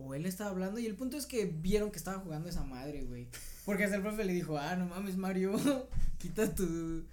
o 0.04 0.14
él 0.16 0.26
estaba 0.26 0.50
hablando 0.52 0.80
y 0.80 0.86
el 0.86 0.96
punto 0.96 1.18
es 1.18 1.26
que 1.26 1.46
vieron 1.46 1.92
que 1.92 1.98
estaba 1.98 2.20
jugando 2.20 2.50
esa 2.50 2.64
madre, 2.64 3.04
güey. 3.04 3.28
Porque 3.66 3.84
hasta 3.86 3.96
el 3.96 4.02
profe 4.02 4.26
le 4.26 4.34
dijo, 4.34 4.58
ah, 4.58 4.76
no 4.76 4.86
mames, 4.86 5.18
Mario, 5.18 5.54
quita 6.18 6.54
tu... 6.54 7.06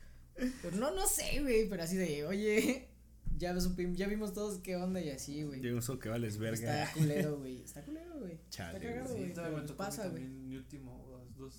Pero 0.63 0.77
no, 0.77 0.91
no 0.95 1.07
sé, 1.07 1.41
güey, 1.43 1.69
pero 1.69 1.83
así 1.83 1.97
de, 1.97 2.25
oye, 2.25 2.89
ya, 3.37 3.55
supim- 3.57 3.95
ya 3.95 4.09
vimos 4.09 4.33
todos 4.33 4.59
qué 4.61 4.77
onda 4.77 5.01
y 5.01 5.11
así, 5.11 5.43
güey. 5.43 5.61
Yo 5.61 5.77
uso 5.77 5.99
que 5.99 6.09
vales 6.09 6.39
verga. 6.39 6.83
Está 6.85 6.95
culero, 6.95 7.39
güey. 7.39 7.63
Está 7.63 7.83
culero, 7.83 8.19
güey. 8.19 8.39
Chale, 8.49 8.79
Está 8.79 8.89
cagado, 8.91 9.15
güey. 9.17 9.35
Sí, 9.35 9.41
me 9.69 9.75
pasa, 9.75 10.09
güey. 10.09 10.25
mi 10.25 10.57
último 10.57 11.27
dos, 11.37 11.55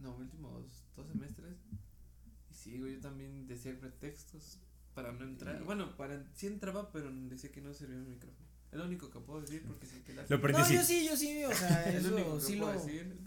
no, 0.00 0.16
mi 0.16 0.24
últimos 0.24 0.64
dos 0.96 1.06
semestres. 1.08 1.54
Y 2.50 2.54
sí, 2.54 2.78
güey, 2.80 2.94
yo 2.94 3.00
también 3.00 3.46
decía 3.46 3.78
pretextos 3.78 4.58
para 4.94 5.12
no 5.12 5.24
entrar. 5.24 5.62
Bueno, 5.64 5.96
para 5.96 6.24
sí 6.34 6.46
entraba, 6.46 6.90
pero 6.92 7.10
decía 7.28 7.50
que 7.52 7.60
no 7.60 7.74
servía 7.74 7.98
mi 7.98 8.10
micrófono. 8.10 8.48
Es 8.74 8.78
lo 8.80 8.86
único 8.86 9.08
que 9.08 9.20
puedo 9.20 9.40
decir 9.40 9.62
porque 9.66 9.86
si 9.86 10.00
te 10.00 10.12
la 10.14 10.24
Lo 10.28 10.36
aprendí 10.36 10.60
No, 10.60 10.66
sí. 10.66 10.74
yo 10.74 10.82
sí, 10.82 11.06
yo 11.06 11.16
sí, 11.16 11.44
o 11.44 11.54
sea, 11.54 11.88
Es 11.94 12.02
lo 12.04 12.14
único 12.16 12.36
eso 12.38 12.46
que 12.46 12.52
sí 12.52 12.58
puedo 12.58 12.72
lo. 12.74 12.84
decir. 12.84 13.20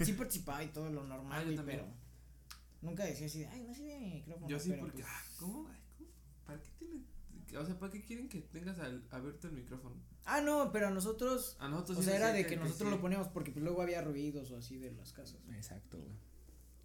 Sí 0.04 0.12
participaba 0.12 0.62
y 0.62 0.68
todo 0.68 0.90
lo 0.90 1.00
Ah, 1.02 1.06
normal, 1.06 1.40
yo 1.40 1.44
güey, 1.46 1.56
también. 1.56 1.78
pero. 1.80 1.92
Nunca 2.82 3.04
decía 3.04 3.26
así 3.26 3.38
de, 3.40 3.46
ay, 3.46 3.64
no 3.66 3.74
sirve 3.74 3.98
mi 3.98 4.10
micrófono. 4.10 4.48
Yo 4.48 4.58
sí 4.60 4.70
pero, 4.70 4.82
porque, 4.82 5.02
pues, 5.02 5.08
ah, 5.14 5.22
¿cómo? 5.38 5.52
¿cómo? 5.64 5.68
¿Para 6.46 6.60
qué 6.62 6.70
tienen? 6.78 7.06
O 7.58 7.64
sea, 7.66 7.78
¿para 7.78 7.92
qué 7.92 8.02
quieren 8.02 8.28
que 8.28 8.40
tengas 8.42 8.78
al, 8.78 9.02
abierto 9.10 9.48
el 9.48 9.54
micrófono? 9.54 9.96
Ah, 10.24 10.40
no, 10.42 10.70
pero 10.70 10.88
a 10.88 10.90
nosotros. 10.90 11.56
A 11.60 11.68
nosotros 11.68 11.98
O 11.98 12.02
sí 12.02 12.08
sea, 12.08 12.16
era 12.16 12.32
de 12.32 12.46
que 12.46 12.56
nosotros 12.56 12.88
sí. 12.90 12.94
lo 12.94 13.00
poníamos 13.00 13.28
porque 13.28 13.50
pues 13.52 13.64
luego 13.64 13.80
había 13.82 14.02
ruidos 14.02 14.50
o 14.50 14.56
así 14.58 14.76
de 14.76 14.92
las 14.92 15.12
casas. 15.14 15.40
Exacto, 15.50 15.98
güey. 15.98 16.12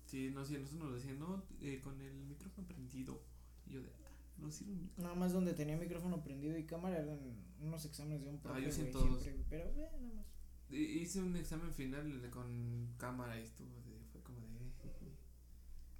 Sí, 0.06 0.32
no, 0.34 0.45
sí, 0.45 0.54
nosotros 0.58 0.89
nos 0.89 0.95
decían, 1.01 1.19
no, 1.19 1.43
eh, 1.62 1.82
con 1.84 1.99
el 1.99 2.13
micrófono 2.13 2.65
prendido. 2.67 3.21
Y 3.67 3.73
yo 3.73 3.82
de, 3.82 3.89
ah, 3.89 4.05
no. 4.38 4.50
Nada 4.98 5.15
más 5.15 5.34
donde 5.34 5.54
tenía 5.54 5.78
micrófono 5.78 6.24
prendido 6.24 6.58
y 6.58 6.65
cámara 6.65 7.00
eran 7.00 7.19
unos 7.62 7.86
exámenes 7.86 8.24
de 8.24 8.30
un 8.30 8.39
profe, 8.39 8.60
Ah, 8.60 8.69
yo 8.69 8.91
todos. 8.91 9.21
siempre, 9.21 9.45
pero 9.50 9.69
eh, 9.69 9.74
nada 9.78 10.13
más. 10.15 10.26
Hice 10.69 11.21
un 11.21 11.36
examen 11.38 11.71
final 11.74 12.30
con 12.32 12.93
cámara 12.98 13.39
y 13.39 13.43
estuvo 13.43 13.69
de, 13.82 14.00
fue 14.12 14.21
como 14.21 14.39
de. 14.41 14.56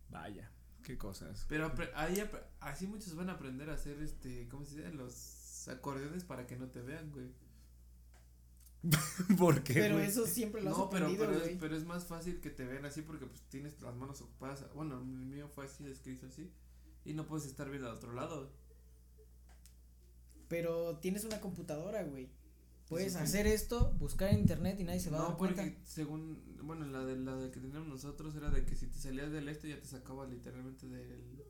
Vaya, 0.10 0.50
qué 0.84 0.98
cosas. 0.98 1.46
Pero 1.50 1.72
ahí 1.96 2.24
así 2.62 2.88
muchos 2.88 3.16
van 3.16 3.30
a 3.30 3.34
aprender 3.34 3.70
a 3.70 3.74
hacer 3.74 4.02
este, 4.02 4.48
¿cómo 4.48 4.66
se 4.66 4.78
dice? 4.78 4.94
Los 4.94 5.68
acordeones 5.68 6.24
para 6.24 6.46
que 6.48 6.56
no 6.56 6.68
te 6.68 6.82
vean, 6.82 7.12
güey. 7.12 7.28
¿Por 9.38 9.64
qué, 9.64 9.74
Pero 9.74 10.00
eso 10.00 10.28
siempre 10.28 10.62
lo 10.62 10.70
has 10.70 10.78
No, 10.78 10.90
pero, 10.90 11.06
aprendido, 11.08 11.28
pero, 11.28 11.40
güey. 11.40 11.54
es, 11.54 11.60
pero 11.60 11.76
es 11.76 11.86
más 11.86 12.06
fácil 12.06 12.40
que 12.40 12.52
te 12.52 12.66
vean 12.66 12.86
así 12.86 13.02
porque 13.02 13.26
pues 13.26 13.42
tienes 13.50 13.82
las 13.82 13.96
manos 13.96 14.22
ocupadas. 14.22 14.64
Bueno, 14.76 15.00
el 15.00 15.06
mío 15.06 15.48
fue 15.50 15.66
así, 15.66 15.86
escrito 15.88 16.28
así. 16.28 16.52
Y 17.06 17.14
no 17.14 17.26
puedes 17.28 17.46
estar 17.46 17.70
viendo 17.70 17.88
al 17.90 17.96
otro 17.96 18.14
lado. 18.14 18.52
Pero 20.48 20.98
tienes 20.98 21.24
una 21.26 21.40
computadora, 21.42 22.04
güey. 22.04 22.30
Puedes 22.88 23.14
Sí, 23.14 23.18
sí. 23.20 23.24
hacer 23.24 23.48
esto, 23.48 23.92
buscar 23.98 24.30
en 24.32 24.40
internet 24.40 24.80
y 24.80 24.84
nadie 24.84 25.00
se 25.00 25.10
va 25.10 25.18
a 25.18 25.22
no, 25.22 25.28
dar 25.30 25.38
porque 25.38 25.56
cuenta. 25.56 25.80
según, 25.86 26.40
bueno, 26.62 26.86
la 26.86 27.04
de 27.04 27.16
la 27.18 27.36
de 27.36 27.50
que 27.50 27.60
teníamos 27.60 27.88
nosotros 27.88 28.36
era 28.36 28.52
de 28.52 28.64
que 28.64 28.76
si 28.76 28.86
te 28.86 29.00
salías 29.00 29.32
del 29.32 29.50
este 29.50 29.70
ya 29.70 29.80
te 29.80 29.88
sacaba 29.88 30.28
literalmente 30.28 30.88
del 30.88 31.44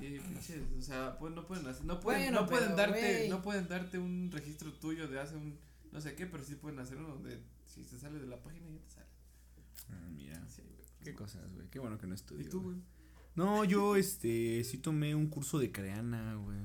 Sí, 0.00 0.18
pinches, 0.28 0.60
o 0.76 0.82
sea, 0.82 1.16
pues 1.20 1.32
no 1.32 1.46
pueden 1.46 1.64
hacer, 1.68 1.84
no 1.84 2.00
pueden, 2.00 2.22
Bueno, 2.22 2.40
no 2.40 2.48
pueden 2.48 2.64
pero, 2.70 2.76
darte, 2.76 3.16
güey. 3.18 3.28
no 3.28 3.42
pueden 3.42 3.68
darte 3.68 3.98
un 4.00 4.28
registro 4.32 4.72
tuyo 4.72 5.06
de 5.06 5.20
hace 5.20 5.36
un 5.36 5.56
no 5.92 6.00
sé 6.00 6.16
qué, 6.16 6.26
pero 6.26 6.42
sí 6.42 6.56
pueden 6.56 6.80
hacer 6.80 6.96
uno 6.98 7.10
donde 7.10 7.38
si 7.64 7.84
se 7.84 7.96
sale 8.00 8.18
de 8.18 8.26
la 8.26 8.42
página 8.42 8.68
ya 8.68 8.80
te 8.80 8.90
sale. 8.90 9.06
Ah, 9.90 10.08
mira, 10.10 10.44
Sí, 10.50 10.62
güey. 10.62 10.84
qué 11.04 11.14
cosas, 11.14 11.48
güey. 11.54 11.68
Qué 11.68 11.78
bueno 11.78 11.96
que 11.96 12.08
no 12.08 12.16
estudié. 12.16 12.44
¿Y 12.46 12.48
tú, 12.48 12.62
güey? 12.62 12.76
No, 13.36 13.64
yo, 13.64 13.96
este, 13.96 14.62
sí 14.64 14.78
tomé 14.78 15.14
un 15.14 15.26
curso 15.28 15.58
de 15.58 15.72
Creana, 15.72 16.34
güey. 16.36 16.58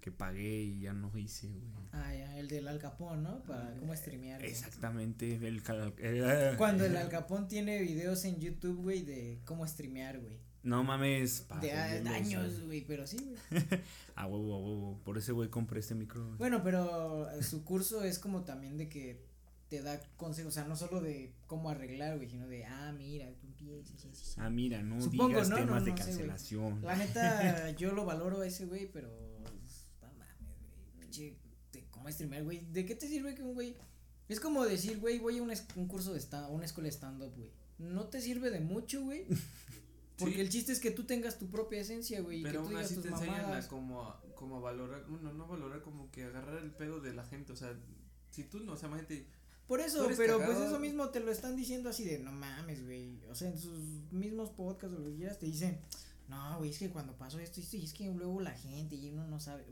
Que 0.00 0.10
pagué 0.10 0.62
y 0.62 0.80
ya 0.80 0.92
no 0.92 1.16
hice, 1.16 1.48
güey. 1.48 1.86
Ah, 1.92 2.12
ya, 2.12 2.36
el 2.38 2.48
del 2.48 2.66
Alcapón, 2.66 3.22
¿no? 3.22 3.42
Para 3.44 3.72
cómo 3.76 3.94
streamear. 3.94 4.40
güey. 4.40 4.50
Exactamente, 4.50 5.36
el 5.46 5.62
cal- 5.62 5.94
eh, 5.98 6.54
Cuando 6.58 6.84
el 6.86 6.96
Alcapón 6.96 7.46
tiene 7.46 7.80
videos 7.82 8.24
en 8.24 8.40
YouTube, 8.40 8.78
güey, 8.82 9.02
de 9.02 9.40
cómo 9.44 9.66
streamear, 9.66 10.18
güey. 10.18 10.38
No 10.64 10.82
mames, 10.82 11.42
pa, 11.42 11.58
De 11.60 11.72
a- 11.72 11.84
años, 12.14 12.52
güey. 12.54 12.66
güey, 12.66 12.80
pero 12.86 13.06
sí, 13.06 13.16
güey. 13.50 13.62
A 14.16 14.26
huevo, 14.26 14.54
a 14.54 14.58
huevo. 14.60 15.00
Por 15.04 15.18
ese 15.18 15.32
güey 15.32 15.48
compré 15.50 15.80
este 15.80 15.94
micro. 15.94 16.24
güey. 16.24 16.38
Bueno, 16.38 16.62
pero 16.64 17.30
eh, 17.30 17.42
su 17.42 17.64
curso 17.64 18.02
es 18.02 18.18
como 18.18 18.42
también 18.44 18.76
de 18.78 18.88
que 18.88 19.24
te 19.72 19.80
da 19.80 19.98
consejos, 20.18 20.52
o 20.52 20.54
sea, 20.54 20.64
no 20.64 20.76
solo 20.76 21.00
de 21.00 21.32
cómo 21.46 21.70
arreglar, 21.70 22.18
güey, 22.18 22.28
sino 22.28 22.46
de, 22.46 22.66
ah, 22.66 22.92
mira, 22.92 23.26
tú 23.40 23.46
empiezas 23.46 24.04
y 24.04 24.08
así. 24.08 24.34
Ah, 24.36 24.50
mira, 24.50 24.82
no 24.82 25.00
Supongo, 25.00 25.28
digas 25.28 25.48
¿no? 25.48 25.56
No, 25.56 25.64
temas 25.64 25.84
de 25.86 25.90
no 25.92 25.96
sé, 25.96 26.02
güey. 26.02 26.12
cancelación. 26.18 26.82
La 26.82 26.94
neta, 26.96 27.70
yo 27.78 27.92
lo 27.92 28.04
valoro 28.04 28.42
a 28.42 28.46
ese 28.46 28.66
güey, 28.66 28.92
pero. 28.92 29.08
No 29.08 29.48
mames, 29.48 29.86
güey. 30.44 31.00
Pinche. 31.00 31.38
de 31.72 31.84
¿Cómo 31.90 32.10
streamear, 32.10 32.44
güey? 32.44 32.66
¿De 32.70 32.84
qué 32.84 32.94
te 32.94 33.08
sirve 33.08 33.34
que 33.34 33.42
un 33.42 33.54
güey.? 33.54 33.74
Es 34.28 34.40
como 34.40 34.62
decir, 34.66 34.98
güey, 35.00 35.18
voy 35.18 35.38
a 35.38 35.42
un, 35.42 35.50
es- 35.50 35.66
un 35.74 35.86
curso 35.88 36.12
de 36.12 36.20
stand 36.20 36.50
una 36.54 36.66
escuela 36.66 36.86
de 36.88 36.92
stand-up, 36.92 37.32
güey. 37.34 37.50
No 37.78 38.08
te 38.08 38.20
sirve 38.20 38.50
de 38.50 38.60
mucho, 38.60 39.02
güey. 39.04 39.24
Porque 40.18 40.34
Sí. 40.34 40.40
el 40.42 40.48
chiste 40.50 40.72
es 40.72 40.80
que 40.80 40.90
tú 40.90 41.04
tengas 41.04 41.38
tu 41.38 41.48
propia 41.50 41.80
esencia, 41.80 42.20
güey. 42.20 42.40
Y 42.40 42.42
que 42.42 42.48
Pero 42.50 42.60
tú 42.60 42.66
aún 42.66 42.74
digas 42.74 42.84
así 42.86 42.94
tus 42.96 43.04
te 43.04 43.08
enseñan 43.08 43.52
a 43.54 43.68
como, 43.68 44.02
a- 44.02 44.22
como 44.34 44.60
valorar, 44.60 45.06
bueno, 45.08 45.32
no 45.32 45.46
valorar, 45.48 45.80
como 45.80 46.10
que 46.10 46.24
agarrar 46.24 46.62
el 46.62 46.70
pedo 46.72 47.00
de 47.00 47.14
la 47.14 47.24
gente, 47.24 47.52
o 47.52 47.56
sea, 47.56 47.74
si 48.30 48.44
tú 48.44 48.60
no, 48.60 48.72
o 48.72 48.76
sea, 48.76 48.88
imagínate, 48.88 49.26
Por 49.66 49.80
eso, 49.80 50.08
pero 50.16 50.38
pues 50.44 50.58
eso 50.58 50.78
mismo 50.78 51.08
te 51.10 51.20
lo 51.20 51.30
están 51.30 51.56
diciendo 51.56 51.88
así 51.88 52.04
de, 52.04 52.18
no 52.18 52.32
mames, 52.32 52.84
güey. 52.84 53.18
O 53.30 53.34
sea, 53.34 53.48
en 53.48 53.58
sus 53.58 53.80
mismos 54.10 54.50
podcasts 54.50 54.96
o 54.96 55.00
lo 55.00 55.06
que 55.10 55.16
quieras 55.16 55.38
te 55.38 55.46
dicen, 55.46 55.78
no, 56.28 56.58
güey, 56.58 56.70
es 56.70 56.78
que 56.78 56.90
cuando 56.90 57.16
pasó 57.16 57.38
esto, 57.38 57.60
esto, 57.60 57.76
y 57.76 57.84
es 57.84 57.94
que 57.94 58.10
luego 58.12 58.40
la 58.40 58.52
gente 58.52 58.96
y 58.96 59.08
uno 59.10 59.26
no 59.26 59.40
sabe. 59.40 59.64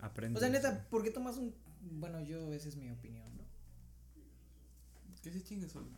Aprende. 0.00 0.38
O 0.38 0.40
sea, 0.40 0.48
neta, 0.48 0.86
¿por 0.88 1.02
qué 1.02 1.10
tomas 1.10 1.36
un.? 1.36 1.54
Bueno, 1.80 2.20
yo, 2.20 2.52
esa 2.52 2.68
es 2.68 2.76
mi 2.76 2.90
opinión, 2.90 3.36
¿no? 3.36 3.44
que 5.20 5.32
se 5.32 5.42
chingue 5.42 5.68
solo. 5.68 5.88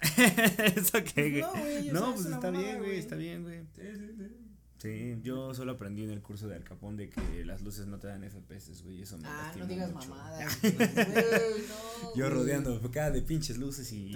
¿Eso 0.76 0.98
qué, 1.14 1.30
güey? 1.30 1.40
No, 1.40 1.50
güey, 1.52 1.88
No, 1.90 2.14
pues 2.14 2.26
está 2.26 2.50
mamada, 2.50 2.58
bien, 2.60 2.78
güey, 2.78 2.90
güey. 2.90 2.98
está 2.98 3.16
bien, 3.16 3.42
güey. 3.42 3.60
Sí, 3.74 3.82
sí, 3.94 4.14
sí. 4.18 4.36
Sí, 4.82 5.20
yo 5.22 5.54
solo 5.54 5.72
aprendí 5.72 6.02
en 6.02 6.10
el 6.10 6.20
curso 6.22 6.48
de 6.48 6.56
Al 6.56 6.64
Capón 6.64 6.96
de 6.96 7.08
que 7.08 7.44
las 7.44 7.62
luces 7.62 7.86
no 7.86 8.00
te 8.00 8.08
dan 8.08 8.28
FPS, 8.28 8.82
güey, 8.82 9.00
eso 9.02 9.16
me 9.16 9.28
Ah, 9.28 9.42
lastima 9.44 9.64
no 9.64 9.70
digas 9.70 9.92
mucho. 9.92 10.08
mamadas. 10.08 10.58
güey, 10.60 10.72
no, 10.74 12.14
Yo 12.16 12.24
güey. 12.24 12.30
rodeando 12.30 12.90
cada 12.90 13.12
de 13.12 13.22
pinches 13.22 13.58
luces 13.58 13.92
y. 13.92 14.12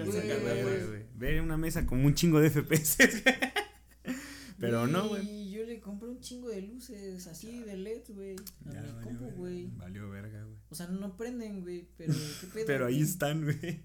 Ver 1.15 1.41
una 1.41 1.57
mesa 1.57 1.87
con 1.87 2.05
un 2.05 2.15
chingo 2.15 2.41
de 2.41 2.51
FPS. 2.51 2.99
Pero 4.59 4.87
no, 4.89 5.09
güey. 5.11 5.29
Y 5.29 5.51
yo 5.53 5.65
le 5.65 5.79
compré 5.81 6.09
un 6.09 6.19
chingo 6.19 6.49
de 6.49 6.63
luces 6.63 7.27
así 7.29 7.61
de 7.63 7.77
LED, 7.77 8.03
güey. 8.09 8.35
A 8.67 8.73
Ya 8.73 8.81
mi 8.83 8.91
valió 8.91 9.03
compu, 9.03 9.31
güey. 9.37 9.67
Valió 9.77 10.11
verga, 10.11 10.43
güey. 10.43 10.57
O 10.71 10.75
sea, 10.75 10.89
no 10.89 11.17
prenden, 11.17 11.61
güey. 11.61 11.87
Pero, 11.97 12.13
¿qué 12.41 12.47
pedo? 12.55 12.67
Pero 12.67 12.87
ahí 12.87 12.95
güey? 12.95 13.05
están, 13.05 13.45
güey. 13.45 13.83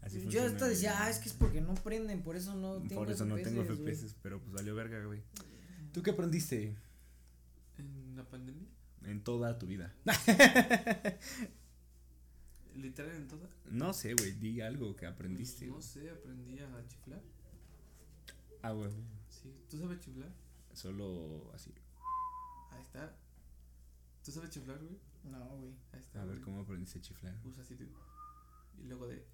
Así 0.00 0.16
Yo 0.16 0.22
funciona, 0.22 0.46
hasta 0.48 0.66
decía, 0.68 0.94
ah, 1.04 1.10
es 1.10 1.18
que 1.18 1.28
es 1.28 1.34
porque 1.34 1.60
no 1.60 1.74
prenden, 1.74 2.22
por 2.22 2.34
eso 2.34 2.56
no 2.56 2.82
tengo 2.82 3.02
Por 3.02 3.12
eso 3.12 3.24
no 3.24 3.36
tengo 3.36 3.62
FPS. 3.62 4.00
FPS, 4.00 4.16
pero 4.20 4.40
pues 4.40 4.52
valió 4.52 4.74
verga, 4.74 5.04
güey. 5.04 5.22
¿Tú 5.92 6.02
qué 6.02 6.10
aprendiste 6.10 6.74
En 7.78 8.16
la 8.16 8.24
pandemia, 8.24 8.66
en 9.04 9.22
toda 9.22 9.58
tu 9.58 9.66
vida? 9.66 9.94
literal 12.74 13.14
en 13.16 13.28
toda, 13.28 13.48
No 13.70 13.92
sé, 13.92 14.14
güey, 14.14 14.32
di 14.32 14.60
algo 14.60 14.96
que 14.96 15.06
aprendiste. 15.06 15.66
no 15.66 15.80
sé, 15.82 16.10
aprendí 16.10 16.58
a 16.58 16.88
chiflar, 16.88 17.20
Ah, 18.62 18.72
güey. 18.72 18.90
sí, 19.28 19.52
¿tú 19.68 19.78
sabes 19.78 20.00
chiflar? 20.00 20.30
Solo 20.72 21.50
así. 21.54 21.72
Ahí 22.70 22.80
está, 22.80 23.14
¿tú 24.24 24.32
sabes 24.32 24.50
chiflar, 24.50 24.78
güey? 24.78 24.98
No, 25.24 25.44
güey. 25.58 25.72
Ahí 25.92 26.00
está, 26.00 26.22
A 26.22 26.24
ver 26.24 26.36
güey. 26.36 26.44
cómo 26.44 26.60
aprendiste 26.62 26.98
a 26.98 27.02
chiflar. 27.02 27.36
Usa 27.44 27.62
así, 27.62 27.74
tío. 27.76 27.86
Y 28.82 28.86
luego 28.86 29.06
de. 29.06 29.24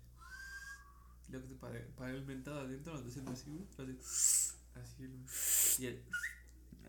Y 1.29 1.33
luego 1.33 1.47
te 1.47 1.55
para, 1.55 1.87
para 1.97 2.11
el 2.13 2.25
mentado 2.27 2.61
adentro, 2.61 2.95
donde 2.95 3.11
haciendo 3.11 3.31
así, 3.33 3.51
güey. 3.51 3.67
lo 3.77 3.85
hace 4.03 4.55
Así, 4.75 5.07
güey. 5.07 5.21
Y 5.79 5.87
el. 5.87 6.03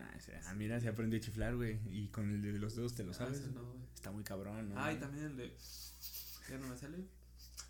Ah, 0.00 0.18
ah, 0.46 0.54
mira, 0.54 0.80
se 0.80 0.88
aprendió 0.88 1.18
a 1.18 1.22
chiflar, 1.22 1.56
güey. 1.56 1.78
Y 1.90 2.08
con 2.08 2.30
el 2.30 2.42
de 2.42 2.52
los 2.58 2.74
dedos 2.76 2.94
te 2.94 3.04
lo 3.04 3.10
Ah, 3.12 3.14
sabes. 3.14 3.46
no. 3.52 3.74
Está 3.94 4.10
muy 4.10 4.24
cabrón, 4.24 4.70
¿no? 4.70 4.74
Ah, 4.78 4.92
y 4.92 4.96
también 4.98 5.26
el 5.26 5.36
de. 5.36 5.52
Ya 6.48 6.58
no 6.58 6.68
me 6.68 6.76
sale. 6.76 6.98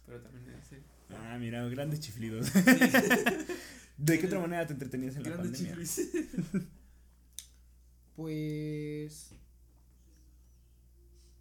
Pero 0.06 0.20
también 0.20 0.48
ese. 0.54 0.82
Ah, 1.10 1.36
mira, 1.38 1.64
grandes 1.68 2.00
chiflidos. 2.00 2.50
¿De 3.96 4.18
qué 4.18 4.26
otra 4.26 4.38
manera 4.40 4.66
te 4.66 4.72
entretenías 4.72 5.16
en 5.16 5.24
la 5.24 5.36
pandemia? 5.36 5.58
chiflis. 5.70 6.10
Pues. 8.16 9.30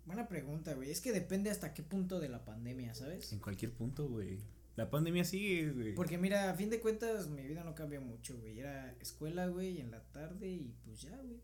Buena 0.05 0.27
pregunta, 0.27 0.73
güey. 0.73 0.89
Es 0.91 1.01
que 1.01 1.11
depende 1.11 1.49
hasta 1.51 1.73
qué 1.73 1.83
punto 1.83 2.19
de 2.19 2.29
la 2.29 2.45
pandemia, 2.45 2.93
¿sabes? 2.95 3.31
En 3.33 3.39
cualquier 3.39 3.73
punto, 3.73 4.07
güey. 4.07 4.39
La 4.79 4.89
pandemia 4.89 5.25
sigue, 5.25 5.71
güey. 5.73 5.93
Porque 5.93 6.17
mira, 6.17 6.49
a 6.49 6.53
fin 6.53 6.69
de 6.69 6.79
cuentas 6.79 7.27
mi 7.27 7.45
vida 7.45 7.65
no 7.65 7.75
cambió 7.75 7.99
mucho, 7.99 8.39
güey. 8.39 8.61
Era 8.61 8.95
escuela, 9.01 9.47
güey, 9.47 9.81
en 9.81 9.91
la 9.91 10.01
tarde 10.13 10.47
y 10.47 10.73
pues 10.85 11.01
ya, 11.01 11.17
güey. 11.17 11.41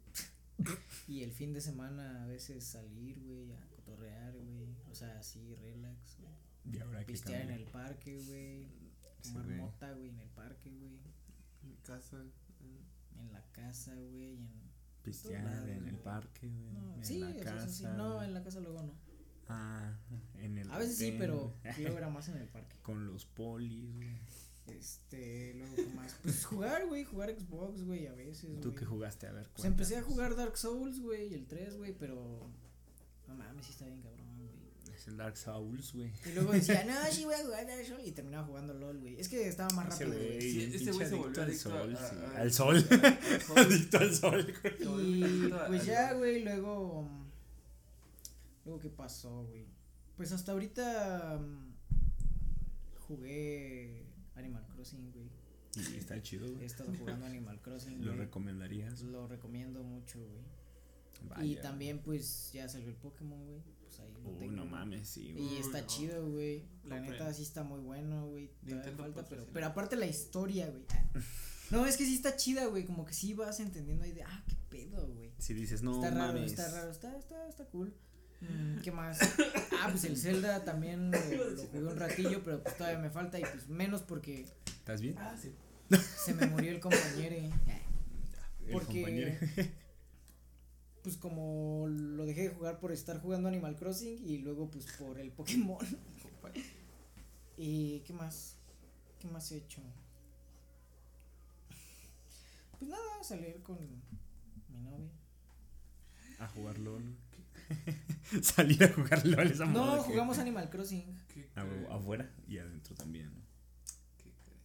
y 1.09 1.21
el 1.21 1.33
fin 1.33 1.51
de 1.51 1.59
semana 1.59 2.23
a 2.23 2.27
veces 2.27 2.63
salir, 2.63 3.19
güey, 3.19 3.51
a 3.51 3.67
cotorrear, 3.67 4.37
güey. 4.37 4.69
O 4.89 4.95
sea, 4.95 5.19
así, 5.19 5.53
relax, 5.55 6.17
güey. 6.17 6.75
Y 6.77 6.79
ahora 6.79 7.01
que 7.01 7.11
Pistear 7.11 7.41
en 7.41 7.47
cambia. 7.49 7.65
el 7.65 7.71
parque, 7.73 8.13
güey. 8.25 8.69
Sí, 9.21 9.33
Tomar 9.33 9.45
güey. 9.47 9.57
mota, 9.57 9.91
güey, 9.91 10.09
en 10.11 10.19
el 10.21 10.29
parque, 10.29 10.69
güey. 10.69 10.93
En 11.61 11.67
mi 11.67 11.75
casa. 11.83 12.23
En 13.19 13.33
la 13.33 13.43
casa, 13.51 13.95
güey. 13.95 14.35
En... 14.35 14.49
Pistear 15.03 15.67
en 15.67 15.89
el 15.89 15.97
parque, 15.97 16.47
güey. 16.47 16.71
No, 16.71 16.95
en 16.95 17.03
sí, 17.03 17.19
la 17.19 17.35
casa. 17.35 17.67
sí. 17.67 17.83
No, 17.83 18.23
en 18.23 18.33
la 18.33 18.41
casa 18.41 18.61
luego 18.61 18.81
no. 18.81 18.93
Ah, 19.47 19.93
en 20.39 20.57
el 20.57 20.71
A 20.71 20.77
veces 20.79 20.97
sí, 20.97 21.15
pero 21.17 21.53
luego 21.79 21.97
era 21.97 22.09
más 22.09 22.27
en 22.29 22.37
el 22.37 22.47
parque. 22.47 22.75
Con 22.81 23.05
los 23.07 23.25
polis, 23.25 23.93
güey. 23.95 24.09
Este, 24.67 25.53
luego 25.55 25.75
¿qué 25.75 25.85
más. 25.95 26.15
Pues 26.23 26.43
jugar, 26.45 26.87
güey, 26.87 27.03
jugar 27.03 27.29
Xbox, 27.37 27.83
güey, 27.83 28.07
a 28.07 28.13
veces. 28.13 28.59
¿Tú 28.61 28.73
qué 28.73 28.83
jugaste? 28.85 29.27
A 29.27 29.31
ver, 29.31 29.47
Pues 29.53 29.65
empecé 29.65 29.97
a 29.97 30.01
cuéntanos. 30.01 30.13
jugar 30.29 30.35
Dark 30.45 30.57
Souls, 30.57 30.99
güey, 30.99 31.33
el 31.35 31.45
3, 31.45 31.77
güey, 31.77 31.93
pero. 31.93 32.49
No 33.27 33.35
mames, 33.35 33.65
sí 33.65 33.71
está 33.73 33.85
bien 33.85 34.01
cabrón, 34.01 34.25
güey. 34.37 34.49
Es 34.95 35.07
el 35.07 35.17
Dark 35.17 35.37
Souls, 35.37 35.93
güey. 35.93 36.11
Y 36.25 36.31
luego 36.33 36.51
decía, 36.53 36.83
no, 36.85 36.93
sí 37.11 37.25
voy 37.25 37.35
a 37.35 37.37
jugar 37.43 37.67
Dark 37.67 37.85
Souls. 37.85 38.07
Y 38.07 38.11
terminaba 38.11 38.47
jugando 38.47 38.73
LOL, 38.73 38.97
güey. 39.01 39.19
Es 39.19 39.29
que 39.29 39.47
estaba 39.47 39.69
más 39.75 39.87
rápido, 39.89 40.13
güey. 40.13 40.41
Sí, 40.41 40.63
este 40.73 40.91
güey 40.91 41.07
se 41.09 41.15
volvió 41.15 41.41
al 41.43 41.47
adicto 41.49 41.69
sol, 41.69 41.95
a- 41.95 42.09
sí. 42.09 42.15
a- 42.15 42.41
Al 42.41 42.51
sol. 42.53 42.75
al 43.03 43.41
sol. 43.41 43.57
Adicto 43.59 43.97
al 43.99 44.15
sol, 44.15 44.53
güey. 44.63 45.23
Y 45.27 45.53
pues 45.67 45.85
ya, 45.85 46.13
güey, 46.13 46.43
luego. 46.43 47.07
Luego, 48.65 48.79
¿qué 48.79 48.89
pasó, 48.89 49.45
güey? 49.45 49.65
Pues 50.17 50.31
hasta 50.31 50.51
ahorita 50.53 51.37
mm, 51.39 51.73
jugué 53.07 54.05
Animal 54.35 54.65
Crossing, 54.67 55.11
güey. 55.11 55.29
Y 55.93 55.97
está 55.97 56.21
chido, 56.21 56.45
He 56.45 56.51
güey. 56.51 56.65
estado 56.65 56.91
jugando 56.97 57.25
Animal 57.27 57.61
Crossing. 57.61 57.99
¿Lo 58.03 58.13
güey. 58.13 58.25
recomendarías? 58.25 59.01
Lo 59.01 59.27
recomiendo 59.27 59.83
mucho, 59.83 60.19
güey. 60.19 60.43
Y 61.49 61.55
también, 61.57 61.99
pues, 62.03 62.51
ya 62.53 62.67
salió 62.69 62.89
el 62.89 62.95
Pokémon, 62.95 63.43
güey. 63.47 63.61
Pues 63.81 63.99
ahí 63.99 64.11
lo 64.23 64.29
Uy, 64.31 64.37
tengo. 64.39 64.51
no 64.53 64.65
mames, 64.65 65.07
sí, 65.07 65.31
güey. 65.31 65.55
Y 65.55 65.57
está 65.57 65.81
no. 65.81 65.87
chido, 65.87 66.29
güey. 66.29 66.59
La 66.83 66.97
Compren. 66.97 67.11
neta 67.11 67.33
sí 67.33 67.41
está 67.43 67.63
muy 67.63 67.79
bueno, 67.79 68.27
güey. 68.27 68.51
Todavía 68.67 68.91
falta, 68.95 69.25
pero, 69.27 69.47
pero 69.51 69.65
aparte 69.67 69.95
la 69.95 70.07
historia, 70.07 70.69
güey. 70.69 70.83
No, 71.71 71.83
es 71.87 71.97
que 71.97 72.05
sí 72.05 72.13
está 72.13 72.35
chida, 72.37 72.67
güey. 72.67 72.85
Como 72.85 73.05
que 73.05 73.13
sí 73.13 73.33
vas 73.33 73.59
entendiendo 73.59 74.03
ahí 74.03 74.11
de, 74.11 74.21
ah, 74.21 74.43
qué 74.47 74.55
pedo, 74.69 75.07
güey. 75.07 75.31
Si 75.39 75.55
dices, 75.55 75.81
no 75.81 75.95
está 75.95 76.11
raro, 76.11 76.33
mames. 76.33 76.51
está 76.51 76.69
raro, 76.69 76.91
está, 76.91 77.17
está, 77.17 77.47
está 77.49 77.65
cool. 77.69 77.91
Mm, 78.41 78.79
¿Qué 78.81 78.91
más? 78.91 79.19
Ah, 79.81 79.89
pues 79.91 80.05
el 80.05 80.17
Zelda 80.17 80.63
también 80.63 81.11
lo, 81.37 81.49
lo 81.51 81.61
jugué 81.63 81.83
un 81.83 81.95
ratillo, 81.95 82.43
pero 82.43 82.63
pues 82.63 82.75
todavía 82.75 82.97
me 82.97 83.09
falta 83.11 83.37
y 83.37 83.43
pues 83.43 83.67
menos 83.67 84.01
porque 84.01 84.45
¿Estás 84.85 85.01
bien? 85.01 85.15
Ah, 85.17 85.35
sí. 85.35 85.51
se 86.25 86.33
me 86.35 86.45
murió 86.45 86.71
el 86.71 86.79
compañero. 86.79 87.35
El 87.35 88.71
Porque 88.71 89.01
compañero. 89.01 89.33
pues 91.03 91.17
como 91.17 91.87
lo 91.87 92.23
dejé 92.25 92.43
de 92.43 92.49
jugar 92.49 92.79
por 92.79 92.91
estar 92.91 93.19
jugando 93.19 93.47
Animal 93.47 93.75
Crossing 93.75 94.23
y 94.23 94.37
luego 94.39 94.69
pues 94.69 94.85
por 94.93 95.19
el 95.19 95.31
Pokémon. 95.31 95.83
¿Y 97.57 98.01
qué 98.01 98.13
más? 98.13 98.57
¿Qué 99.19 99.27
más 99.27 99.51
he 99.51 99.57
hecho? 99.57 99.81
Pues 102.77 102.89
nada, 102.89 103.23
salir 103.23 103.61
con 103.63 103.79
mi 103.79 103.87
novia. 104.83 105.09
A 106.37 106.47
jugar 106.47 106.77
LOL. 106.77 107.15
Salir 108.41 108.83
a 108.83 108.87
jugar 108.93 109.25
LOL 109.25 109.47
esa 109.47 109.65
No, 109.65 109.79
mamada 109.81 110.03
que- 110.03 110.09
jugamos 110.11 110.37
Animal 110.39 110.69
Crossing. 110.69 111.19
¿Qué 111.33 111.49
A 111.55 111.63
huevo, 111.63 111.75
creen? 111.85 111.91
afuera 111.91 112.31
y 112.47 112.57
adentro 112.57 112.95
también. 112.95 113.31
¿no? 113.33 113.41
¿Qué 114.23 114.31
creen? 114.43 114.59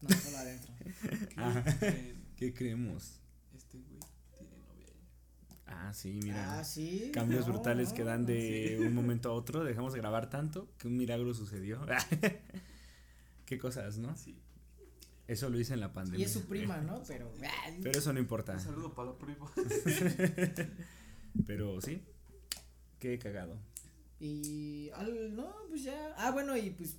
No, 0.00 0.08
solo 0.16 0.38
adentro. 0.38 0.74
¿Qué 0.78 1.28
Ah. 1.36 1.64
creen? 1.78 2.24
¿Qué 2.36 2.54
creemos? 2.54 3.20
Este 3.54 3.78
güey 3.78 4.00
tiene 4.38 4.56
novia. 4.58 4.86
Ah, 5.66 5.92
sí, 5.92 6.20
mira. 6.22 6.58
Ah, 6.58 6.64
sí. 6.64 7.10
Cambios 7.12 7.46
no, 7.46 7.52
brutales 7.52 7.90
no, 7.90 7.94
que 7.94 8.04
dan 8.04 8.26
de 8.26 8.78
un 8.80 8.94
momento 8.94 9.28
a 9.30 9.32
otro. 9.32 9.62
Dejamos 9.64 9.92
de 9.92 9.98
grabar 10.00 10.30
tanto 10.30 10.72
que 10.78 10.88
un 10.88 10.96
milagro 10.96 11.34
sucedió. 11.34 11.84
Qué 13.44 13.58
cosas, 13.58 13.98
¿no? 13.98 14.16
Sí. 14.16 14.40
Eso 15.26 15.48
lo 15.48 15.60
hice 15.60 15.74
en 15.74 15.80
la 15.80 15.92
pandemia. 15.92 16.20
Y 16.20 16.24
es 16.24 16.32
su 16.32 16.46
prima, 16.46 16.78
¿no? 16.78 17.02
Pero. 17.06 17.32
Pero 17.82 17.98
eso 17.98 18.12
no 18.12 18.18
importa. 18.18 18.54
Un 18.54 18.60
saludo 18.60 18.94
para 18.94 19.10
la 19.10 19.18
prima. 19.18 19.48
Pero 21.46 21.80
sí. 21.80 22.02
Qué 23.00 23.18
cagado. 23.18 23.56
Y. 24.20 24.90
Al, 24.94 25.34
no, 25.34 25.52
pues 25.68 25.82
ya. 25.82 26.14
Ah, 26.16 26.30
bueno, 26.30 26.56
y 26.56 26.70
pues. 26.70 26.96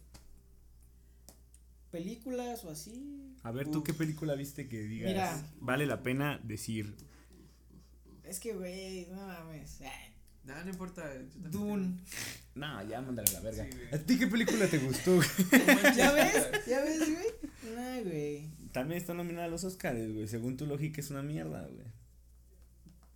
Películas 1.91 2.63
o 2.65 2.71
así. 2.71 3.35
A 3.43 3.51
ver, 3.51 3.69
¿tú 3.69 3.83
qué 3.83 3.93
película 3.93 4.35
viste 4.35 4.67
que 4.67 4.81
digas? 4.81 5.09
Mira. 5.09 5.47
Vale 5.59 5.85
la 5.85 6.03
pena 6.03 6.39
decir. 6.43 6.95
Es 8.23 8.39
que, 8.39 8.53
güey, 8.53 9.07
no 9.11 9.27
mames. 9.27 9.79
Ah, 9.85 10.11
Nah, 10.43 10.63
no 10.63 10.71
importa. 10.71 11.07
Dune. 11.35 11.99
No, 12.55 12.83
ya 12.87 12.99
mándale 13.01 13.29
a 13.29 13.33
la 13.33 13.39
verga. 13.41 13.67
Sí. 13.71 13.77
¿A 13.95 13.97
ti 13.99 14.17
qué 14.17 14.27
película 14.27 14.67
te 14.67 14.79
gustó? 14.79 15.11
No 15.51 15.95
¿Ya 15.95 16.11
ves? 16.11 16.65
¿Ya 16.67 16.81
ves, 16.81 16.99
güey? 16.99 17.75
Nah, 17.75 18.01
güey. 18.01 18.49
También 18.71 18.99
está 18.99 19.13
nominada 19.13 19.45
a 19.45 19.49
los 19.49 19.63
Oscars, 19.63 20.13
güey. 20.13 20.27
Según 20.27 20.57
tu 20.57 20.65
lógica 20.65 20.99
es 20.99 21.11
una 21.11 21.21
mierda, 21.21 21.61
güey. 21.67 21.85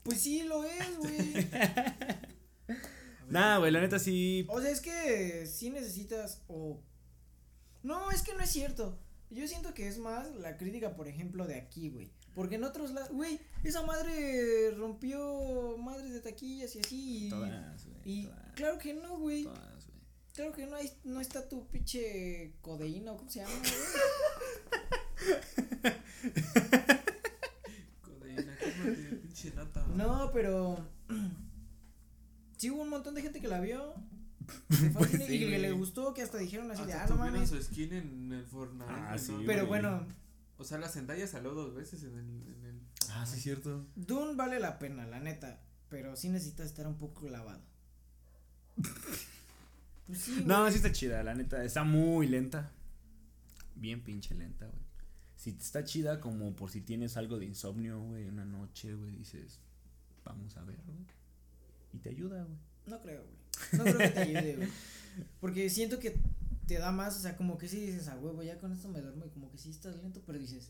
Pues 0.04 0.22
sí 0.22 0.44
lo 0.44 0.64
es, 0.64 0.98
güey. 0.98 1.48
Nah, 3.36 3.58
güey, 3.60 3.72
la 3.72 3.82
neta 3.82 4.00
sí. 4.00 4.46
O 4.50 4.62
sea, 4.62 4.72
es 4.72 4.80
que 4.82 5.46
sí 5.46 5.70
necesitas 5.70 6.42
o 6.48 6.80
No, 7.84 8.10
es 8.12 8.22
que 8.22 8.34
no 8.34 8.42
es 8.42 8.50
cierto. 8.50 8.98
Yo 9.30 9.48
siento 9.48 9.74
que 9.74 9.88
es 9.88 9.98
más 9.98 10.34
la 10.36 10.56
crítica, 10.58 10.96
por 10.96 11.08
ejemplo, 11.08 11.46
de 11.46 11.56
aquí, 11.56 11.90
güey. 11.90 12.12
Porque 12.34 12.56
en 12.56 12.64
otros 12.64 12.92
lados, 12.92 13.10
güey, 13.12 13.40
esa 13.64 13.82
madre 13.82 14.72
rompió 14.72 15.78
madres 15.78 16.14
de 16.14 16.20
taquillas 16.22 16.76
y 16.76 16.80
así. 16.80 17.26
Y, 17.28 17.30
Todas, 17.30 17.86
güey. 17.86 17.98
y 18.06 18.24
todas, 18.26 18.54
claro 18.56 18.78
que 18.78 18.94
no, 18.94 19.18
güey. 19.20 19.44
todas, 19.44 19.88
güey. 19.88 20.00
Claro 20.34 20.52
que 20.54 20.66
no, 20.66 20.76
hay, 20.76 20.92
no 21.06 21.22
está 21.22 21.48
tu 21.48 21.68
pinche 21.68 22.54
codeína 22.62 23.14
o 23.14 23.18
cómo 23.18 23.30
se 23.30 23.40
llama, 23.40 23.54
güey. 23.58 23.72
Codeína, 28.02 28.56
cálmate, 28.58 29.16
pinche 29.22 29.52
nata. 29.56 29.86
No, 29.88 30.32
pero. 30.34 30.78
Sí 32.58 32.70
hubo 32.72 32.82
un 32.84 32.90
montón 32.90 33.16
de 33.16 33.22
gente 33.22 33.42
que 33.42 33.48
la 33.48 33.60
vio. 33.60 33.94
que 34.70 34.76
fue 34.76 34.86
al 34.88 34.94
Pues 35.10 35.12
sí, 35.12 35.36
y 35.36 35.40
que 35.50 35.58
le 35.60 35.72
gustó, 35.72 36.14
que 36.14 36.22
hasta 36.22 36.38
dijeron 36.38 36.70
así 36.72 36.84
de, 36.86 36.94
ah, 36.94 37.06
no 37.10 37.16
mames. 37.18 37.50
su 37.50 37.62
skin 37.62 37.94
en 37.94 38.32
el 38.32 38.46
Fortnite. 38.46 38.86
Ah, 38.88 39.12
¿no? 39.14 39.18
sí, 39.18 39.34
Pero 39.46 39.68
güey. 39.68 39.82
bueno, 39.82 40.06
O 40.58 40.64
sea, 40.64 40.78
la 40.78 40.88
Zendaya 40.90 41.28
salió 41.28 41.54
dos 41.54 41.74
veces 41.76 42.04
en 42.04 42.14
el. 42.18 42.54
En 42.54 42.66
el 42.66 42.82
Ah, 43.12 43.26
sí, 43.26 43.40
cierto. 43.40 43.86
Dune 43.96 44.36
vale 44.36 44.60
la 44.60 44.78
pena, 44.80 45.06
la 45.06 45.20
neta. 45.20 45.62
Pero 45.90 46.16
sí 46.16 46.30
necesitas 46.30 46.66
estar 46.68 46.88
un 46.88 46.98
poco 46.98 47.28
lavado. 47.30 47.62
Pues 50.08 50.20
sí, 50.22 50.34
güey. 50.34 50.46
No, 50.46 50.70
sí 50.70 50.76
está 50.78 50.92
chida, 50.92 51.24
la 51.24 51.34
neta. 51.34 51.64
Está 51.64 51.84
muy 51.84 52.28
lenta. 52.28 52.72
Bien 53.74 54.04
pinche 54.04 54.36
lenta, 54.36 54.68
güey. 54.68 54.86
Si 55.36 55.50
está 55.50 55.84
chida 55.84 56.22
como 56.22 56.56
por 56.56 56.70
si 56.70 56.82
tienes 56.82 57.18
algo 57.18 57.40
de 57.40 57.46
insomnio, 57.46 58.00
güey, 58.00 58.28
una 58.28 58.46
noche, 58.46 58.94
güey, 58.94 59.16
dices, 59.16 59.60
vamos 60.24 60.56
a 60.58 60.64
ver, 60.64 60.80
güey. 60.86 61.00
Y 61.96 62.00
te 62.00 62.10
ayuda, 62.10 62.44
güey. 62.44 62.58
No 62.88 63.02
creo, 63.02 63.24
güey. 63.24 63.36
No 63.72 63.84
creo 63.84 63.98
que 63.98 64.10
te 64.10 64.20
ayude, 64.20 64.56
güey. 64.58 64.70
Porque 65.40 65.70
siento 65.70 66.00
que 66.00 66.20
te 66.68 66.78
da 66.78 66.92
más, 66.92 67.16
o 67.16 67.20
sea, 67.20 67.38
como 67.38 67.58
que 67.58 67.68
sí 67.68 67.80
dices, 67.80 68.08
a 68.08 68.18
huevo, 68.18 68.44
ya 68.44 68.58
con 68.58 68.72
esto 68.74 68.90
me 68.90 69.02
duermo 69.02 69.26
y 69.26 69.30
como 69.30 69.50
que 69.50 69.58
sí 69.58 69.70
estás 69.70 69.96
lento, 69.98 70.22
pero 70.26 70.38
dices, 70.40 70.70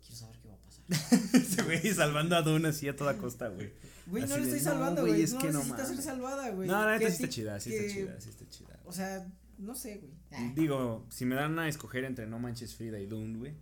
quiero 0.00 0.16
saber 0.16 0.38
qué 0.38 0.48
va 0.48 0.54
a 0.54 0.58
pasar. 0.58 1.40
Ese 1.40 1.62
güey 1.62 1.94
salvando 1.94 2.36
a 2.36 2.42
Duna 2.42 2.70
así 2.70 2.88
a 2.88 2.96
toda 2.96 3.16
costa, 3.16 3.48
güey. 3.48 3.72
Güey, 4.06 4.26
no 4.26 4.36
le 4.36 4.42
estoy 4.42 4.58
no, 4.58 4.64
salvando, 4.64 5.00
güey, 5.02 5.12
güey. 5.14 5.24
es 5.24 5.32
No 5.32 5.38
que 5.40 5.46
no 5.46 5.58
necesitas 5.60 5.88
ser 5.88 6.02
salvada, 6.02 6.50
güey. 6.50 6.68
No, 6.68 6.84
la 6.84 6.98
neta 6.98 7.08
sí 7.08 7.14
está 7.14 7.28
chida, 7.28 7.60
sí 7.60 7.74
está 7.74 7.92
chida, 7.94 8.20
sí 8.20 8.28
está 8.28 8.48
chida. 8.48 8.80
O 8.84 8.92
sea, 8.92 9.26
no 9.58 9.74
sé, 9.74 9.98
güey. 9.98 10.54
Digo, 10.54 11.06
si 11.08 11.24
me 11.24 11.36
dan 11.36 11.58
a 11.58 11.68
escoger 11.68 12.04
entre 12.04 12.26
No 12.26 12.38
Manches 12.38 12.74
Frida 12.74 12.98
y 12.98 13.06
Dune, 13.06 13.38
güey. 13.38 13.54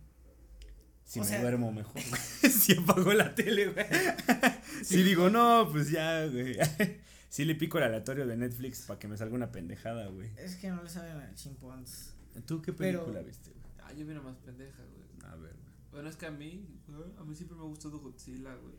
Si 1.11 1.19
O 1.19 1.23
me 1.23 1.27
sea- 1.27 1.41
duermo 1.41 1.73
mejor, 1.73 1.99
si 2.49 2.71
apago 2.77 3.11
la 3.11 3.35
tele, 3.35 3.67
güey. 3.67 3.85
si 4.81 5.03
digo, 5.03 5.29
no, 5.29 5.67
pues 5.69 5.91
ya, 5.91 6.25
güey. 6.27 6.55
si 7.29 7.43
le 7.43 7.53
pico 7.55 7.79
el 7.79 7.83
aleatorio 7.83 8.25
de 8.25 8.37
Netflix 8.37 8.83
para 8.85 8.97
que 8.97 9.09
me 9.09 9.17
salga 9.17 9.35
una 9.35 9.51
pendejada, 9.51 10.07
güey. 10.07 10.29
Es 10.37 10.55
que 10.55 10.69
no 10.69 10.81
le 10.81 10.87
saben 10.89 11.17
al 11.17 11.35
chimpons. 11.35 12.13
¿Tú 12.45 12.61
qué 12.61 12.71
Pero- 12.71 12.99
película 13.03 13.21
viste, 13.23 13.49
güey? 13.51 13.61
Ah, 13.83 13.91
yo 13.91 14.05
mira 14.05 14.21
más 14.21 14.37
pendeja, 14.37 14.77
güey. 14.85 15.29
A 15.29 15.35
ver, 15.35 15.51
güey. 15.51 15.73
Bueno, 15.91 16.07
es 16.09 16.15
que 16.15 16.27
a 16.27 16.31
mí, 16.31 16.65
güey, 16.87 17.11
a 17.19 17.23
mí 17.25 17.35
siempre 17.35 17.57
me 17.57 17.63
ha 17.63 17.67
gustado 17.67 17.99
Godzilla, 17.99 18.55
güey. 18.55 18.75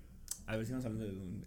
A 0.47 0.57
ver 0.57 0.65
si 0.65 0.73
estamos 0.73 0.87
hablando 0.87 1.05
de 1.05 1.13
Dune. 1.13 1.45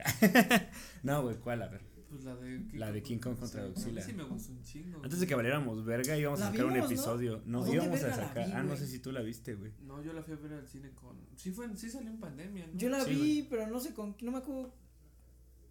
no, 1.01 1.23
güey, 1.23 1.35
¿cuál? 1.37 1.63
A 1.63 1.67
ver. 1.67 1.81
Pues 2.09 2.23
la 2.23 2.35
de 2.35 2.59
La 2.73 2.91
de 2.91 3.01
King 3.03 3.17
Kong 3.19 3.37
contra 3.37 3.63
sí, 3.63 3.67
Godzilla. 3.69 4.01
A 4.03 4.05
mí 4.05 4.11
sí 4.11 4.17
me 4.17 4.23
gustó 4.23 4.51
un 4.53 4.63
chingo. 4.63 5.01
Antes 5.03 5.19
de 5.19 5.27
que 5.27 5.35
valiéramos 5.35 5.83
verga 5.85 6.17
íbamos 6.17 6.39
a 6.41 6.51
sacar 6.51 6.65
un 6.65 6.73
vimos, 6.73 6.89
¿no? 6.89 6.93
episodio. 6.95 7.41
No, 7.45 7.59
¿Dónde 7.61 7.75
íbamos 7.75 8.03
a 8.03 8.13
sacar. 8.15 8.47
vi, 8.47 8.53
ah, 8.53 8.63
no 8.63 8.75
sé 8.77 8.87
si 8.87 8.99
tú 8.99 9.11
la 9.11 9.21
viste, 9.21 9.55
güey. 9.55 9.71
No, 9.81 10.01
yo 10.03 10.13
la 10.13 10.21
fui 10.23 10.33
a 10.33 10.37
ver 10.37 10.53
al 10.53 10.67
cine 10.67 10.91
con. 10.91 11.17
Sí, 11.35 11.51
fue, 11.51 11.67
sí 11.75 11.89
salió 11.89 12.11
en 12.11 12.19
pandemia, 12.19 12.67
¿no? 12.67 12.77
Yo 12.77 12.89
la 12.89 13.03
Sí, 13.03 13.11
vi, 13.15 13.47
pero 13.49 13.67
no 13.67 13.79
sé 13.79 13.93
con. 13.93 14.15
No 14.21 14.31
me 14.31 14.37
acuerdo. 14.37 14.73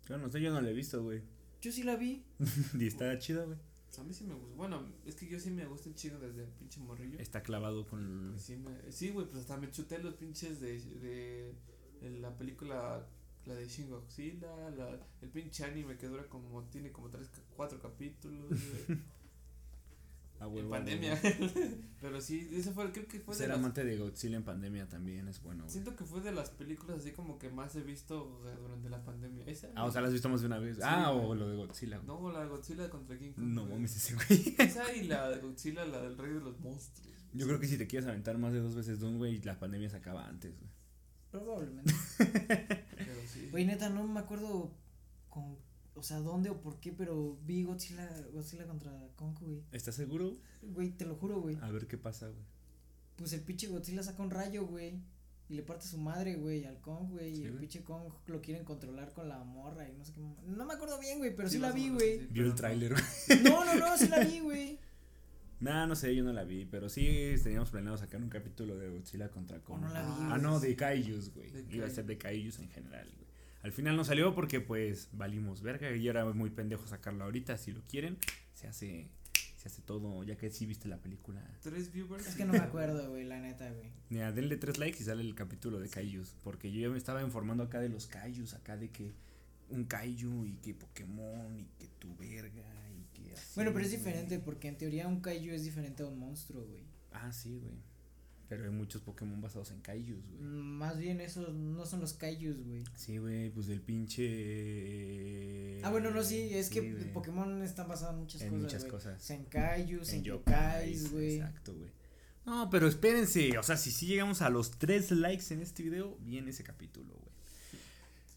Yo 0.09 0.19
no 0.19 0.29
sé, 0.29 0.41
yo 0.41 0.53
no 0.53 0.61
la 0.61 0.71
he 0.71 0.75
visto, 0.75 1.03
güey. 1.03 1.23
Yo 1.63 1.73
sí 1.73 1.83
la 1.83 1.97
vi. 1.97 2.25
y 2.79 2.87
está 2.87 3.17
chida, 3.19 3.45
güey. 3.45 3.57
A 3.97 4.03
mí 4.03 4.13
sí 4.13 4.25
me 4.25 4.35
gusta. 4.35 4.57
Bueno, 4.57 4.83
es 5.07 5.15
que 5.15 5.29
yo 5.29 5.39
sí 5.39 5.51
me 5.51 5.65
gusta 5.67 5.89
un 5.89 5.95
chingo 5.95 6.19
desde 6.19 6.43
el 6.43 6.51
pinche 6.51 6.81
morrillo. 6.81 7.17
Está 7.21 7.43
clavado 7.45 7.87
con. 7.87 8.31
Pues 8.33 8.43
Sí, 8.43 8.57
me- 8.57 8.91
sí, 8.93 9.11
güey, 9.11 9.27
pues 9.29 9.43
hasta 9.43 9.57
me 9.57 9.71
chuté 9.71 9.99
los 10.01 10.15
pinches 10.15 10.61
de, 10.61 10.81
de, 10.81 11.55
de 12.01 12.11
la 12.19 12.37
película, 12.37 13.07
la 13.47 13.55
de 13.55 13.69
Shin 13.69 13.91
Godzilla, 13.91 14.71
la, 14.71 14.99
el 15.21 15.29
pinche 15.29 15.65
anime 15.65 15.97
que 15.97 16.07
dura 16.07 16.27
como, 16.29 16.63
tiene 16.65 16.91
como 16.93 17.11
tres, 17.11 17.29
cuatro 17.57 17.81
capítulos, 17.81 18.49
güey, 18.49 18.99
A 20.41 20.47
en 20.47 20.69
pandemia. 20.69 21.19
Pero 22.01 22.21
sí, 22.21 22.51
ese 22.53 22.73
fue, 22.73 22.91
creo 22.91 23.07
que 23.07 23.21
fue 23.21 23.35
de 23.35 23.39
Ser 23.39 23.49
las, 23.49 23.59
amante 23.59 23.85
de 23.85 23.97
Godzilla 23.97 24.37
en 24.37 24.43
pandemia 24.43 24.89
también 24.89 25.29
es 25.29 25.41
bueno, 25.41 25.69
siento 25.69 25.95
que 25.95 26.05
fue 26.05 26.21
de 26.21 26.33
las 26.33 26.51
películas 26.51 26.99
así 26.99 27.13
como 27.13 27.39
que 27.39 27.51
más 27.51 27.75
he 27.77 27.83
visto 27.83 28.41
durante 28.61 28.91
la 28.91 29.03
pandemia. 29.05 29.45
¿Esa? 29.47 29.69
Ah, 29.75 29.85
o 29.85 29.91
sea, 29.91 30.01
la 30.01 30.09
has 30.09 30.13
visto 30.13 30.29
más 30.29 30.41
de 30.41 30.47
una 30.49 30.59
vez. 30.59 30.77
Sí, 30.77 30.83
ah, 30.85 31.13
o 31.13 31.35
lo 31.35 31.49
de 31.49 31.57
Godzilla. 31.57 31.99
güey. 31.99 32.07
No, 32.07 32.33
la 32.33 32.41
de 32.41 32.49
Godzilla 32.49 32.91
contra 32.91 33.17
King 33.17 33.33
Kong. 33.33 33.45
No 33.45 33.65
mames 33.65 33.97
ese 33.97 34.15
güey. 34.15 34.55
Esa 34.59 34.93
y 34.93 35.05
la 35.05 35.31
de 35.31 35.41
Godzilla, 35.41 35.85
la 35.85 36.03
del 36.03 36.19
rey 36.19 36.33
de 36.33 36.41
los 36.41 36.59
monstruos. 36.61 37.15
Yo 37.33 37.47
creo 37.47 37.59
que 37.59 37.67
si 37.67 37.79
te 37.79 37.87
quieres 37.87 38.09
aventar 38.09 38.37
más 38.37 38.53
de 38.53 38.61
dos 38.61 38.75
veces 38.75 39.01
Doom, 39.01 39.19
güey, 39.19 39.41
la 39.43 39.59
pandemia 39.59 39.89
se 39.89 39.97
acaba 39.97 40.27
antes, 40.27 40.59
güey. 40.59 40.71
Probablemente. 41.41 41.93
Pero 42.19 43.21
sí. 43.33 43.49
Güey, 43.51 43.65
neta, 43.65 43.91
no 43.91 44.07
me 44.07 44.21
acuerdo 44.21 44.73
con. 45.29 45.57
O 45.97 46.03
sea, 46.03 46.19
dónde 46.19 46.51
o 46.51 46.61
por 46.61 46.79
qué, 46.81 46.93
pero 46.93 47.39
vi 47.45 47.63
Godzilla, 47.63 48.09
Godzilla 48.33 48.67
contra 48.67 48.93
Kong, 49.17 49.37
güey. 49.41 49.63
¿Estás 49.73 49.95
seguro? 49.95 50.37
Güey, 50.63 50.91
te 50.91 51.05
lo 51.05 51.15
juro, 51.17 51.41
güey. 51.41 51.57
A 51.61 51.71
ver 51.71 51.87
qué 51.87 51.97
pasa, 51.99 52.29
güey. 52.29 52.45
Pues 53.17 53.33
el 53.33 53.41
pinche 53.43 53.69
Godzilla 53.69 54.03
saca 54.03 54.23
un 54.23 54.31
rayo, 54.31 54.67
güey. 54.67 55.03
Y 55.49 55.55
le 55.55 55.63
parte 55.63 55.87
su 55.87 55.99
madre, 55.99 56.37
güey, 56.37 56.65
al 56.65 56.81
Kong, 56.81 57.11
güey. 57.11 57.35
y 57.39 57.43
el 57.43 57.51
güey. 57.51 57.61
pinche 57.61 57.85
Kong 57.85 58.13
lo 58.27 58.41
quieren 58.41 58.65
controlar 58.65 59.13
con 59.13 59.29
la 59.29 59.43
morra 59.45 59.89
y 59.89 59.93
no 59.93 60.05
sé 60.05 60.13
qué. 60.13 60.21
No 60.21 60.65
me 60.65 60.75
acuerdo 60.75 60.99
bien, 60.99 61.19
güey, 61.19 61.35
pero 61.35 61.49
sí, 61.49 61.57
Sí, 61.57 61.61
la 61.61 61.71
vi, 61.71 61.91
güey. 61.91 62.27
Vio 62.29 62.45
el 62.45 62.55
tráiler, 62.55 62.93
güey. 62.93 63.43
No, 63.43 63.65
no, 63.65 63.75
no, 63.75 63.99
sí 63.99 64.09
la 64.09 64.21
vi, 64.21 64.41
güey. 64.41 64.79
Nah, 65.65 65.87
no 65.87 65.97
sé, 65.97 66.15
yo 66.15 66.23
no 66.23 66.33
la 66.33 66.45
vi, 66.45 66.67
pero 66.67 66.89
sí 66.89 67.35
teníamos 67.43 67.71
planeado 67.71 67.97
sacar 67.97 68.21
un 68.23 68.29
capítulo 68.29 68.77
de 68.77 68.89
Godzilla 68.91 69.31
contra 69.31 69.59
Kong. 69.61 69.81
no 69.81 69.89
la 69.89 70.03
vi, 70.03 70.09
Ah, 70.31 70.39
no, 70.39 70.61
de 70.61 70.77
Kaijus, 70.77 71.33
güey. 71.35 71.51
Iba 71.71 71.87
a 71.87 71.91
ser 71.91 72.05
de 72.07 72.19
Kaijus 72.19 72.59
en 72.59 72.69
general, 72.69 73.07
güey. 73.17 73.25
Al 73.63 73.73
final 73.73 73.97
no 73.97 74.05
salió 74.05 74.35
porque 74.35 74.61
pues 74.61 75.09
valimos 75.13 75.63
verga 75.63 75.91
y 75.97 76.07
era 76.07 76.27
muy 76.27 76.51
pendejo 76.51 76.87
sacarlo 76.87 77.25
ahorita, 77.25 77.57
si 77.57 77.73
lo 77.73 77.81
quieren, 77.85 78.19
se 78.53 78.69
hace 78.69 79.09
se 79.57 79.69
hace 79.69 79.81
todo, 79.81 80.23
ya 80.25 80.37
que 80.37 80.51
sí 80.51 80.67
viste 80.67 80.89
la 80.89 80.99
película. 80.99 81.41
Tres 81.63 81.91
viewers. 81.91 82.27
Es 82.27 82.35
que 82.35 82.45
no 82.45 82.53
me 82.53 82.59
acuerdo, 82.59 83.09
güey, 83.09 83.25
la 83.25 83.41
neta, 83.41 83.71
güey. 83.73 83.91
Mira, 84.11 84.31
denle 84.31 84.59
tres 84.59 84.77
likes 84.77 85.01
y 85.01 85.07
sale 85.07 85.23
el 85.23 85.35
capítulo 85.35 85.81
de 85.81 85.89
Kaijus, 85.89 86.37
porque 86.45 86.71
yo 86.71 86.81
ya 86.83 86.91
me 86.91 86.99
estaba 86.99 87.23
informando 87.23 87.63
acá 87.63 87.81
de 87.81 87.89
los 87.89 88.07
Kaijus, 88.07 88.53
acá 88.53 88.77
de 88.77 88.91
que 88.91 89.15
un 89.71 89.85
Kaiju 89.85 90.45
y 90.45 90.57
que 90.57 90.75
Pokémon 90.75 91.59
y 91.59 91.65
que 91.79 91.89
tu 91.99 92.15
verga. 92.17 92.63
Bueno, 93.55 93.73
pero 93.73 93.85
es 93.85 93.91
güey. 93.91 93.99
diferente 93.99 94.39
porque 94.39 94.69
en 94.69 94.79
teoría 94.79 95.09
un 95.09 95.21
kaiju 95.21 95.53
es 95.53 95.65
diferente 95.65 96.03
a 96.03 96.07
un 96.07 96.19
monstruo, 96.19 96.65
güey. 96.65 96.85
Ah, 97.13 97.33
sí, 97.33 97.59
güey. 97.63 97.75
Pero 98.49 98.65
hay 98.65 98.71
muchos 98.71 99.01
Pokémon 99.01 99.41
basados 99.41 99.71
en 99.71 99.81
Kaijus, 99.81 100.23
güey. 100.29 100.41
Más 100.43 100.99
bien 100.99 101.21
esos 101.23 101.55
no 101.55 101.87
son 101.87 102.01
los 102.03 102.13
kaijus, 102.13 102.63
güey. 102.63 102.85
Sí, 102.95 103.17
güey, 103.17 103.49
pues 103.51 103.67
del 103.69 103.81
pinche. 103.81 105.81
Ah, 105.83 105.91
bueno, 105.91 106.11
no, 106.11 106.23
sí, 106.23 106.51
es 106.53 106.69
que 106.69 106.93
güey. 106.93 107.13
Pokémon 107.13 107.63
están 107.63 107.89
basados 107.89 108.15
en 108.15 108.21
muchas 108.21 108.43
En 108.43 108.49
cosas. 108.51 108.63
muchas 108.63 108.83
güey. 108.83 108.91
cosas. 108.93 109.31
En 109.31 109.45
kaijus, 109.47 110.11
en, 110.11 110.17
En 110.17 110.25
yokais, 110.25 111.03
yokais, 111.05 111.13
güey. 111.13 111.35
Exacto, 111.37 111.75
güey. 111.75 111.91
No, 112.47 112.69
pero 112.69 112.87
espérense, 112.87 113.57
o 113.59 113.63
sea, 113.63 113.79
si 113.79 113.91
sí 113.91 114.07
llegamos 114.07 114.43
a 114.43 114.51
los 114.51 114.73
tres 114.79 115.11
likes 115.11 115.53
en 115.55 115.63
este 115.63 115.83
video, 115.83 116.19
viene 116.21 116.51
ese 116.51 116.63
capítulo, 116.63 117.15
güey. 117.15 117.33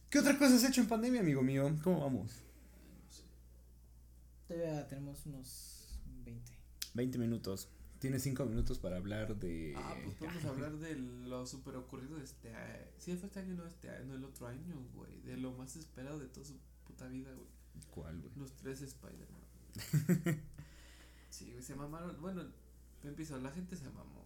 ¿Qué 0.10 0.20
otra 0.20 0.38
cosa 0.38 0.56
has 0.56 0.64
hecho 0.64 0.80
en 0.80 0.88
pandemia, 0.88 1.20
amigo 1.20 1.42
mío? 1.42 1.70
¿Cómo 1.84 2.00
vamos? 2.00 2.32
Todavía 4.48 4.88
tenemos 4.88 5.26
unos 5.26 6.00
20. 6.26 6.52
20 6.94 7.18
minutos. 7.18 7.70
Tienes 8.00 8.22
5 8.24 8.46
minutos 8.46 8.78
para 8.80 8.98
hablar 8.98 9.36
de. 9.38 9.74
Ah, 9.76 9.96
pues 10.04 10.20
vamos 10.20 10.46
a 10.46 10.50
hablar 10.50 10.78
de 10.78 10.96
lo 10.96 11.46
super 11.48 11.76
ocurrido 11.76 12.18
de 12.18 12.24
este 12.24 12.54
año. 12.54 12.86
Sí, 13.00 13.16
fue 13.18 13.28
este 13.28 13.40
año, 13.40 13.56
no 13.56 13.66
este 13.66 13.90
año, 13.90 14.14
el 14.14 14.24
otro 14.24 14.48
año, 14.48 14.76
güey. 14.94 15.20
De 15.22 15.36
lo 15.38 15.52
más 15.54 15.76
esperado 15.76 16.20
de 16.20 16.28
toda 16.28 16.46
su 16.46 16.58
puta 16.86 17.08
vida, 17.08 17.32
güey. 17.34 17.48
¿Cuál, 17.90 18.20
güey? 18.22 18.32
Los 18.36 18.56
tres 18.56 18.82
Spider-Man. 18.82 19.42
sí, 21.30 21.52
güey, 21.52 21.64
se 21.64 21.76
mamaron. 21.76 22.22
Bueno, 22.22 22.44
empiezo, 23.04 23.40
la 23.40 23.52
gente 23.52 23.76
se 23.76 23.90
mamó. 23.90 24.26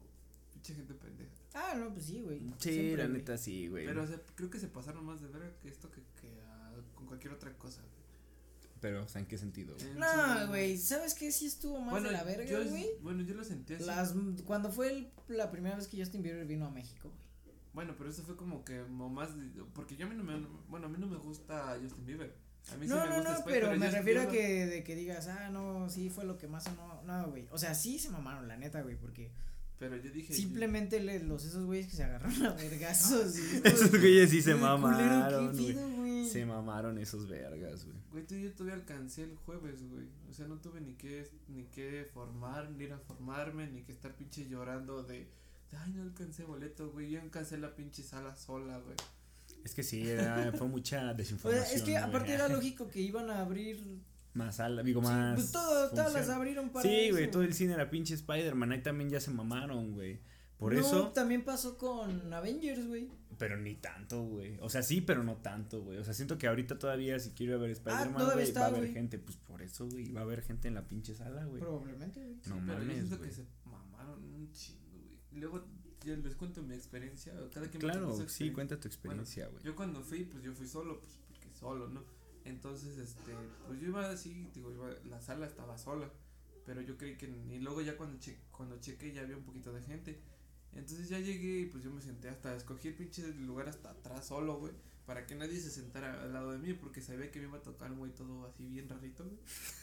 Pinche 0.52 0.76
gente 0.76 0.94
pendeja. 0.94 1.32
Ah, 1.54 1.74
no, 1.78 1.94
pues 1.94 2.06
sí, 2.06 2.22
güey. 2.22 2.40
Sí, 2.60 2.74
Siempre, 2.74 2.98
la 3.04 3.10
güey. 3.10 3.18
neta 3.20 3.38
sí, 3.38 3.68
güey. 3.70 3.86
Pero 3.86 4.04
o 4.04 4.08
sea, 4.08 4.22
creo 4.36 4.50
que 4.50 4.60
se 4.60 4.68
pasaron 4.68 5.06
más 5.06 5.22
de 5.22 5.28
verga 5.28 5.50
que 5.62 5.70
esto 5.70 5.90
que, 5.90 6.02
que 6.20 6.42
ah, 6.46 6.74
con 6.94 7.06
cualquier 7.08 7.34
otra 7.34 7.58
cosa, 7.58 7.82
güey. 7.82 8.01
Pero, 8.82 9.04
o 9.04 9.08
sea, 9.08 9.22
¿en 9.22 9.28
qué 9.28 9.38
sentido, 9.38 9.76
güey? 9.76 9.94
No, 9.94 10.48
güey, 10.48 10.78
¿sabes 10.78 11.14
qué? 11.14 11.32
Sí 11.32 11.46
estuvo 11.46 11.80
más 11.80 12.04
de 12.04 12.12
la 12.12 12.24
verga, 12.24 12.44
yo, 12.46 12.68
güey. 12.68 12.88
bueno, 13.02 13.22
yo 13.22 13.36
lo 13.36 13.44
sentí 13.44 13.76
así. 13.76 13.84
Las, 13.86 14.14
cuando 14.46 14.72
fue 14.72 14.90
el- 14.92 15.12
la 15.28 15.52
primera 15.52 15.76
vez 15.76 15.88
que 15.88 15.98
Justin 16.00 16.24
Bieber 16.24 16.46
vino 16.46 16.66
a 16.66 16.72
México, 16.72 17.10
güey. 17.10 17.22
Bueno, 17.74 17.96
pero 17.98 18.10
eso 18.10 18.24
fue 18.24 18.36
como 18.36 18.66
que 18.66 18.82
más. 18.84 19.38
de- 19.38 19.64
Porque 19.74 19.96
yo 19.96 20.06
a 20.06 20.10
mí 20.10 20.16
no 20.16 20.24
me. 20.24 20.46
Bueno, 20.68 20.88
a 20.88 20.90
mí 20.90 20.98
no 21.00 21.08
me 21.08 21.18
gusta 21.18 21.78
Justin 21.82 22.06
Bieber. 22.06 22.36
A 22.74 22.76
mí 22.78 22.86
sí 22.88 22.94
No, 22.94 23.00
me 23.02 23.10
no, 23.10 23.16
gusta 23.16 23.30
no, 23.32 23.38
Spider, 23.40 23.62
pero 23.62 23.72
me 23.78 23.86
Justin 23.86 23.98
refiero 24.00 24.22
a 24.22 24.28
que 24.28 24.66
de 24.66 24.84
que 24.84 24.96
digas, 24.96 25.28
ah, 25.28 25.50
no, 25.50 25.90
sí 25.90 26.10
fue 26.10 26.26
lo 26.26 26.38
que 26.38 26.48
más 26.48 26.66
no, 26.76 27.02
no, 27.04 27.30
güey. 27.30 27.48
O 27.52 27.58
sea, 27.58 27.74
sí 27.76 27.98
se 28.00 28.10
mamaron, 28.10 28.48
la 28.48 28.58
neta, 28.58 28.82
güey, 28.82 28.96
porque 28.98 29.32
Pero 29.82 29.98
yo 29.98 30.12
dije. 30.12 30.32
simplemente 30.32 31.00
le- 31.00 31.24
los 31.24 31.44
esos 31.44 31.66
güeyes 31.66 31.88
que 31.88 31.96
se 31.96 32.04
agarraron 32.04 32.46
a 32.46 32.54
vergazos. 32.54 33.36
Esos 33.66 33.90
güeyes 33.90 34.30
sí 34.30 34.44
se 34.44 34.54
mamaron, 34.54 35.58
¿qué 35.58 35.74
güey. 35.74 36.30
Se 36.30 36.46
mamaron 36.46 37.00
esos 37.00 37.28
vergas, 37.28 37.86
güey. 37.86 37.98
Güey, 38.12 38.28
tú 38.28 38.36
yo 38.36 38.52
todavía 38.54 38.76
alcancé 38.76 39.24
el 39.24 39.36
jueves, 39.38 39.82
güey. 39.90 40.06
O 40.30 40.34
sea, 40.34 40.48
no 40.48 40.60
tuve 40.60 40.82
ni 40.82 40.94
que, 40.94 41.28
ni 41.48 41.64
que 41.64 42.08
formar, 42.14 42.70
ni 42.70 42.84
ir 42.84 42.94
a 42.94 43.00
formarme, 43.00 43.72
ni 43.72 43.82
que 43.82 43.92
estar 43.92 44.16
pinche 44.16 44.48
llorando 44.48 45.02
de, 45.02 45.28
ay, 45.76 45.94
no 45.94 46.04
alcancé 46.04 46.44
boleto, 46.44 46.92
güey. 46.92 47.10
Yo 47.10 47.20
alcancé 47.20 47.58
la 47.58 47.76
pinche 47.76 48.04
sala 48.04 48.36
sola, 48.36 48.78
güey. 48.78 48.96
Es 49.66 49.74
que 49.74 49.82
sí, 49.82 50.08
era, 50.08 50.54
fue 50.54 50.68
mucha 50.68 50.98
O 50.98 51.02
sea, 51.06 51.14
desinformación. 51.16 51.76
es 51.76 51.82
que 51.82 51.92
güey. 51.94 52.04
aparte 52.04 52.34
era 52.34 52.48
lógico 52.50 52.88
que 52.88 53.02
iban 53.02 53.32
a 53.32 53.42
abrir. 53.42 53.80
Más 54.34 54.56
sala, 54.56 54.82
digo, 54.84 55.02
sí, 55.02 55.08
más. 55.08 55.36
pues 55.36 55.52
todo, 55.52 55.90
todas 55.90 56.14
las 56.14 56.30
abrieron 56.30 56.70
para. 56.70 56.88
Sí, 56.88 57.12
güey, 57.12 57.30
todo 57.30 57.44
el 57.44 57.54
cine 57.54 57.74
era 57.74 57.90
pinche 57.90 58.14
Spider-Man. 58.14 58.72
Ahí 58.72 58.82
también 58.82 59.10
ya 59.10 59.20
se 59.20 59.32
mamaron, 59.32 59.94
güey. 59.94 60.20
Por 60.58 60.74
No, 60.74 60.80
eso. 60.80 61.08
también 61.10 61.44
pasó 61.44 61.78
con 61.78 62.32
Avengers, 62.34 62.88
güey. 62.88 63.10
Pero 63.40 63.58
ni 63.58 63.74
tanto, 63.76 64.22
güey. 64.24 64.58
O 64.62 64.70
sea, 64.70 64.84
sí, 64.84 65.02
pero 65.02 65.24
no 65.24 65.38
tanto, 65.38 65.82
güey. 65.82 65.98
O 65.98 66.04
sea, 66.04 66.14
siento 66.14 66.38
que 66.38 66.48
ahorita 66.48 66.78
todavía, 66.78 67.18
si 67.20 67.32
quiero 67.32 67.54
ir 67.54 67.58
a 67.58 67.62
ver 67.62 67.72
Spider-Man, 67.72 68.22
Ah, 68.22 68.34
güey, 68.36 68.52
va 68.54 68.62
a 68.62 68.66
haber 68.68 68.82
güey. 68.82 68.94
gente. 68.94 69.18
Pues 69.18 69.38
por 69.38 69.62
eso, 69.64 69.88
güey, 69.90 70.12
va 70.14 70.22
a 70.22 70.24
haber 70.24 70.44
gente 70.44 70.68
en 70.68 70.76
la 70.76 70.88
pinche 70.88 71.16
sala, 71.16 71.44
güey. 71.46 71.60
Probablemente, 71.60 72.22
güey. 72.22 72.36
No 72.36 72.42
pero 72.44 72.56
yo 72.58 72.62
mames, 72.62 72.96
siento 72.98 73.18
güey. 73.18 73.30
que 73.30 73.36
se 73.36 73.46
mamaron 73.66 74.24
un 74.24 74.52
chingo, 74.52 74.92
güey. 75.04 75.20
Y 75.32 75.40
luego 75.40 75.66
yo 76.06 76.16
les 76.16 76.36
cuento 76.36 76.62
mi 76.62 76.76
experiencia. 76.76 77.34
Cada 77.52 77.68
quien 77.68 77.74
me 77.74 77.92
Claro, 77.92 78.08
cuenta 78.10 78.24
su 78.24 78.30
sí, 78.30 78.52
cuenta 78.52 78.80
tu 78.80 78.88
experiencia, 78.88 79.48
güey. 79.48 79.64
Yo 79.64 79.76
cuando 79.76 80.02
fui, 80.04 80.24
pues 80.26 80.44
yo 80.44 80.54
fui 80.54 80.68
solo, 80.68 81.00
pues 81.02 81.14
porque 81.28 81.50
solo, 81.60 81.90
¿no? 81.90 82.04
Entonces, 82.46 82.98
este, 82.98 83.34
pues 83.68 83.80
yo 83.80 83.90
iba 83.90 84.10
así, 84.10 84.50
digo, 84.54 84.72
iba, 84.72 84.90
la 85.06 85.22
sala 85.22 85.46
estaba 85.46 85.78
sola, 85.78 86.12
pero 86.66 86.82
yo 86.82 86.98
creí 86.98 87.18
que, 87.18 87.28
y 87.28 87.60
luego 87.60 87.82
ya 87.82 87.98
cuando, 87.98 88.20
che, 88.20 88.40
cuando 88.52 88.80
chequé 88.80 89.14
ya 89.14 89.22
había 89.22 89.38
un 89.38 89.44
poquito 89.44 89.72
de 89.72 89.82
gente. 89.82 90.20
Entonces 90.74 91.10
ya 91.10 91.20
llegué 91.20 91.62
y 91.62 91.66
pues 91.66 91.84
yo 91.84 91.92
me 91.92 92.02
senté 92.02 92.30
hasta, 92.30 92.56
escogí 92.56 92.88
el 92.88 92.96
pinche 92.96 93.28
lugar 93.34 93.68
hasta 93.68 93.92
atrás 93.92 94.26
solo, 94.28 94.58
güey, 94.58 94.74
para 95.06 95.26
que 95.28 95.36
nadie 95.36 95.60
se 95.60 95.70
sentara 95.70 96.22
al 96.22 96.32
lado 96.34 96.52
de 96.54 96.60
mí, 96.60 96.74
porque 96.74 97.02
sabía 97.02 97.30
que 97.30 97.40
me 97.40 97.48
iba 97.48 97.58
a 97.58 97.62
tocar 97.64 97.92
güey 97.94 98.14
todo 98.14 98.46
así 98.46 98.66
bien 98.68 98.88
rarito, 98.90 99.26
güey. 99.26 99.38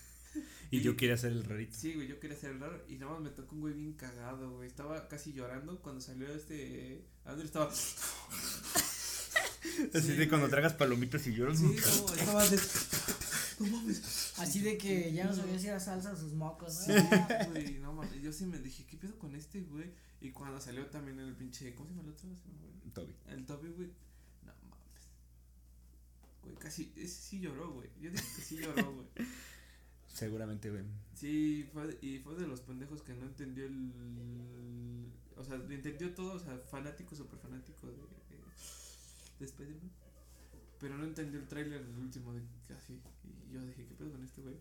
Y 0.70 0.82
yo 0.82 0.96
quería 0.96 1.14
hacer 1.14 1.32
el 1.32 1.42
rarito. 1.44 1.74
Sí, 1.74 1.94
güey, 1.94 2.06
yo 2.06 2.20
quería 2.20 2.36
ser 2.36 2.58
raro 2.60 2.84
y 2.86 2.98
nada 2.98 3.12
más 3.12 3.22
me 3.22 3.30
tocó 3.30 3.54
un 3.54 3.62
güey 3.62 3.74
bien 3.74 3.94
cagado, 3.94 4.50
güey. 4.56 4.68
Estaba 4.68 5.08
casi 5.08 5.32
llorando 5.32 5.80
cuando 5.80 6.02
salió 6.02 6.28
este, 6.28 7.02
Andrew 7.24 7.46
estaba... 7.46 7.72
Así 9.94 10.08
Sí, 10.08 10.12
de 10.14 10.28
cuando 10.28 10.48
tragas 10.48 10.74
palomitas 10.74 11.26
y 11.26 11.32
lloras. 11.34 11.58
Sí, 11.58 11.64
no, 11.64 12.14
estaba 12.14 12.48
de... 12.48 12.58
No 13.60 13.66
mames. 13.66 14.32
Así 14.38 14.60
de 14.60 14.78
que 14.78 15.12
ya 15.12 15.24
no 15.24 15.34
sabía 15.34 15.58
si 15.58 15.66
era 15.66 15.80
salsa 15.80 16.14
sus 16.16 16.32
mocos, 16.32 16.74
Sí, 16.84 16.92
¿no? 16.92 17.50
güey, 17.50 17.78
no 17.78 17.92
mames. 17.92 18.22
Yo 18.22 18.32
sí 18.32 18.46
me 18.46 18.58
dije, 18.58 18.86
¿qué 18.86 18.96
pedo 18.96 19.18
con 19.18 19.34
este, 19.34 19.62
güey? 19.62 19.90
Y 20.20 20.30
cuando 20.30 20.60
salió 20.60 20.86
también 20.86 21.18
el 21.18 21.34
pinche. 21.34 21.74
¿Cómo 21.74 21.88
se 21.88 21.94
llama 21.94 22.08
el 22.08 22.14
otro? 22.14 22.28
Fue. 22.36 22.92
Toby. 22.92 23.14
El 23.26 23.46
Toby, 23.46 23.68
güey. 23.70 23.88
No 24.44 24.52
mames. 24.68 25.08
Güey, 26.42 26.54
casi. 26.56 26.92
Ese 26.96 27.08
sí 27.22 27.40
lloró, 27.40 27.72
güey. 27.72 27.88
Yo 28.00 28.10
dije 28.10 28.24
que 28.36 28.42
sí 28.42 28.56
lloró, 28.58 28.92
güey. 28.94 29.06
Seguramente, 30.06 30.70
güey. 30.70 30.84
Sí, 31.14 31.68
fue, 31.72 31.98
y 32.00 32.18
fue 32.18 32.34
de 32.36 32.46
los 32.46 32.60
pendejos 32.60 33.02
que 33.02 33.14
no 33.14 33.26
entendió 33.26 33.66
el. 33.66 33.92
O 35.36 35.44
sea, 35.44 35.56
entendió 35.56 36.12
todo, 36.14 36.32
o 36.34 36.38
sea, 36.40 36.58
fanático, 36.58 37.14
súper 37.14 37.38
fanático 37.38 37.86
de, 37.86 37.96
de, 39.38 39.44
de 39.44 39.44
Spider-Man. 39.44 39.90
Pero 40.80 40.96
no 40.96 41.04
entendió 41.04 41.40
el 41.40 41.48
tráiler 41.48 41.84
del 41.84 41.98
último 41.98 42.32
de 42.32 42.42
casi. 42.66 43.00
Y 43.24 43.52
yo 43.52 43.64
dije, 43.66 43.84
¿qué 43.86 43.94
pedo 43.94 44.12
con 44.12 44.22
este 44.22 44.40
güey? 44.42 44.56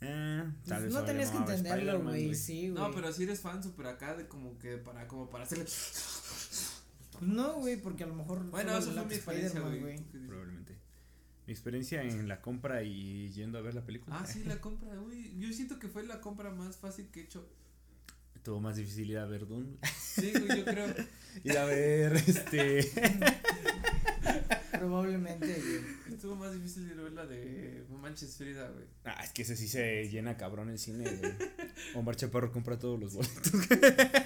Eh, 0.00 0.44
tal 0.66 0.82
vez 0.82 0.92
no 0.92 1.04
tenías 1.04 1.30
que 1.30 1.36
entenderlo, 1.36 2.02
güey, 2.02 2.34
sí, 2.34 2.70
güey. 2.70 2.82
No, 2.82 2.92
pero 2.92 3.12
si 3.12 3.22
eres 3.22 3.40
fan 3.40 3.62
súper 3.62 3.86
acá 3.86 4.16
de 4.16 4.26
como 4.26 4.58
que 4.58 4.76
para, 4.76 5.06
como 5.06 5.30
para 5.30 5.44
hacerle. 5.44 5.64
Pues 5.64 6.82
no, 7.20 7.54
güey, 7.60 7.80
porque 7.80 8.02
a 8.02 8.08
lo 8.08 8.14
mejor. 8.14 8.44
Bueno, 8.50 8.76
eso 8.76 8.92
fue 8.92 9.04
mi 9.04 9.14
experiencia, 9.14 9.60
güey. 9.60 10.02
Probablemente. 10.26 10.76
Mi 11.46 11.52
experiencia 11.52 12.02
en 12.02 12.28
la 12.28 12.40
compra 12.40 12.82
y 12.82 13.30
yendo 13.30 13.58
a 13.58 13.60
ver 13.62 13.74
la 13.74 13.84
película. 13.84 14.18
Ah, 14.18 14.26
sí, 14.26 14.42
la 14.44 14.60
compra, 14.60 14.96
güey. 14.96 15.38
Yo 15.38 15.52
siento 15.52 15.78
que 15.78 15.88
fue 15.88 16.04
la 16.04 16.20
compra 16.20 16.50
más 16.50 16.76
fácil 16.76 17.08
que 17.10 17.20
he 17.20 17.24
hecho. 17.24 17.48
Tuvo 18.42 18.60
más 18.60 18.74
difícil 18.74 19.08
ir 19.08 19.18
a 19.18 19.26
ver 19.26 19.46
Dune. 19.46 19.76
Sí, 20.00 20.32
güey, 20.32 20.58
yo 20.58 20.64
creo. 20.64 20.86
ir 21.44 21.58
a 21.58 21.64
ver 21.64 22.16
este. 22.16 22.90
Probablemente, 24.72 25.46
güey. 25.46 25.80
Estuvo 26.14 26.36
más 26.36 26.52
difícil 26.52 26.90
a 26.98 27.02
ver 27.02 27.12
la 27.12 27.26
de 27.26 27.84
No 27.90 27.98
Manches 27.98 28.36
Frida, 28.36 28.68
güey. 28.70 28.86
ah, 29.04 29.20
es 29.22 29.32
que 29.32 29.42
ese 29.42 29.56
sí 29.56 29.68
se 29.68 30.08
llena 30.08 30.36
cabrón 30.36 30.70
el 30.70 30.78
cine, 30.78 31.04
güey. 31.04 31.32
Omar 31.94 32.16
Chaparro 32.16 32.52
compra 32.52 32.78
todos 32.78 32.98
los 32.98 33.14
boletos. 33.14 33.52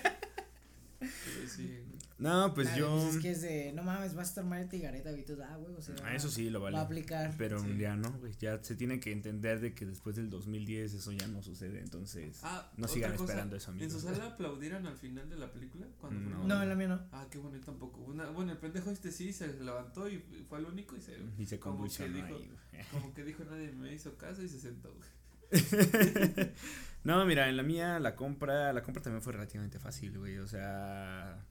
No, 2.18 2.54
pues 2.54 2.68
Nah, 2.68 2.76
yo. 2.78 3.08
es 3.10 3.18
que 3.18 3.30
es 3.32 3.42
de, 3.42 3.72
no 3.74 3.82
mames, 3.82 4.16
va 4.16 4.20
a 4.20 4.24
estar 4.24 4.42
Marta 4.42 4.74
y 4.74 4.80
Gareta, 4.80 5.10
güey. 5.10 5.20
Entonces, 5.20 5.44
ah, 5.46 5.56
güey, 5.58 5.74
o 5.74 5.82
sea. 5.82 5.94
Ah, 6.02 6.14
eso 6.14 6.30
sí 6.30 6.48
lo 6.48 6.60
vale. 6.60 6.74
Va 6.74 6.80
a 6.82 6.86
aplicar. 6.86 7.34
Pero 7.36 7.60
Sí. 7.60 7.76
ya 7.76 7.94
no, 7.94 8.10
güey. 8.12 8.32
Ya 8.40 8.62
se 8.64 8.74
tiene 8.74 9.00
que 9.00 9.12
entender 9.12 9.60
de 9.60 9.74
que 9.74 9.84
después 9.84 10.16
del 10.16 10.30
2010 10.30 10.94
eso 10.94 11.12
ya 11.12 11.26
no 11.28 11.42
sucede. 11.42 11.80
Entonces, 11.80 12.40
Ah, 12.42 12.72
no 12.78 12.88
sigan 12.88 13.12
cosa, 13.12 13.24
esperando 13.24 13.56
eso, 13.56 13.70
¿En 13.70 13.76
amigos. 13.76 13.92
su 14.00 14.08
sala 14.08 14.24
aplaudieron 14.32 14.86
al 14.86 14.96
final 14.96 15.28
de 15.28 15.36
la 15.36 15.52
película? 15.52 15.86
Cuando 16.00 16.18
No. 16.20 16.26
fueron? 16.30 16.48
No, 16.48 16.62
en 16.62 16.68
la 16.70 16.74
mía 16.74 16.88
no. 16.88 17.00
Ah, 17.12 17.26
qué 17.30 17.36
bueno, 17.36 17.58
yo 17.58 17.64
tampoco. 17.64 18.00
Una- 18.00 18.30
bueno, 18.30 18.52
el 18.52 18.58
pendejo 18.58 18.90
este 18.90 19.12
sí 19.12 19.32
se 19.34 19.48
levantó 19.62 20.08
y 20.08 20.18
fue 20.48 20.58
el 20.60 20.64
único 20.64 20.96
y 20.96 21.02
se. 21.02 21.18
Y 21.38 21.44
se 21.44 21.60
como 21.60 21.84
que 21.84 22.08
dijo- 22.08 22.26
ahí, 22.26 22.32
güey. 22.32 22.50
Como 22.92 23.12
que 23.12 23.24
dijo 23.24 23.44
nadie 23.44 23.72
me 23.72 23.92
hizo 23.92 24.16
caso 24.16 24.42
y 24.42 24.48
se 24.48 24.58
sentó, 24.58 24.90
güey. 24.94 25.08
No, 27.04 27.24
mira, 27.24 27.48
en 27.48 27.56
la 27.56 27.62
mía 27.62 28.00
la 28.00 28.16
compra, 28.16 28.72
la 28.72 28.82
compra 28.82 29.00
también 29.02 29.22
fue 29.22 29.32
relativamente 29.32 29.78
fácil, 29.78 30.18
güey. 30.18 30.38
O 30.38 30.46
sea, 30.48 31.44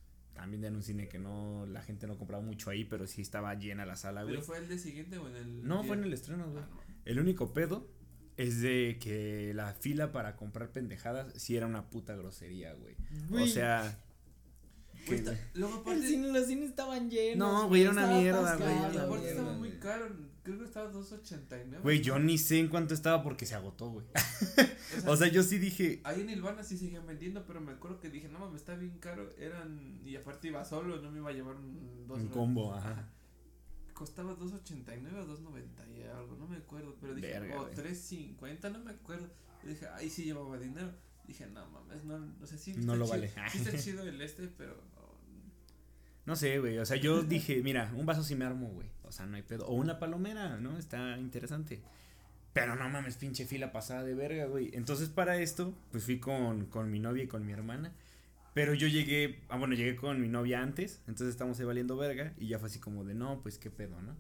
también 0.46 0.64
en 0.64 0.76
un 0.76 0.84
cine 0.84 1.08
que 1.08 1.18
no, 1.18 1.66
la 1.66 1.82
gente 1.82 2.06
no 2.06 2.20
compraba 2.20 2.44
mucho 2.44 2.70
ahí, 2.70 2.86
pero 2.86 3.08
sí 3.08 3.24
estaba 3.24 3.56
llena 3.56 3.84
la 3.84 3.96
sala, 3.96 4.22
güey. 4.22 4.36
¿Pero 4.36 4.46
fue 4.46 4.60
el 4.60 4.68
día 4.68 4.78
siguiente 4.78 5.18
o 5.18 5.28
en 5.28 5.36
el.? 5.36 5.68
No, 5.68 5.80
día? 5.80 5.88
fue 5.88 5.98
en 5.98 6.04
el 6.04 6.14
estreno, 6.14 6.52
güey. 6.52 6.64
Ah, 6.64 6.68
no. 6.72 6.82
El 7.04 7.20
único 7.20 7.52
pedo 7.52 7.90
es 8.38 8.62
de 8.62 9.00
que 9.02 9.54
la 9.56 9.74
fila 9.74 10.12
para 10.12 10.36
comprar 10.36 10.72
pendejadas 10.72 11.34
sí 11.34 11.58
era 11.58 11.66
una 11.66 11.90
puta 11.90 12.16
grosería, 12.16 12.76
güey. 12.76 12.96
O 13.44 13.48
sea. 13.48 14.00
Güey, 15.08 15.24
Luego 15.56 15.74
el 15.74 15.82
aparte. 15.82 16.08
cine, 16.08 16.28
los 16.32 16.46
cines 16.46 16.70
estaban 16.70 17.10
llenos. 17.10 17.38
No, 17.38 17.68
güey, 17.68 17.82
era 17.82 17.92
una 17.92 18.08
mierda, 18.08 18.56
güey, 18.56 18.72
era 18.72 19.04
aparte 19.04 19.30
estaba 19.32 19.54
muy 19.54 19.72
caro. 19.80 20.16
Creo 20.46 20.60
que 20.60 20.66
estaba 20.66 20.92
2.89. 20.92 21.82
Güey, 21.82 22.02
yo 22.02 22.20
ni 22.20 22.38
sé 22.38 22.60
en 22.60 22.68
cuánto 22.68 22.94
estaba 22.94 23.24
porque 23.24 23.48
se 23.48 23.56
agotó, 23.56 23.90
güey. 23.90 24.06
O 24.96 25.02
sea, 25.02 25.12
O 25.12 25.18
sea, 25.18 25.28
yo 25.28 25.42
sí 25.44 25.58
dije. 25.58 26.00
Ahí 26.04 26.22
en 26.22 26.30
Ilvana 26.30 26.64
sí 26.64 26.78
seguían 26.78 27.06
vendiendo, 27.08 27.44
pero 27.48 27.60
me 27.60 27.72
acuerdo 27.74 28.00
que 28.00 28.10
dije, 28.12 28.30
no 28.30 28.38
mames, 28.40 28.62
está 28.62 28.76
bien 28.76 28.98
caro. 29.00 29.28
Eran. 29.40 30.00
Y 30.06 30.16
aparte 30.16 30.48
iba 30.48 30.64
solo, 30.64 31.02
no 31.02 31.12
me 31.12 31.18
iba 31.18 31.32
a 31.32 31.34
llevar 31.34 31.56
un. 31.56 32.06
dos 32.08 32.20
Un 32.20 32.28
combo, 32.28 32.74
ajá. 32.76 33.10
Costaba 33.96 34.38
2.89 34.38 35.14
o 35.16 35.26
2.90 35.26 35.98
y 35.98 36.04
algo, 36.04 36.36
no 36.38 36.48
me 36.48 36.58
acuerdo. 36.58 36.96
Pero 37.02 37.16
dije, 37.16 37.40
o 37.56 37.64
güey. 37.64 37.74
3.50, 37.76 38.72
no 38.72 38.80
me 38.80 38.92
acuerdo. 38.92 39.28
Y 39.64 39.70
dije, 39.70 39.88
ahí 39.88 40.10
sí 40.10 40.26
llevaba 40.26 40.58
dinero. 40.60 40.94
Dije, 41.26 41.48
no 41.48 41.68
mames, 41.70 42.04
no, 42.04 42.34
o 42.40 42.46
sea, 42.46 42.58
sí. 42.58 42.76
No 42.78 42.96
lo 42.96 43.06
chido- 43.06 43.10
vale. 43.10 43.34
Sí 43.52 43.58
está 43.58 43.78
chido 43.84 44.04
el 44.04 44.22
este, 44.22 44.48
pero. 44.50 44.80
No. 46.26 46.36
Sé, 46.36 46.60
güey. 46.60 46.78
O 46.80 46.86
sea, 46.86 46.98
yo 46.98 47.24
dije, 47.24 47.62
mira, 47.64 47.92
un 47.96 48.06
vaso 48.06 48.24
sí 48.24 48.36
me 48.36 48.46
armo, 48.46 48.68
güey. 48.68 48.88
O 49.04 49.12
sea, 49.12 49.26
no 49.26 49.36
hay 49.36 49.44
pedo. 49.44 49.66
O 49.68 49.74
una 49.76 50.00
palomera, 50.00 50.58
¿no? 50.58 50.78
Está 50.78 51.18
interesante. 51.18 51.82
Pero 52.54 52.76
no 52.76 52.88
mames, 52.90 53.18
pinche 53.18 53.46
fila 53.46 53.72
pasada 53.72 54.04
de 54.04 54.16
verga, 54.16 54.46
güey. 54.46 54.72
Entonces, 54.74 55.10
para 55.10 55.38
esto, 55.38 55.74
pues 55.92 56.06
fui 56.06 56.20
con, 56.20 56.66
con 56.68 56.90
mi 56.90 57.00
novia 57.00 57.24
y 57.24 57.28
con 57.28 57.46
mi 57.46 57.52
hermana. 57.52 57.92
Pero 58.54 58.74
yo 58.74 58.88
llegué, 58.88 59.42
ah, 59.50 59.58
bueno, 59.58 59.76
llegué 59.76 59.98
con 59.98 60.22
mi 60.22 60.30
novia 60.30 60.62
antes. 60.62 61.02
Entonces 61.08 61.30
estamos 61.30 61.60
ahí 61.60 61.66
valiendo 61.66 61.98
verga. 61.98 62.34
Y 62.38 62.48
ya 62.48 62.58
fue 62.58 62.70
así 62.70 62.80
como 62.80 63.04
de, 63.04 63.14
no, 63.14 63.42
pues 63.42 63.58
qué 63.58 63.70
pedo, 63.70 64.02
¿no? 64.02 64.16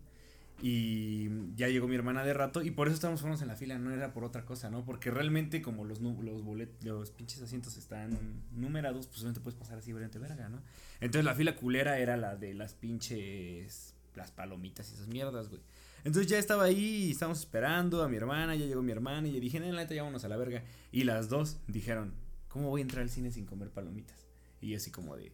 Y 0.62 1.30
ya 1.56 1.68
llegó 1.68 1.88
mi 1.88 1.96
hermana 1.96 2.24
de 2.24 2.34
rato. 2.34 2.62
Y 2.62 2.72
por 2.72 2.88
eso 2.88 2.96
estábamos 2.96 3.22
fuimos 3.22 3.42
en 3.42 3.50
la 3.50 3.56
fila. 3.56 3.78
No 3.78 3.92
era 3.92 4.14
por 4.14 4.24
otra 4.24 4.46
cosa, 4.46 4.70
¿no? 4.70 4.86
Porque 4.86 5.12
realmente, 5.12 5.62
como 5.62 5.84
los, 5.84 6.00
los 6.02 6.44
boletos, 6.44 6.84
los 6.86 7.12
pinches 7.12 7.42
asientos 7.42 7.78
están 7.78 8.18
numerados, 8.54 9.08
pues 9.08 9.20
solamente 9.20 9.42
puedes 9.42 9.60
pasar 9.60 9.78
así, 9.78 9.92
valiente 9.92 10.18
verga, 10.18 10.50
¿no? 10.50 10.62
Entonces 11.02 11.26
la 11.26 11.36
fila 11.36 11.56
culera 11.56 12.00
era 12.00 12.18
la 12.18 12.36
de 12.36 12.54
las 12.54 12.74
pinches. 12.74 13.94
Las 14.16 14.32
palomitas 14.32 14.90
y 14.92 14.94
esas 14.94 15.08
mierdas, 15.08 15.50
güey. 15.50 15.62
Entonces 16.06 16.32
ya 16.32 16.38
estaba 16.38 16.64
ahí 16.64 17.08
y 17.08 17.12
estábamos 17.12 17.40
esperando 17.40 18.02
a 18.02 18.08
mi 18.08 18.16
hermana. 18.16 18.56
Ya 18.56 18.66
llegó 18.66 18.82
mi 18.82 18.94
hermana 18.94 19.28
y 19.28 19.34
yo 19.34 19.40
dije, 19.42 19.60
no, 19.60 19.66
la 19.66 19.82
neta, 19.82 19.94
ya 19.94 20.04
vámonos 20.04 20.24
a 20.24 20.30
la 20.30 20.38
verga. 20.38 20.64
Y 20.92 21.04
las 21.04 21.28
dos 21.28 21.58
dijeron, 21.68 22.14
¿cómo 22.48 22.70
voy 22.70 22.80
a 22.80 22.84
entrar 22.84 23.04
al 23.04 23.10
cine 23.10 23.32
sin 23.32 23.46
comer 23.46 23.72
palomitas? 23.72 24.26
Y 24.62 24.70
yo 24.70 24.78
así 24.78 24.92
como 24.92 25.18
de. 25.18 25.34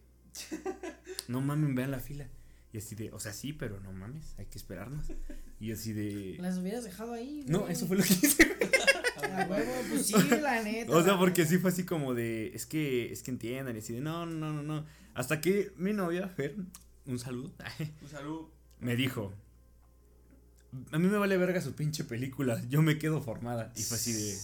No 1.28 1.40
mames, 1.40 1.74
vean 1.76 1.92
la 1.92 2.00
fila. 2.00 2.26
Y 2.72 2.78
así 2.78 2.94
de, 2.94 3.12
o 3.12 3.20
sea, 3.20 3.32
sí, 3.34 3.52
pero 3.52 3.80
no 3.80 3.92
mames, 3.92 4.34
hay 4.38 4.46
que 4.46 4.56
esperarnos. 4.56 5.04
Y 5.60 5.72
así 5.72 5.92
de. 5.92 6.36
Las 6.40 6.56
hubieras 6.58 6.84
dejado 6.84 7.12
ahí. 7.12 7.44
No, 7.46 7.60
güey. 7.60 7.72
eso 7.72 7.86
fue 7.86 7.98
lo 7.98 8.02
que 8.02 8.14
hice. 8.14 8.56
A 9.22 9.46
huevo, 9.46 9.72
pues 9.88 10.06
sí, 10.06 10.14
la 10.40 10.62
neta. 10.62 10.90
O 10.96 11.02
sea, 11.02 11.18
porque 11.18 11.46
sí 11.46 11.58
fue 11.58 11.70
así 11.70 11.84
como 11.84 12.14
de, 12.14 12.48
es 12.54 12.66
que, 12.66 13.12
es 13.12 13.22
que 13.22 13.30
entiendan, 13.30 13.76
y 13.76 13.78
así 13.78 13.92
de, 13.92 14.00
no, 14.00 14.26
no, 14.26 14.52
no, 14.52 14.62
no. 14.62 14.84
Hasta 15.14 15.40
que 15.40 15.72
mi 15.76 15.92
novia, 15.92 16.28
Fer, 16.28 16.56
un 17.06 17.18
saludo, 17.18 17.52
Un 18.02 18.08
saludo. 18.08 18.50
me 18.80 18.96
dijo, 18.96 19.32
a 20.90 20.98
mí 20.98 21.08
me 21.08 21.18
vale 21.18 21.36
verga 21.36 21.60
su 21.60 21.74
pinche 21.74 22.04
película, 22.04 22.60
yo 22.68 22.82
me 22.82 22.98
quedo 22.98 23.20
formada. 23.20 23.72
Y 23.76 23.82
fue 23.82 23.96
así 23.98 24.12
de, 24.12 24.36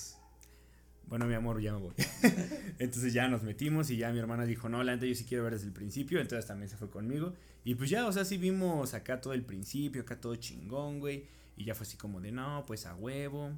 bueno, 1.09 1.27
mi 1.27 1.35
amor, 1.35 1.61
ya 1.61 1.73
me 1.73 1.79
voy. 1.79 1.95
entonces 2.79 3.13
ya 3.13 3.29
nos 3.29 3.43
metimos 3.43 3.91
y 3.91 3.97
ya 3.97 4.13
mi 4.13 4.19
hermana 4.19 4.45
dijo, 4.45 4.69
no, 4.69 4.83
la 4.85 4.95
neta 4.95 5.07
yo 5.07 5.15
sí 5.15 5.25
quiero 5.25 5.45
ver 5.45 5.55
desde 5.55 5.67
el 5.67 5.73
principio, 5.73 6.21
entonces 6.21 6.47
también 6.47 6.69
se 6.69 6.77
fue 6.77 6.91
conmigo. 6.91 7.35
Y 7.65 7.75
pues 7.75 7.91
ya, 7.91 8.07
o 8.07 8.13
sea, 8.13 8.25
sí 8.25 8.39
vimos 8.39 8.95
acá 8.95 9.21
todo 9.21 9.33
el 9.33 9.43
principio, 9.45 10.03
acá 10.03 10.21
todo 10.21 10.37
chingón, 10.37 11.01
güey. 11.01 11.25
Y 11.57 11.65
ya 11.65 11.75
fue 11.75 11.87
así 11.87 11.97
como 11.97 12.21
de, 12.21 12.31
no, 12.33 12.65
pues 12.67 12.87
a 12.87 12.95
huevo. 12.95 13.51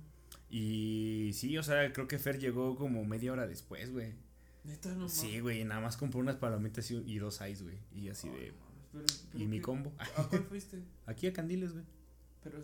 Y 0.49 1.31
sí, 1.35 1.57
o 1.59 1.63
sea, 1.63 1.93
creo 1.93 2.09
que 2.09 2.19
Fer 2.19 2.39
llegó 2.39 2.77
como 2.77 3.05
media 3.05 3.33
hora 3.33 3.47
después, 3.47 3.93
güey. 3.93 4.15
Neta, 4.65 4.95
no 4.95 5.09
Sí, 5.09 5.41
güey, 5.41 5.65
nada 5.65 5.81
más 5.81 5.97
compró 5.97 6.21
unas 6.21 6.37
palomitas 6.37 6.91
y, 6.91 6.97
y 7.07 7.19
dos 7.19 7.41
ice, 7.49 7.63
güey. 7.63 7.79
Y 7.95 8.09
así 8.09 8.29
de, 8.29 8.53
mames, 8.53 8.89
pero- 8.93 9.05
pero 9.33 9.45
y 9.45 9.47
mi 9.47 9.61
combo. 9.61 9.93
¿A 9.99 10.25
cuál 10.29 10.45
fuiste? 10.45 10.83
Aquí 11.07 11.27
a 11.27 11.33
Candiles, 11.33 11.73
güey. 11.73 11.85
Pero. 12.43 12.63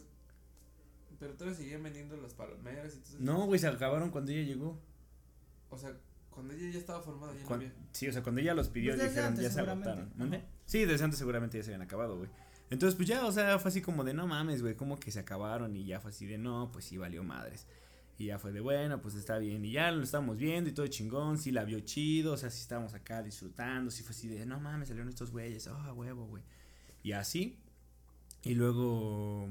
Pero 1.18 1.34
todavía 1.34 1.56
seguían 1.56 1.82
vendiendo 1.82 2.16
las 2.16 2.34
palomeras 2.34 2.94
y 2.94 2.98
todo 2.98 3.16
eso. 3.16 3.18
No, 3.20 3.46
güey, 3.46 3.58
se 3.58 3.68
acabaron 3.68 4.10
cuando 4.10 4.32
ella 4.32 4.42
llegó. 4.42 4.80
O 5.70 5.78
sea, 5.78 5.96
cuando 6.30 6.52
ella 6.52 6.70
ya 6.70 6.78
estaba 6.78 7.00
formada, 7.00 7.34
ya 7.34 7.42
no 7.42 7.54
había. 7.54 7.72
sí, 7.92 8.08
o 8.08 8.12
sea, 8.12 8.22
cuando 8.22 8.40
ella 8.40 8.54
los 8.54 8.68
pidió, 8.68 8.94
Pues 8.94 9.08
dijeron, 9.08 9.28
antes, 9.28 9.44
ya 9.44 9.50
se 9.50 9.60
agotaron. 9.60 10.12
¿Mande? 10.16 10.36
Ajá. 10.38 10.46
Sí, 10.66 10.84
desde 10.84 11.04
antes 11.04 11.18
seguramente 11.18 11.56
ya 11.56 11.64
se 11.64 11.70
habían 11.70 11.82
acabado, 11.82 12.18
güey. 12.18 12.28
Entonces, 12.68 12.96
pues 12.96 13.08
ya, 13.08 13.24
o 13.24 13.32
sea, 13.32 13.58
fue 13.58 13.70
así 13.70 13.80
como 13.80 14.04
de, 14.04 14.12
no 14.12 14.26
mames, 14.26 14.60
güey, 14.60 14.74
como 14.74 14.98
que 14.98 15.10
se 15.10 15.20
acabaron 15.20 15.76
y 15.76 15.84
ya 15.84 16.00
fue 16.00 16.10
así 16.10 16.26
de, 16.26 16.36
no, 16.36 16.70
pues 16.72 16.84
sí, 16.84 16.98
valió 16.98 17.22
madres. 17.22 17.66
Y 18.18 18.26
ya 18.26 18.38
fue 18.38 18.52
de, 18.52 18.60
bueno, 18.60 19.00
pues 19.00 19.14
está 19.14 19.38
bien. 19.38 19.64
Y 19.64 19.72
ya 19.72 19.90
lo 19.92 20.02
estábamos 20.02 20.36
viendo 20.36 20.68
y 20.68 20.72
todo 20.72 20.86
chingón, 20.86 21.38
sí 21.38 21.52
la 21.52 21.64
vio 21.64 21.80
chido, 21.80 22.32
o 22.32 22.36
sea, 22.36 22.50
sí 22.50 22.60
estábamos 22.60 22.94
acá 22.94 23.22
disfrutando, 23.22 23.90
sí 23.90 24.02
fue 24.02 24.12
así 24.12 24.26
de, 24.26 24.44
no 24.46 24.58
mames, 24.58 24.88
salieron 24.88 25.08
estos 25.08 25.30
güeyes, 25.30 25.68
oh, 25.68 25.92
huevo, 25.94 26.26
güey. 26.26 26.42
Y 27.02 27.12
así. 27.12 27.60
Y 28.42 28.54
luego, 28.54 29.48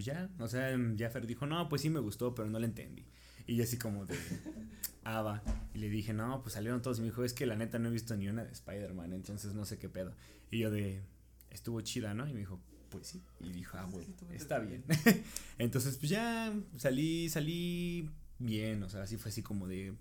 pues 0.00 0.06
ya, 0.06 0.30
o 0.38 0.48
sea, 0.48 0.74
ya 0.94 1.10
Fer 1.10 1.26
dijo, 1.26 1.44
no, 1.44 1.68
pues 1.68 1.82
sí 1.82 1.90
me 1.90 2.00
gustó, 2.00 2.34
pero 2.34 2.48
no 2.48 2.58
le 2.58 2.64
entendí. 2.64 3.04
Y 3.46 3.56
yo 3.56 3.64
así 3.64 3.76
como 3.76 4.06
de, 4.06 4.16
ah, 5.04 5.20
va. 5.20 5.42
Y 5.74 5.78
le 5.78 5.90
dije, 5.90 6.14
no, 6.14 6.40
pues 6.40 6.54
salieron 6.54 6.80
todos. 6.80 6.96
Y 6.96 7.00
me 7.02 7.08
dijo, 7.08 7.22
es 7.22 7.34
que 7.34 7.44
la 7.44 7.54
neta 7.54 7.78
no 7.78 7.90
he 7.90 7.92
visto 7.92 8.16
ni 8.16 8.26
una 8.26 8.42
de 8.42 8.50
Spider-Man, 8.50 9.12
entonces 9.12 9.52
no 9.52 9.66
sé 9.66 9.78
qué 9.78 9.90
pedo. 9.90 10.14
Y 10.50 10.60
yo 10.60 10.70
de, 10.70 11.02
estuvo 11.50 11.82
chida, 11.82 12.14
¿no? 12.14 12.26
Y 12.26 12.32
me 12.32 12.38
dijo, 12.38 12.62
pues 12.88 13.08
sí. 13.08 13.22
Y 13.40 13.52
dijo, 13.52 13.76
ah, 13.76 13.84
bueno, 13.92 14.10
está 14.32 14.58
bien. 14.58 14.84
entonces, 15.58 15.98
pues 15.98 16.08
ya 16.08 16.50
salí, 16.78 17.28
salí 17.28 18.08
bien, 18.38 18.82
o 18.82 18.88
sea, 18.88 19.02
así 19.02 19.18
fue 19.18 19.30
así 19.30 19.42
como 19.42 19.68
de 19.68 19.92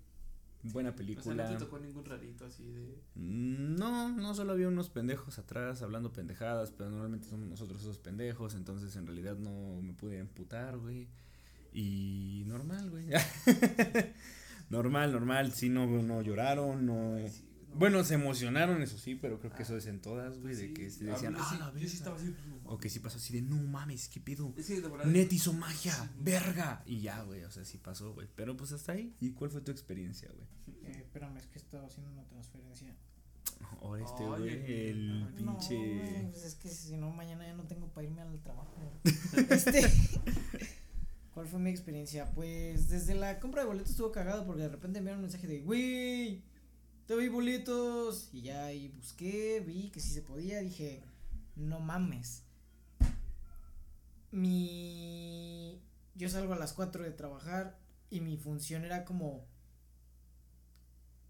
buena 0.63 0.89
O 0.89 0.91
sea, 0.91 0.97
película. 0.97 1.43
no 1.49 1.57
te 1.57 1.65
tocó 1.65 1.79
ningún 1.79 2.05
rarito 2.05 2.45
así 2.45 2.63
de. 2.71 3.01
Mm, 3.15 3.75
No, 3.75 4.09
no 4.09 4.33
solo 4.35 4.51
había 4.53 4.67
unos 4.67 4.89
pendejos 4.89 5.39
atrás 5.39 5.81
hablando 5.81 6.11
pendejadas, 6.11 6.71
pero 6.71 6.89
normalmente 6.89 7.27
somos 7.27 7.47
nosotros 7.47 7.81
esos 7.81 7.97
pendejos, 7.97 8.55
entonces 8.55 8.95
en 8.95 9.05
realidad 9.05 9.37
no 9.37 9.81
me 9.81 9.93
pude 9.93 10.17
emputar, 10.19 10.77
güey. 10.77 11.07
Y 11.71 12.43
normal, 12.47 12.89
güey. 12.89 13.07
normal, 14.69 15.11
normal, 15.11 15.51
sí, 15.51 15.69
no, 15.69 15.85
no 15.87 16.21
lloraron, 16.21 16.85
no... 16.85 17.17
Sí, 17.27 17.45
no. 17.69 17.75
Bueno, 17.75 18.03
se 18.03 18.15
emocionaron, 18.15 18.81
eso 18.81 18.97
sí, 18.97 19.15
pero 19.15 19.39
creo 19.39 19.53
que 19.53 19.63
eso 19.63 19.77
es 19.77 19.85
en 19.85 20.01
todas, 20.01 20.39
güey, 20.39 20.55
de 20.55 20.67
Sí, 20.67 20.73
que 20.73 20.89
se 20.89 21.09
a 21.09 21.13
decían, 21.13 21.33
mí 21.33 21.39
sí- 21.39 21.55
ah, 21.55 21.57
la 21.59 21.65
sí 21.67 21.73
verga". 21.79 21.93
estaba 21.93 22.15
así. 22.17 22.35
O 22.65 22.77
que 22.77 22.89
sí 22.89 22.99
pasó 22.99 23.17
así 23.17 23.33
de, 23.33 23.41
no 23.41 23.55
mames, 23.57 24.09
qué 24.09 24.19
pedo. 24.19 24.53
Net 25.05 25.31
hizo 25.33 25.53
magia, 25.53 25.93
Sí. 25.95 26.09
verga. 26.19 26.83
Y 26.85 27.01
ya, 27.01 27.21
güey, 27.23 27.43
o 27.43 27.51
sea, 27.51 27.63
sí 27.65 27.77
pasó, 27.77 28.13
güey. 28.13 28.27
Pero 28.35 28.55
pues 28.57 28.71
hasta 28.71 28.91
ahí. 28.93 29.15
¿Y 29.19 29.31
cuál 29.31 29.49
fue 29.51 29.61
tu 29.61 29.71
experiencia, 29.71 30.29
güey? 30.35 30.47
Eh, 30.91 30.97
espérame, 30.99 31.37
es 31.37 31.47
que 31.47 31.57
estaba 31.59 31.85
haciendo 31.87 32.11
una 32.11 32.23
transferencia. 32.25 32.95
Ahora 33.81 34.03
este, 34.03 34.23
güey, 34.25 34.89
el 34.89 35.21
No, 35.45 35.57
pinche... 35.57 36.27
pues 36.31 36.43
es 36.45 36.55
que 36.55 36.69
si 36.69 36.95
no, 36.97 37.11
mañana 37.11 37.45
ya 37.45 37.53
no 37.55 37.63
tengo 37.63 37.87
para 37.87 38.05
irme 38.07 38.21
al 38.21 38.39
trabajo. 38.41 38.75
este. 39.49 39.81
¿Cuál 41.33 41.47
fue 41.47 41.59
mi 41.59 41.69
experiencia? 41.69 42.29
Pues 42.31 42.89
desde 42.89 43.15
la 43.15 43.39
compra 43.39 43.61
de 43.61 43.67
boletos 43.67 43.91
estuvo 43.91 44.11
cagado 44.11 44.45
porque 44.45 44.63
de 44.63 44.69
repente 44.69 44.95
me 44.99 45.11
enviaron 45.11 45.19
un 45.19 45.23
mensaje 45.29 45.47
de, 45.47 45.61
güey, 45.61 46.43
te 47.09 47.15
vi 47.15 47.27
boletos. 47.27 48.29
Y 48.31 48.43
ya 48.43 48.65
ahí 48.65 48.89
busqué, 48.89 49.63
vi 49.65 49.89
que 49.89 49.99
sí 49.99 50.13
se 50.13 50.21
podía, 50.21 50.59
dije, 50.59 51.01
no 51.55 51.79
mames. 51.79 52.43
Mi. 54.29 55.81
Yo 56.13 56.29
salgo 56.29 56.53
a 56.53 56.59
las 56.59 56.73
4 56.73 57.03
de 57.03 57.09
trabajar 57.09 57.79
y 58.11 58.21
mi 58.21 58.37
función 58.37 58.85
era 58.85 59.05
como. 59.05 59.47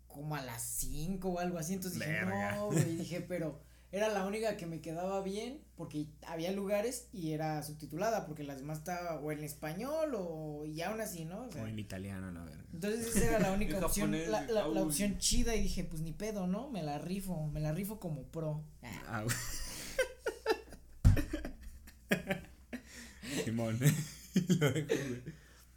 Como 0.07 0.36
a 0.36 0.41
las 0.41 0.61
5 0.63 1.30
o 1.30 1.39
algo 1.39 1.57
así. 1.57 1.75
Entonces 1.75 1.97
dije, 1.97 2.25
no, 2.25 2.65
güey. 2.65 2.97
Dije, 2.97 3.21
pero 3.21 3.61
era 3.93 4.09
la 4.09 4.25
única 4.25 4.57
que 4.57 4.65
me 4.65 4.82
quedaba 4.82 5.21
bien 5.21 5.63
porque 5.80 6.07
había 6.27 6.51
lugares 6.51 7.07
y 7.13 7.32
era 7.32 7.63
subtitulada 7.63 8.25
porque 8.25 8.43
las 8.43 8.57
demás 8.57 8.80
estaba 8.80 9.17
o 9.21 9.32
en 9.32 9.45
español 9.45 10.13
o. 10.13 10.65
Y 10.65 10.82
aún 10.82 10.99
así, 10.99 11.23
¿no? 11.23 11.43
O 11.43 11.51
sea, 11.53 11.63
O 11.63 11.67
en 11.67 11.80
italiano, 11.80 12.30
la 12.32 12.43
verga. 12.43 12.65
entonces 12.73 13.15
esa 13.15 13.25
era 13.25 13.39
la 13.39 13.51
única 13.53 13.77
opción, 13.86 14.11
japonés, 14.11 14.30
la, 14.30 14.41
la, 14.41 14.67
opción 14.82 15.17
chida 15.19 15.55
y 15.55 15.63
dije, 15.63 15.86
pues 15.86 16.01
ni 16.01 16.11
pedo, 16.11 16.47
¿no? 16.47 16.69
Me 16.69 16.84
la 16.84 16.97
rifo, 16.97 17.47
me 17.47 17.61
la 17.61 17.71
rifo 17.71 17.97
como 17.97 18.23
pro. 18.23 18.61
Ah. 19.07 19.23
Simón. 23.45 23.80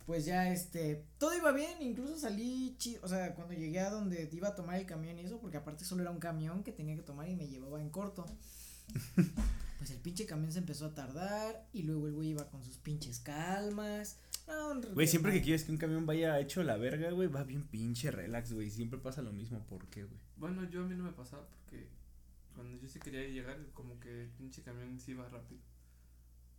Pues 0.05 0.25
ya 0.25 0.53
este, 0.53 1.05
todo 1.17 1.37
iba 1.37 1.53
bien, 1.53 1.81
incluso 1.81 2.19
salí 2.19 2.75
chido, 2.77 3.03
o 3.05 3.09
sea, 3.09 3.37
cuando 3.37 3.55
llegué 3.55 3.79
a 3.79 3.91
donde 3.91 4.29
iba 4.33 4.49
a 4.49 4.57
tomar 4.57 4.81
el 4.81 4.85
camión 4.85 5.17
y 5.17 5.23
eso, 5.23 5.39
porque 5.39 5.59
aparte 5.59 5.85
solo 5.85 6.03
era 6.03 6.11
un 6.11 6.19
camión 6.19 6.65
que 6.65 6.73
tenía 6.73 6.97
que 6.97 7.03
tomar 7.03 7.29
y 7.29 7.37
me 7.37 7.47
llevaba 7.47 7.81
en 7.81 7.91
corto. 7.91 8.27
Pues 9.83 9.91
el 9.91 9.99
pinche 9.99 10.27
camión 10.27 10.53
se 10.53 10.61
empezó 10.61 10.87
a 10.87 10.95
tardar 10.95 11.67
y 11.73 11.83
luego 11.83 12.07
el 12.07 12.13
güey 12.13 12.29
iba 12.29 12.49
con 12.49 12.63
sus 12.63 12.79
pinches 12.79 13.19
calmas. 13.19 14.21
No, 14.47 14.81
Güey, 14.81 15.09
siempre 15.09 15.33
que 15.33 15.43
quieres 15.43 15.65
que 15.65 15.73
un 15.73 15.77
camión 15.77 16.07
vaya 16.07 16.39
hecho 16.39 16.63
la 16.63 16.77
verga, 16.77 17.11
güey, 17.11 17.27
va 17.27 17.43
bien 17.43 17.65
pinche 17.65 18.13
relax, 18.13 18.53
güey. 18.53 18.71
Siempre 18.71 19.01
pasa 19.01 19.23
lo 19.23 19.33
mismo. 19.33 19.67
¿Por 19.67 19.85
qué, 19.89 20.05
güey? 20.05 20.21
Bueno, 20.37 20.71
yo 20.71 20.83
a 20.83 20.87
mí 20.87 20.95
no 20.95 21.03
me 21.03 21.11
pasaba 21.11 21.49
porque 21.49 21.89
cuando 22.55 22.79
yo 22.79 22.89
sí 22.89 23.01
quería 23.01 23.27
llegar, 23.27 23.59
como 23.75 23.99
que 23.99 24.23
el 24.23 24.29
pinche 24.29 24.63
camión 24.63 25.01
sí 25.01 25.11
iba 25.11 25.29
rápido. 25.29 25.61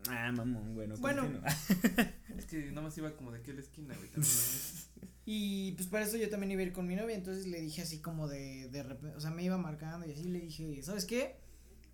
Ah, 0.10 0.34
mamón, 0.34 0.76
bueno. 0.76 0.96
Bueno. 0.98 1.24
Es 2.38 2.46
que 2.46 2.72
nada 2.72 2.82
más 2.82 2.98
iba 2.98 3.16
como 3.16 3.32
de 3.32 3.40
aquí 3.40 3.52
a 3.52 3.54
la 3.54 3.62
esquina, 3.62 3.96
güey. 3.96 4.10
también. 4.10 4.34
Y 5.26 5.72
pues 5.74 5.88
para 5.88 6.04
eso 6.04 6.18
yo 6.18 6.30
también 6.30 6.52
iba 6.52 6.60
a 6.62 6.66
ir 6.66 6.74
con 6.74 6.86
mi 6.86 6.98
novia, 6.98 7.16
entonces 7.16 7.48
le 7.48 7.62
dije 7.62 7.82
así 7.84 8.02
como 8.02 8.28
de, 8.28 8.68
de 8.68 8.84
repente, 8.84 9.16
o 9.16 9.22
sea, 9.22 9.32
me 9.32 9.42
iba 9.46 9.58
marcando 9.58 10.06
y 10.06 10.12
así 10.12 10.26
le 10.26 10.42
dije, 10.42 10.84
¿sabes 10.84 11.06
qué? 11.06 11.38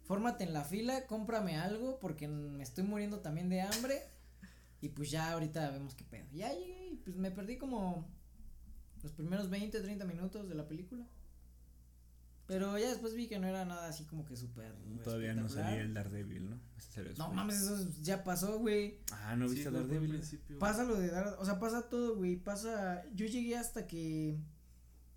Fórmate 0.10 0.44
en 0.44 0.54
la 0.54 0.64
fila, 0.64 1.06
cómprame 1.06 1.58
algo 1.58 2.00
porque 2.00 2.28
me 2.28 2.64
estoy 2.64 2.84
muriendo 2.84 3.20
también 3.20 3.48
de 3.48 3.62
hambre 3.62 4.02
y 4.82 4.90
pues 4.90 5.12
ya 5.12 5.34
ahorita 5.34 5.70
vemos 5.70 5.94
qué 5.94 6.04
pedo. 6.04 6.26
Ya 6.34 6.52
llegué 6.52 6.90
y 6.94 6.96
pues 6.96 7.16
me 7.16 7.30
perdí 7.30 7.60
como 7.60 8.10
los 9.04 9.12
primeros 9.12 9.52
20, 9.52 9.80
30 9.80 10.06
minutos 10.06 10.50
de 10.50 10.56
la 10.56 10.68
película. 10.68 11.06
Pero 12.48 12.76
ya 12.80 12.90
después 12.90 13.14
vi 13.14 13.28
que 13.28 13.38
no 13.38 13.46
era 13.46 13.66
nada 13.66 13.88
así 13.88 14.06
como 14.06 14.26
que 14.26 14.36
súper. 14.36 14.74
Todavía 15.04 15.36
no 15.36 15.48
salía 15.48 15.82
el 15.82 15.94
Daredevil, 15.94 16.50
¿no? 16.50 16.60
No 17.16 17.32
mames, 17.32 17.62
eso 17.62 17.88
ya 18.02 18.24
pasó, 18.24 18.58
güey. 18.58 19.02
Ah, 19.12 19.36
¿no 19.36 19.48
Sí, 19.48 19.54
viste 19.54 19.68
al 19.68 19.76
Daredevil? 19.76 20.24
Pasa 20.58 20.86
lo 20.86 21.00
de 21.00 21.10
dar, 21.10 21.36
o 21.38 21.46
sea, 21.46 21.60
pasa 21.60 21.88
todo, 21.88 22.16
güey, 22.16 22.36
pasa, 22.36 23.04
yo 23.14 23.28
llegué 23.28 23.58
hasta 23.58 23.86
que 23.86 24.40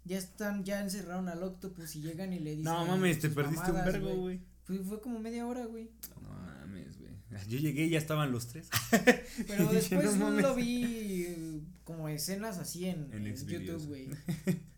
ya 0.05 0.19
están, 0.19 0.65
ya 0.65 0.83
encerraron 0.83 1.31
al 1.31 1.43
octopus 1.43 1.97
y 1.97 2.03
llegan 2.03 2.35
y 2.35 2.41
le 2.41 2.57
dicen 2.57 2.65
No 2.65 2.85
mames, 2.85 3.21
te 3.21 3.31
perdiste 3.31 3.71
un 3.71 3.85
vergo, 3.87 4.15
güey. 4.17 4.52
Fue, 4.65 4.79
fue 4.79 5.01
como 5.01 5.19
media 5.19 5.47
hora, 5.47 5.67
güey, 5.67 5.91
No 6.15 6.29
mames, 6.29 6.99
güey. 6.99 7.13
Yo 7.49 7.59
llegué 7.59 7.85
y 7.87 7.91
ya 7.91 7.99
estaban 7.99 8.31
los 8.31 8.49
tres. 8.49 8.69
pero 9.49 9.67
después 9.73 10.17
no 10.17 10.31
lo 10.31 10.55
vi 10.55 11.25
eh, 11.29 11.61
como 11.85 12.09
escenas 12.09 12.59
así 12.59 12.87
en, 12.87 13.13
En. 13.13 13.25
YouTube, 13.35 13.87
güey. 13.87 14.09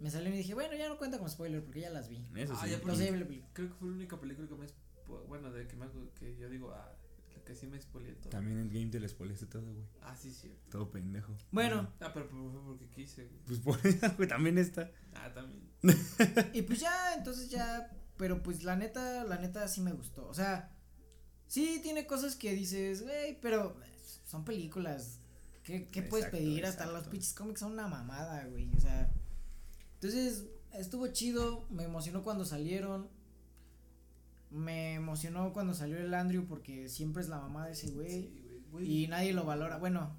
Me 0.00 0.10
salió 0.10 0.32
y 0.34 0.36
dije, 0.38 0.54
bueno, 0.54 0.74
ya 0.74 0.88
no 0.88 0.98
cuenta 0.98 1.18
como 1.18 1.28
spoiler 1.30 1.62
porque 1.62 1.80
ya 1.80 1.90
las 1.90 2.08
vi. 2.08 2.26
Eso 2.34 2.54
Ah, 2.56 2.62
sí. 2.64 2.70
ya, 2.70 2.80
pero-. 2.82 2.96
Creo 3.52 3.68
que 3.68 3.74
fue 3.74 3.88
la 3.88 3.94
única 3.94 4.20
película 4.20 4.48
que 4.48 4.54
me. 4.56 4.66
Bueno, 5.28 5.50
de 5.52 5.66
que 5.68 5.76
me 5.76 5.84
hago- 5.84 6.12
que 6.14 6.36
yo 6.36 6.48
digo, 6.48 6.72
ah, 6.74 6.92
la 7.36 7.44
que 7.44 7.54
sí 7.54 7.66
me 7.68 7.80
spoileé 7.80 8.14
todo. 8.14 8.30
También 8.30 8.58
en 8.58 8.68
game 8.68 8.86
te 8.86 8.98
les 8.98 9.12
spoileaste 9.12 9.46
todo, 9.46 9.62
güey. 9.72 9.86
Ah, 10.00 10.16
sí, 10.16 10.32
cierto. 10.32 10.70
Todo 10.70 10.90
pendejo. 10.90 11.36
Bueno, 11.52 11.88
Ah, 12.00 12.10
pero, 12.12 12.28
pero 12.28 12.50
fue 12.50 12.60
porque 12.64 12.88
quise, 12.88 13.26
güey. 13.26 13.40
Pues 13.46 13.58
por 13.60 13.86
eso, 13.86 14.10
güey, 14.16 14.28
también 14.28 14.58
está. 14.58 14.90
Ah, 15.14 15.32
también. 15.32 15.62
y 16.52 16.62
pues 16.62 16.80
ya, 16.80 17.14
entonces 17.16 17.48
ya, 17.50 17.88
pero 18.16 18.42
pues 18.42 18.62
la 18.64 18.76
neta, 18.76 19.24
la 19.24 19.38
neta 19.38 19.66
sí 19.68 19.80
me 19.80 19.92
gustó. 19.92 20.26
O 20.28 20.34
sea, 20.34 20.70
sí 21.46 21.80
tiene 21.82 22.06
cosas 22.06 22.36
que 22.36 22.52
dices, 22.52 23.02
güey, 23.02 23.40
pero 23.40 23.76
son 24.24 24.44
películas. 24.44 25.18
¿Qué, 25.64 25.88
qué 25.88 26.02
puedes 26.02 26.28
pedir? 26.28 26.66
Hasta 26.66 26.86
los 26.86 27.06
pinches 27.08 27.34
cómics 27.34 27.60
son 27.60 27.72
una 27.72 27.86
mamada, 27.86 28.44
güey. 28.46 28.70
O 28.76 28.80
sea, 28.80 29.10
entonces 29.94 30.46
estuvo 30.72 31.06
chido, 31.08 31.66
me 31.70 31.84
emocionó 31.84 32.22
cuando 32.22 32.44
salieron. 32.44 33.08
Me 34.50 34.94
emocionó 34.94 35.52
cuando 35.52 35.72
salió 35.72 35.96
el 35.98 36.12
Andrew 36.12 36.44
porque 36.46 36.88
siempre 36.88 37.22
es 37.22 37.28
la 37.28 37.38
mamá 37.38 37.66
de 37.66 37.72
ese 37.72 37.90
güey. 37.90 38.30
Sí. 38.78 39.02
Y 39.04 39.06
nadie 39.08 39.32
lo 39.32 39.44
valora. 39.44 39.78
Bueno, 39.78 40.14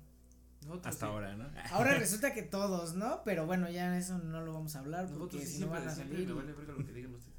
Nosotros 0.62 0.88
Hasta 0.88 1.06
sí. 1.08 1.12
ahora, 1.12 1.36
¿no? 1.36 1.50
ahora 1.72 1.94
resulta 2.00 2.34
que 2.34 2.42
todos, 2.42 2.96
¿no? 2.96 3.22
Pero 3.26 3.46
bueno, 3.46 3.70
ya 3.70 3.96
eso 3.98 4.18
no 4.18 4.42
lo 4.42 4.54
vamos 4.54 4.76
a 4.76 4.80
hablar 4.80 5.04
Nosotros 5.04 5.30
porque 5.32 5.46
sí 5.46 5.58
si 5.58 5.60
no 5.62 5.70
van 5.70 5.88
a 5.88 5.94
salir. 5.94 6.26
me 6.28 6.34
vale 6.34 6.54
verga 6.54 6.74
lo 6.74 6.86
que 6.86 6.94
digan 6.94 7.14
ustedes. 7.14 7.33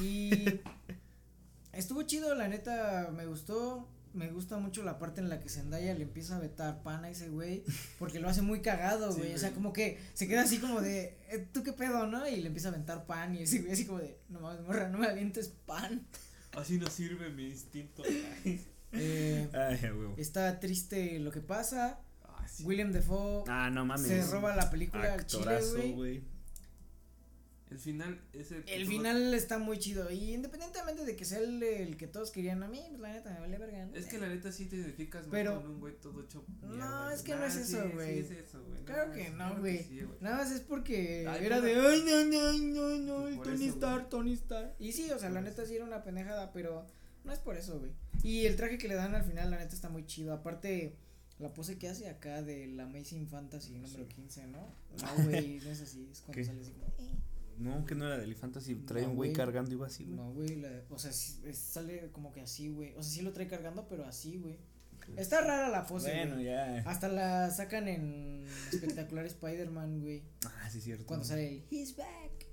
Y 0.00 0.30
estuvo 1.72 2.02
chido, 2.02 2.34
la 2.34 2.48
neta, 2.48 3.10
me 3.14 3.26
gustó. 3.26 3.88
Me 4.14 4.30
gusta 4.30 4.56
mucho 4.58 4.82
la 4.82 4.98
parte 4.98 5.20
en 5.20 5.28
la 5.28 5.38
que 5.38 5.50
Zendaya 5.50 5.94
le 5.94 6.02
empieza 6.02 6.36
a 6.36 6.40
vetar 6.40 6.82
pan 6.82 7.04
a 7.04 7.10
ese 7.10 7.28
güey. 7.28 7.62
Porque 7.98 8.18
lo 8.18 8.28
hace 8.28 8.40
muy 8.42 8.62
cagado, 8.62 9.12
Sí, 9.12 9.18
güey. 9.18 9.34
o 9.34 9.38
sea, 9.38 9.52
como 9.52 9.72
que 9.72 9.98
se 10.14 10.26
queda 10.26 10.42
así 10.42 10.58
como 10.58 10.80
de, 10.80 11.14
"Eh, 11.30 11.46
¿tú 11.52 11.62
qué 11.62 11.72
pedo, 11.74 12.06
no? 12.06 12.26
Y 12.26 12.36
le 12.40 12.46
empieza 12.48 12.68
a 12.68 12.72
aventar 12.72 13.04
pan. 13.06 13.34
Y 13.36 13.42
ese 13.42 13.60
güey 13.60 13.72
así 13.72 13.84
como 13.84 13.98
de, 13.98 14.18
no 14.30 14.40
mames, 14.40 14.62
morra, 14.62 14.88
no 14.88 14.98
me 14.98 15.06
avientes 15.06 15.52
pan. 15.66 16.06
Así 16.56 16.78
no 16.78 16.88
sirve 16.88 17.30
mi 17.30 17.48
instinto. 17.48 18.02
Eh, 18.92 19.46
Ay, 19.52 19.78
está 20.16 20.58
triste 20.60 21.18
lo 21.18 21.30
que 21.30 21.42
pasa. 21.42 22.00
Ah, 22.24 22.46
sí. 22.48 22.64
William 22.64 22.90
Defoe 22.90 23.44
Ah, 23.46 23.68
no 23.70 23.84
mames. 23.84 24.06
se 24.06 24.22
roba 24.32 24.56
la 24.56 24.70
película 24.70 25.12
al 25.12 25.26
chile, 25.26 25.60
güey. 25.94 26.22
El 27.70 27.78
final, 27.78 28.20
ese. 28.32 28.56
El 28.66 28.82
todo- 28.82 28.90
final 28.90 29.34
está 29.34 29.58
muy 29.58 29.78
chido. 29.78 30.10
Y 30.10 30.32
independientemente 30.34 31.04
de 31.04 31.16
que 31.16 31.24
sea 31.24 31.38
el, 31.38 31.62
el 31.62 31.96
que 31.96 32.06
todos 32.06 32.30
querían 32.30 32.62
a 32.62 32.68
mí, 32.68 32.80
pues 32.88 33.00
la 33.00 33.12
neta 33.12 33.30
me 33.32 33.40
vale 33.40 33.58
verga. 33.58 33.86
¿no? 33.86 33.94
Es 33.94 34.06
que 34.06 34.18
la 34.18 34.28
neta 34.28 34.50
sí 34.52 34.66
te 34.66 34.76
identificas 34.76 35.22
más 35.26 35.30
Pero- 35.32 35.60
con 35.62 35.70
un 35.72 35.80
güey 35.80 35.94
todo 36.00 36.22
hecho. 36.22 36.44
No, 36.62 37.10
es 37.10 37.22
que 37.22 37.34
no 37.34 37.44
es 37.44 37.56
Ah, 37.56 37.60
eso, 37.60 37.82
sí, 37.82 37.88
güey. 37.94 38.14
Sí, 38.14 38.18
es 38.20 38.30
eso, 38.48 38.64
güey. 38.64 38.84
Claro 38.84 39.12
que 39.12 39.22
es- 39.22 39.32
no, 39.34 39.58
güey. 39.58 39.82
sí. 39.84 40.00
Nada 40.20 40.36
más 40.38 40.50
es 40.52 40.60
porque 40.60 41.26
Ay, 41.28 41.44
era 41.46 41.60
de, 41.60 41.74
ay, 41.74 42.02
no, 42.06 42.24
no, 42.24 42.52
no, 42.58 42.98
no, 42.98 43.28
el 43.28 43.40
Tony 43.40 43.66
Stark. 43.68 44.08
Tony 44.08 44.32
Stark. 44.32 44.74
Y 44.78 44.92
sí, 44.92 45.10
o 45.10 45.18
sea, 45.18 45.30
la 45.30 45.40
neta 45.40 45.62
eso. 45.62 45.70
sí 45.70 45.76
era 45.76 45.84
una 45.84 46.02
pendejada, 46.02 46.52
pero 46.52 46.86
no 47.24 47.32
es 47.32 47.38
por 47.38 47.56
eso, 47.56 47.78
güey. 47.78 47.92
Y 48.22 48.46
el 48.46 48.56
traje 48.56 48.78
que 48.78 48.88
le 48.88 48.94
dan 48.94 49.14
al 49.14 49.24
final, 49.24 49.50
la 49.50 49.58
neta 49.58 49.74
está 49.74 49.88
muy 49.88 50.06
chido. 50.06 50.32
Aparte, 50.32 50.96
la 51.38 51.54
pose 51.54 51.78
que 51.78 51.88
hace 51.88 52.08
acá 52.08 52.42
de 52.42 52.66
la 52.66 52.84
Amazing 52.84 53.28
Fantasy 53.28 53.78
número 53.78 54.08
15, 54.08 54.46
¿no? 54.48 54.58
No, 55.00 55.24
güey, 55.24 55.60
no 55.62 55.70
es 55.70 55.80
así, 55.82 56.08
es 56.10 56.20
cuando 56.22 56.32
¿Qué? 56.36 56.44
sale 56.44 56.60
así 56.62 56.72
como, 56.72 56.86
eh. 56.98 57.14
No, 57.58 57.84
que 57.84 57.94
no 57.94 58.06
era 58.06 58.18
del 58.18 58.34
Fantasy. 58.34 58.74
Trae 58.76 59.02
No, 59.02 59.10
un 59.10 59.16
güey 59.16 59.32
cargando 59.32 59.70
y 59.70 59.74
iba 59.74 59.86
así, 59.86 60.04
güey. 60.04 60.16
No, 60.16 60.32
güey, 60.32 60.56
la- 60.56 60.84
o 60.90 60.98
sea, 60.98 61.12
sí, 61.12 61.40
es- 61.44 61.58
sale 61.58 62.10
como 62.12 62.32
que 62.32 62.40
así, 62.40 62.68
güey. 62.68 62.94
O 62.96 63.02
sea, 63.02 63.12
sí 63.12 63.22
lo 63.22 63.32
trae 63.32 63.46
cargando, 63.48 63.88
pero 63.88 64.04
así, 64.04 64.38
güey. 64.38 64.58
Está 65.16 65.40
rara 65.40 65.70
la 65.70 65.86
pose, 65.86 66.10
Bueno, 66.14 66.34
güey. 66.34 66.46
ya. 66.46 66.80
Hasta 66.86 67.08
la 67.08 67.50
sacan 67.50 67.88
en 67.88 68.44
espectacular 68.70 69.24
Spider-Man, 69.24 70.00
güey. 70.00 70.22
Ah, 70.44 70.68
sí, 70.70 70.80
cierto. 70.82 71.06
Cuando 71.06 71.24
sale 71.24 71.48
el 71.48 71.64
He's 71.70 71.96
back. 71.96 72.46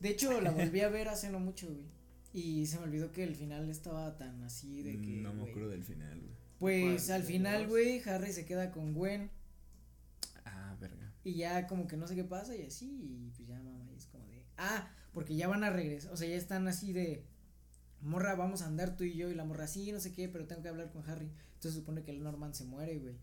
De 0.00 0.08
hecho, 0.10 0.40
la 0.40 0.50
volví 0.70 0.80
a 0.80 0.88
ver 0.90 1.08
hace 1.08 1.30
no 1.30 1.40
mucho, 1.40 1.66
güey. 1.66 1.86
Y 2.34 2.66
se 2.66 2.78
me 2.78 2.84
olvidó 2.84 3.10
que 3.12 3.24
el 3.24 3.34
final 3.34 3.70
estaba 3.70 4.16
tan 4.18 4.42
así 4.44 4.82
de 4.82 4.92
que. 5.00 5.22
No 5.22 5.32
me 5.32 5.40
güey. 5.40 5.50
acuerdo 5.50 5.70
del 5.70 5.82
final, 5.84 6.20
güey. 6.20 6.32
Pues 6.58 7.08
al 7.10 7.22
¿De 7.22 7.28
final, 7.28 7.66
güey, 7.68 8.02
Harry 8.06 8.32
se 8.32 8.44
queda 8.44 8.70
con 8.70 8.92
Gwen. 8.92 9.30
Ah, 10.44 10.76
verga. 10.80 11.12
Y 11.24 11.34
ya 11.34 11.66
como 11.66 11.86
que 11.86 11.96
no 11.96 12.06
sé 12.06 12.14
qué 12.14 12.24
pasa 12.24 12.54
y 12.54 12.62
así. 12.66 12.86
Y 12.86 13.30
pues 13.34 13.48
ya, 13.48 13.58
mamá, 13.62 13.90
y 13.92 13.96
es 13.96 14.06
como 14.06 14.26
de. 14.26 14.44
Ah, 14.58 14.90
porque 15.12 15.34
ya 15.36 15.48
van 15.48 15.64
a 15.64 15.70
regresar. 15.70 16.12
O 16.12 16.16
sea, 16.16 16.28
ya 16.28 16.36
están 16.36 16.66
así 16.68 16.92
de. 16.92 17.24
Morra, 18.02 18.34
vamos 18.34 18.62
a 18.62 18.66
andar 18.66 18.96
tú 18.96 19.04
y 19.04 19.14
yo. 19.14 19.30
Y 19.30 19.34
la 19.34 19.44
morra, 19.44 19.66
sí, 19.66 19.90
no 19.92 20.00
sé 20.00 20.12
qué, 20.12 20.28
pero 20.28 20.46
tengo 20.46 20.62
que 20.62 20.68
hablar 20.68 20.90
con 20.92 21.08
Harry. 21.08 21.30
Entonces 21.54 21.74
supone 21.74 22.02
que 22.04 22.10
el 22.10 22.22
Norman 22.22 22.54
se 22.54 22.64
muere, 22.64 22.98
güey. 22.98 23.16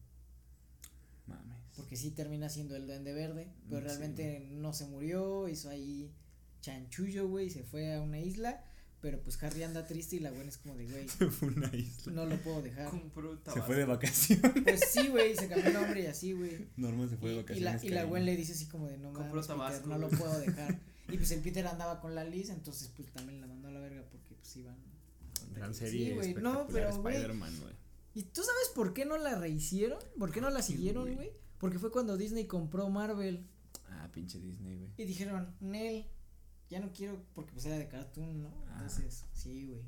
Mames. 1.27 1.57
Porque 1.75 1.95
sí 1.95 2.11
termina 2.11 2.49
siendo 2.49 2.75
el 2.75 2.85
duende 2.87 3.13
verde, 3.13 3.47
pero 3.69 3.81
sí, 3.81 3.87
realmente 3.87 4.47
no 4.51 4.73
se 4.73 4.85
murió, 4.85 5.47
hizo 5.47 5.69
ahí 5.69 6.11
chanchullo, 6.61 7.27
güey, 7.27 7.47
y 7.47 7.49
se 7.49 7.63
fue 7.63 7.93
a 7.95 8.01
una 8.01 8.19
isla, 8.19 8.63
pero 9.01 9.19
pues 9.21 9.41
Harry 9.41 9.63
anda 9.63 9.85
triste 9.87 10.17
y 10.17 10.19
la 10.19 10.31
buena 10.31 10.49
es 10.49 10.57
como 10.57 10.75
de, 10.75 10.85
güey, 10.85 11.07
Se 11.09 11.29
fue 11.31 11.47
a 11.49 11.51
una 11.51 11.75
isla. 11.75 12.13
no 12.13 12.25
lo 12.25 12.37
puedo 12.41 12.61
dejar. 12.61 12.89
Compró 12.89 13.39
Se 13.53 13.61
fue 13.61 13.75
de 13.77 13.85
vacaciones. 13.85 14.51
Pues 14.63 14.81
sí, 14.91 15.07
güey, 15.07 15.35
se 15.35 15.47
cambió 15.47 15.67
el 15.67 15.73
nombre 15.73 16.03
y 16.03 16.05
así, 16.07 16.33
güey. 16.33 16.67
Norman 16.77 17.09
se 17.09 17.17
fue 17.17 17.29
de 17.31 17.35
Y, 17.35 17.39
y 17.39 17.41
vacaciones. 17.41 17.63
la, 17.63 17.85
y 17.85 17.89
la 17.89 17.95
cariño. 17.95 18.09
Gwen 18.09 18.25
le 18.25 18.35
dice 18.35 18.53
así 18.53 18.67
como 18.67 18.87
de, 18.87 18.97
no 18.97 19.13
Compró 19.13 19.41
mames, 19.57 19.85
no 19.85 19.97
lo 19.97 20.07
güey. 20.09 20.19
puedo 20.19 20.39
dejar. 20.39 20.79
Y 21.09 21.17
pues 21.17 21.31
el 21.31 21.41
Peter 21.41 21.65
andaba 21.67 21.99
con 21.99 22.15
la 22.15 22.23
Liz, 22.23 22.49
entonces 22.49 22.89
pues 22.95 23.11
también 23.11 23.41
la 23.41 23.47
mandó 23.47 23.67
a 23.67 23.71
la 23.71 23.79
verga 23.79 24.03
porque 24.09 24.35
pues 24.35 24.55
iban. 24.55 24.77
Gran 25.53 25.73
Sí, 25.73 25.79
serie. 25.81 26.13
güey, 26.15 26.29
espectacular, 26.29 26.65
no, 26.67 26.73
pero, 26.73 26.97
güey. 27.01 27.15
Spider-Man, 27.15 27.59
güey. 27.61 27.73
¿Y 28.15 28.23
tú 28.23 28.41
sabes 28.43 28.69
por 28.75 28.93
qué 28.93 29.05
no 29.05 29.17
la 29.17 29.35
rehicieron? 29.35 29.99
¿Por 30.17 30.31
qué 30.31 30.39
no 30.41 30.49
la 30.49 30.61
Sí, 30.61 30.73
siguieron, 30.73 31.03
güey. 31.03 31.15
güey? 31.15 31.31
Porque 31.59 31.79
fue 31.79 31.91
cuando 31.91 32.17
Disney 32.17 32.45
compró 32.47 32.89
Marvel. 32.89 33.45
Ah, 33.89 34.09
pinche 34.13 34.39
Disney, 34.39 34.77
güey. 34.77 34.91
Y 34.97 35.05
dijeron, 35.05 35.55
Nel, 35.59 36.05
ya 36.69 36.79
no 36.79 36.91
quiero 36.93 37.21
porque 37.33 37.51
pues 37.53 37.65
era 37.65 37.77
de 37.77 37.87
cartoon, 37.87 38.43
¿no? 38.43 38.49
Ah. 38.67 38.73
Entonces, 38.81 39.25
sí, 39.33 39.65
güey. 39.67 39.81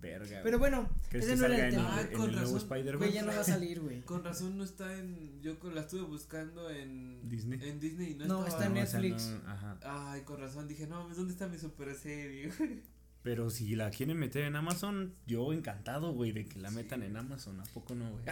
Verga. 0.00 0.40
Pero 0.42 0.58
bueno, 0.58 0.88
¿Crees 1.08 1.24
ese 1.26 1.36
no 1.36 1.46
era 1.46 1.54
el 1.56 1.64
en, 1.64 1.70
tema. 1.80 1.96
Ah, 1.96 2.00
en 2.02 2.06
con 2.16 2.28
el 2.28 2.32
nuevo 2.36 2.54
razón. 2.54 2.56
Spider-Man? 2.58 2.98
Güey, 2.98 3.12
ya 3.12 3.22
no 3.22 3.28
va 3.32 3.40
a 3.40 3.44
salir, 3.44 3.80
güey. 3.80 4.00
Con 4.04 4.22
razón 4.24 4.58
no 4.58 4.64
está 4.64 4.98
en. 4.98 5.40
Yo 5.40 5.56
la 5.72 5.80
estuve 5.80 6.02
buscando 6.02 6.68
en. 6.70 7.26
Disney. 7.28 7.58
En 7.68 7.80
Disney 7.80 8.12
y 8.12 8.14
no, 8.16 8.26
No, 8.26 8.46
estaba. 8.46 8.48
está 8.48 8.66
en 8.66 8.74
Netflix. 8.74 9.28
no, 9.30 9.50
ajá. 9.50 9.78
Ay, 10.12 10.22
con 10.22 10.38
razón. 10.40 10.68
Dije, 10.68 10.86
no, 10.86 11.02
mames, 11.02 11.16
¿dónde 11.16 11.32
está 11.32 11.48
mi 11.48 11.56
super 11.58 11.94
serie? 11.94 12.50
Pero 13.22 13.48
si 13.48 13.74
la 13.74 13.88
quieren 13.88 14.18
meter 14.18 14.44
en 14.44 14.54
Amazon, 14.54 15.14
yo 15.26 15.54
encantado, 15.54 16.12
güey, 16.12 16.32
de 16.32 16.44
que 16.44 16.58
la 16.58 16.68
Sí, 16.68 16.74
metan 16.76 17.02
en. 17.02 17.16
Amazon. 17.16 17.58
¿A 17.58 17.64
poco 17.64 17.94
no, 17.94 18.10
güey? 18.12 18.24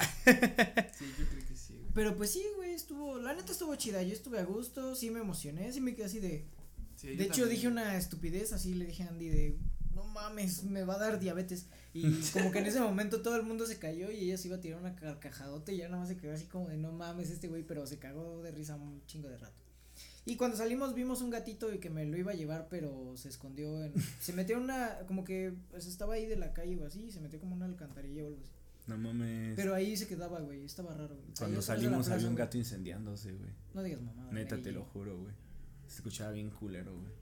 sí, 0.92 1.06
yo 1.18 1.26
creo 1.26 1.46
que 1.48 1.56
sí, 1.56 1.72
güey. 1.78 1.92
Pero 1.94 2.14
pues 2.16 2.30
sí, 2.32 2.44
güey, 2.56 2.74
estuvo, 2.74 3.18
la 3.18 3.32
neta 3.32 3.52
estuvo 3.52 3.74
chida, 3.76 4.02
yo 4.02 4.12
estuve 4.12 4.38
a 4.38 4.44
gusto, 4.44 4.94
sí 4.94 5.10
me 5.10 5.20
emocioné, 5.20 5.72
sí 5.72 5.80
me 5.80 5.94
quedé 5.94 6.04
así 6.04 6.20
de, 6.20 6.44
Sí, 6.96 7.06
de 7.16 7.24
hecho 7.24 7.28
también. 7.42 7.48
dije 7.50 7.68
una 7.68 7.96
estupidez, 7.96 8.52
así 8.52 8.74
le 8.74 8.84
dije 8.84 9.04
a 9.04 9.08
Andy 9.08 9.28
de, 9.30 9.58
no 9.95 10.05
mames, 10.05 10.64
me 10.64 10.84
va 10.84 10.95
a 10.95 10.99
dar 10.99 11.18
diabetes, 11.18 11.66
y 11.93 12.03
como 12.32 12.51
que 12.51 12.59
en 12.59 12.66
ese 12.66 12.80
momento 12.80 13.22
todo 13.22 13.36
el 13.36 13.43
mundo 13.43 13.66
se 13.66 13.78
cayó 13.78 14.11
y 14.11 14.24
ella 14.24 14.38
se 14.38 14.49
iba 14.49 14.57
a 14.57 14.61
tirar 14.61 14.80
una 14.80 14.95
carcajadota 14.95 15.72
y 15.72 15.78
ya 15.78 15.88
nada 15.88 16.01
más 16.01 16.09
se 16.09 16.16
quedó 16.16 16.32
así 16.32 16.47
como 16.47 16.68
de, 16.68 16.76
no 16.76 16.93
mames, 16.93 17.30
este 17.30 17.49
güey, 17.49 17.62
pero 17.62 17.86
se 17.86 17.99
cagó 17.99 18.43
de 18.43 18.51
risa 18.51 18.76
un 18.76 19.05
chingo 19.07 19.28
de 19.28 19.38
rato. 19.38 19.62
Y 20.24 20.36
cuando 20.36 20.57
salimos 20.57 20.95
vimos 20.95 21.20
un 21.20 21.30
gatito 21.30 21.72
y 21.72 21.78
que 21.78 21.90
me 21.90 22.05
lo 22.05 22.16
iba 22.16 22.30
a 22.32 22.34
llevar, 22.34 22.68
pero 22.70 23.16
se 23.16 23.28
escondió 23.28 23.82
en, 23.84 23.93
se 24.20 24.32
metió 24.32 24.57
en 24.57 24.64
una, 24.64 24.99
como 25.07 25.24
que, 25.24 25.55
pues 25.70 25.86
estaba 25.86 26.14
ahí 26.14 26.26
de 26.26 26.36
la 26.36 26.53
calle 26.53 26.78
o 26.78 26.86
así, 26.86 27.05
y 27.05 27.12
se 27.12 27.20
metió 27.20 27.40
como 27.40 27.55
una 27.55 27.66
alcantarilla 27.66 28.24
o 28.24 28.28
algo 28.28 28.40
así. 28.40 28.53
No 28.86 28.99
mames. 28.99 29.55
Pero 29.55 29.74
ahí 29.74 29.97
se 29.97 30.09
quedaba, 30.09 30.40
güey, 30.40 30.64
estaba 30.64 30.95
raro, 30.95 31.14
güey. 31.14 31.28
Cuando 31.38 31.62
salimos 31.62 31.99
plaza, 31.99 32.14
había 32.14 32.28
un 32.28 32.34
güey. 32.34 32.45
gato 32.47 32.59
incendiándose, 32.59 33.32
güey. 33.32 33.51
No 33.74 33.82
digas 33.82 34.01
mamada. 34.01 34.32
Neta, 34.32 34.61
te 34.61 34.72
lo 34.72 34.84
juro, 34.84 35.18
güey. 35.18 35.34
Se 35.86 35.97
escuchaba 35.97 36.32
bien 36.32 36.51
culero, 36.51 36.93
güey. 36.97 37.12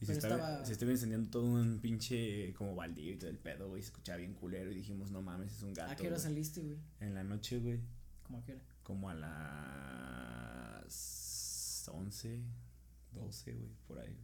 Y 0.00 0.06
se 0.06 0.12
estaba, 0.12 0.34
estaba- 0.36 0.64
se 0.64 0.72
estaba 0.72 0.92
incendiando 0.92 1.30
todo 1.30 1.44
un 1.44 1.78
pinche 1.80 2.52
como 2.54 2.74
baldío 2.74 3.12
y 3.12 3.16
todo 3.16 3.30
el 3.30 3.38
pedo, 3.38 3.68
güey. 3.68 3.82
Se 3.82 3.88
escuchaba 3.88 4.18
bien 4.18 4.34
culero 4.34 4.70
y 4.70 4.74
dijimos, 4.74 5.10
no 5.10 5.22
mames, 5.22 5.52
es 5.52 5.62
un 5.62 5.72
gato. 5.72 5.90
¿A 5.92 5.96
qué 5.96 6.02
hora 6.08 6.16
güey". 6.16 6.22
saliste, 6.22 6.60
güey? 6.60 6.76
En 7.00 7.14
la 7.14 7.24
noche, 7.24 7.58
güey. 7.60 7.80
¿Cómo 8.24 8.38
a 8.38 8.44
qué 8.44 8.52
hora? 8.52 8.62
Como 8.82 9.08
a 9.10 9.14
las 10.86 11.88
11, 11.92 12.40
12, 13.12 13.52
güey, 13.52 13.70
por 13.86 13.98
ahí. 13.98 14.16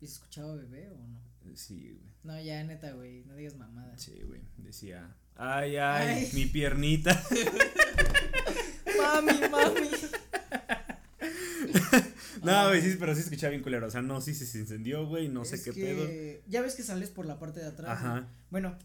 ¿Y 0.00 0.06
se 0.06 0.14
escuchaba 0.14 0.54
bebé 0.56 0.90
o 0.90 0.96
no? 0.98 1.20
Sí, 1.54 1.90
güey. 1.92 2.12
No, 2.24 2.40
ya, 2.42 2.62
neta, 2.64 2.92
güey, 2.92 3.24
no 3.24 3.36
digas 3.36 3.56
mamadas. 3.56 4.02
Sí, 4.02 4.20
güey. 4.26 4.40
Decía, 4.58 5.14
ay, 5.36 5.76
ay, 5.76 6.08
Ay. 6.08 6.30
mi 6.34 6.46
piernita. 6.46 7.22
Mami, 8.98 9.32
mami. 9.50 9.90
no, 12.42 12.68
güey, 12.68 12.80
sí, 12.82 12.96
pero 12.98 13.14
sí 13.14 13.20
escuchaba 13.20 13.50
bien 13.50 13.62
culero. 13.62 13.86
O 13.86 13.90
sea, 13.90 14.02
no, 14.02 14.20
sí 14.20 14.34
se 14.34 14.58
incendió, 14.58 15.06
güey, 15.06 15.28
no 15.28 15.44
sé 15.44 15.62
qué 15.62 15.72
que 15.72 15.84
pedo. 15.84 16.50
Ya 16.50 16.62
ves 16.62 16.74
que 16.74 16.82
sales 16.82 17.10
por 17.10 17.26
la 17.26 17.38
parte 17.38 17.60
de 17.60 17.66
atrás. 17.66 17.90
Ajá, 17.98 18.28
Bueno, 18.50 18.76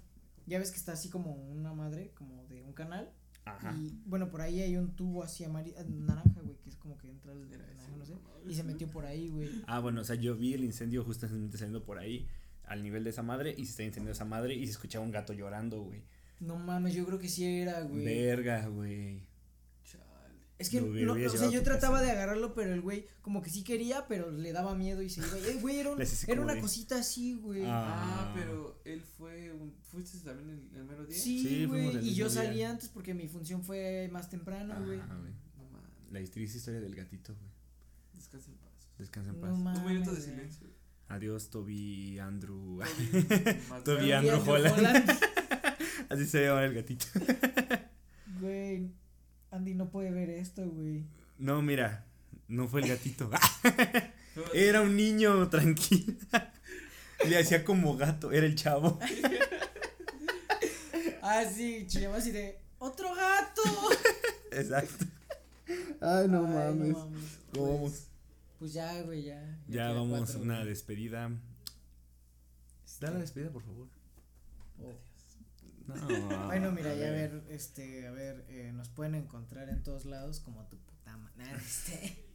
ya 0.45 0.59
ves 0.59 0.71
que 0.71 0.77
está 0.77 0.93
así 0.93 1.09
como 1.09 1.33
una 1.33 1.73
madre, 1.73 2.11
como 2.15 2.45
de 2.47 2.61
un 2.63 2.73
canal. 2.73 3.11
ajá. 3.45 3.73
Y 3.77 3.93
bueno, 4.05 4.29
por 4.29 4.41
ahí 4.41 4.61
hay 4.61 4.77
un 4.77 4.95
tubo 4.95 5.23
así 5.23 5.43
amarillo, 5.43 5.77
naranja, 5.87 6.41
güey, 6.41 6.57
que 6.57 6.69
es 6.69 6.75
como 6.75 6.97
que 6.97 7.09
entra 7.09 7.31
el 7.33 7.49
naranja, 7.49 7.87
no 7.97 8.05
sé. 8.05 8.13
Y 8.47 8.55
se 8.55 8.63
metió 8.63 8.87
por 8.87 9.05
ahí, 9.05 9.29
güey. 9.29 9.49
Ah, 9.67 9.79
bueno, 9.79 10.01
o 10.01 10.03
sea, 10.03 10.15
yo 10.15 10.35
vi 10.35 10.53
el 10.53 10.63
incendio 10.63 11.03
justamente 11.03 11.57
saliendo 11.57 11.83
por 11.83 11.97
ahí, 11.99 12.27
al 12.65 12.83
nivel 12.83 13.03
de 13.03 13.09
esa 13.11 13.23
madre, 13.23 13.53
y 13.57 13.65
se 13.65 13.71
está 13.71 13.83
incendiando 13.83 14.11
esa 14.11 14.25
madre, 14.25 14.53
y 14.55 14.65
se 14.65 14.71
escuchaba 14.71 15.03
un 15.05 15.11
gato 15.11 15.33
llorando, 15.33 15.81
güey. 15.83 16.03
No 16.39 16.57
mames, 16.57 16.95
yo 16.95 17.05
creo 17.05 17.19
que 17.19 17.29
sí 17.29 17.45
era, 17.45 17.81
güey. 17.81 18.03
Verga, 18.03 18.67
güey. 18.67 19.27
Es 20.61 20.69
que, 20.69 20.79
no, 20.81 21.13
o 21.13 21.29
sea, 21.29 21.49
yo 21.49 21.63
trataba 21.63 21.95
casa. 21.99 22.05
de 22.05 22.11
agarrarlo, 22.11 22.53
pero 22.53 22.73
el 22.73 22.81
güey 22.81 23.07
como 23.21 23.41
que 23.41 23.49
sí 23.49 23.63
quería, 23.63 24.05
pero 24.07 24.31
le 24.31 24.51
daba 24.53 24.75
miedo 24.75 25.01
y 25.01 25.09
se 25.09 25.19
iba. 25.21 25.37
Eh, 25.39 25.57
güey, 25.61 25.79
era, 25.79 25.91
un- 25.91 26.01
era 26.27 26.41
una 26.41 26.53
de- 26.55 26.61
cosita 26.61 26.97
así, 26.99 27.33
güey. 27.33 27.63
Ah, 27.65 28.29
Ah. 28.29 28.33
pero 28.35 28.79
él 28.85 29.01
fue 29.01 29.51
un, 29.51 29.73
¿fuiste 29.81 30.17
también 30.19 30.49
el, 30.71 30.77
el 30.77 30.83
mero 30.85 31.05
día? 31.05 31.17
Sí, 31.17 31.41
Sí, 31.43 31.65
güey. 31.65 31.87
el 31.97 32.05
Y 32.07 32.13
yo 32.15 32.29
día. 32.29 32.43
salí 32.43 32.63
antes 32.63 32.89
porque 32.89 33.13
mi 33.13 33.27
función 33.27 33.63
fue 33.63 34.09
más 34.11 34.29
temprano, 34.29 34.75
güey. 34.75 34.97
Güey. 34.97 34.99
No 34.99 35.69
mames, 35.71 36.11
La 36.11 36.23
triste 36.31 36.57
historia 36.59 36.79
del 36.79 36.95
gatito, 36.95 37.33
güey. 37.35 37.51
descansa 38.13 38.51
en 38.51 38.57
paz. 38.57 38.71
Descansa 38.97 39.29
en 39.31 39.41
paz. 39.41 39.49
No 39.49 39.57
mames. 39.57 39.79
Un 39.81 39.87
minuto 39.87 40.11
de 40.11 40.17
güey. 40.17 40.29
silencio. 40.29 40.67
Adiós, 41.09 41.49
Toby, 41.49 42.19
Andrew. 42.19 42.79
Toby, 43.83 44.11
Andrew 44.13 44.41
Holland. 44.49 44.77
Holland. 44.77 45.11
Así 46.09 46.25
se 46.25 46.45
llama 46.45 46.63
el 46.65 46.73
gatito. 46.73 47.05
Güey, 48.39 48.91
Andy 49.51 49.73
no 49.75 49.89
puede 49.89 50.11
ver 50.11 50.29
esto, 50.29 50.65
güey. 50.67 51.03
No, 51.37 51.61
mira, 51.61 52.05
no 52.47 52.67
fue 52.67 52.81
el 52.81 52.87
gatito. 52.89 53.29
Era 54.53 54.81
un 54.81 54.95
niño 54.95 55.49
tranquilo. 55.49 56.13
Le 57.27 57.37
hacía 57.37 57.63
como 57.63 57.95
gato, 57.97 58.31
era 58.31 58.47
el 58.47 58.55
chavo. 58.55 58.97
Ah, 61.21 61.43
sí, 61.45 61.85
chillaba 61.87 62.17
así 62.17 62.31
de 62.31 62.57
¡Otro 62.79 63.13
gato! 63.13 63.61
Exacto. 64.51 65.05
Ay, 65.99 66.27
no 66.27 66.47
Ay, 66.47 66.53
mames. 66.73 66.93
¿Cómo 66.95 67.05
¿Cómo 67.05 67.11
pues, 67.51 67.61
vamos? 67.75 68.07
Pues 68.57 68.73
ya, 68.73 69.01
güey, 69.03 69.23
ya. 69.25 69.59
Ya 69.67 69.91
vamos, 69.91 70.17
cuatro, 70.19 70.41
una 70.41 70.55
güey. 70.55 70.69
despedida. 70.69 71.29
Este, 72.83 73.05
Da 73.05 73.11
la 73.11 73.19
despedida, 73.19 73.51
por 73.51 73.61
favor. 73.61 73.87
oh. 74.79 75.10
No. 75.87 75.95
Bueno, 76.47 76.71
mira, 76.71 76.93
ya 76.95 77.07
a 77.07 77.11
ver, 77.11 77.43
este, 77.49 78.07
a 78.07 78.11
ver, 78.11 78.45
eh, 78.49 78.71
nos 78.73 78.89
pueden 78.89 79.15
encontrar 79.15 79.69
en 79.69 79.83
todos 79.83 80.05
lados 80.05 80.39
como 80.39 80.67
tu 80.67 80.77
puta 80.77 81.17
madre, 81.17 81.51
este. 81.57 82.25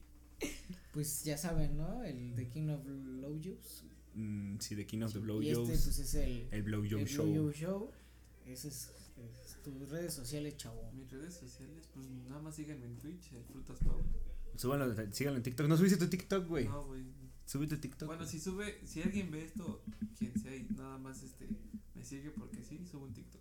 Pues 0.93 1.25
ya 1.25 1.37
saben, 1.37 1.77
¿no? 1.77 2.03
El 2.05 2.35
The 2.35 2.49
King 2.49 2.69
of 2.69 2.85
Blowjobs. 2.85 3.85
Mm, 4.15 4.59
sí, 4.61 4.75
The 4.75 4.87
King 4.87 5.03
of 5.03 5.13
the 5.13 5.19
Blow 5.19 5.43
Y 5.43 5.51
este, 5.51 5.65
pues 5.65 5.99
es 5.99 6.15
el, 6.15 6.49
El 6.51 6.63
Blow 6.63 6.85
Show. 6.85 7.27
Blowjob 7.27 7.53
Show. 7.55 7.91
Ese 8.47 8.69
es, 8.69 8.91
es 9.19 9.63
tus 9.63 9.89
redes 9.91 10.15
sociales, 10.15 10.57
chavo. 10.57 10.91
Mis 10.93 11.11
redes 11.11 11.35
sociales, 11.35 11.89
pues 11.93 12.09
nada 12.09 12.41
más 12.41 12.55
síganme 12.57 12.87
en 12.87 12.97
Twitch, 12.97 13.33
el 13.35 13.45
Frutas 13.45 13.79
Pau. 13.81 14.01
Súbanlo, 14.57 14.95
síganlo 15.13 15.37
en 15.37 15.43
TikTok. 15.43 15.69
No 15.69 15.77
subiste 15.77 15.99
tu 15.99 16.09
TikTok, 16.09 16.47
güey. 16.49 16.67
No, 16.67 16.87
güey. 16.87 17.05
Sube 17.47 17.67
tu 17.67 17.77
TikTok. 17.79 18.09
Bueno, 18.09 18.27
si 18.27 18.39
sube, 18.41 18.79
si 18.85 19.03
alguien 19.03 19.31
ve 19.31 19.45
esto, 19.45 19.83
quien 20.19 20.39
sea, 20.39 20.55
y 20.55 20.67
nada 20.77 20.99
más 20.99 21.23
este, 21.23 21.49
me 21.95 22.05
sigue 22.05 22.31
porque 22.31 22.63
sí, 22.63 22.85
subo 22.91 23.05
un 23.05 23.15
TikTok. 23.15 23.41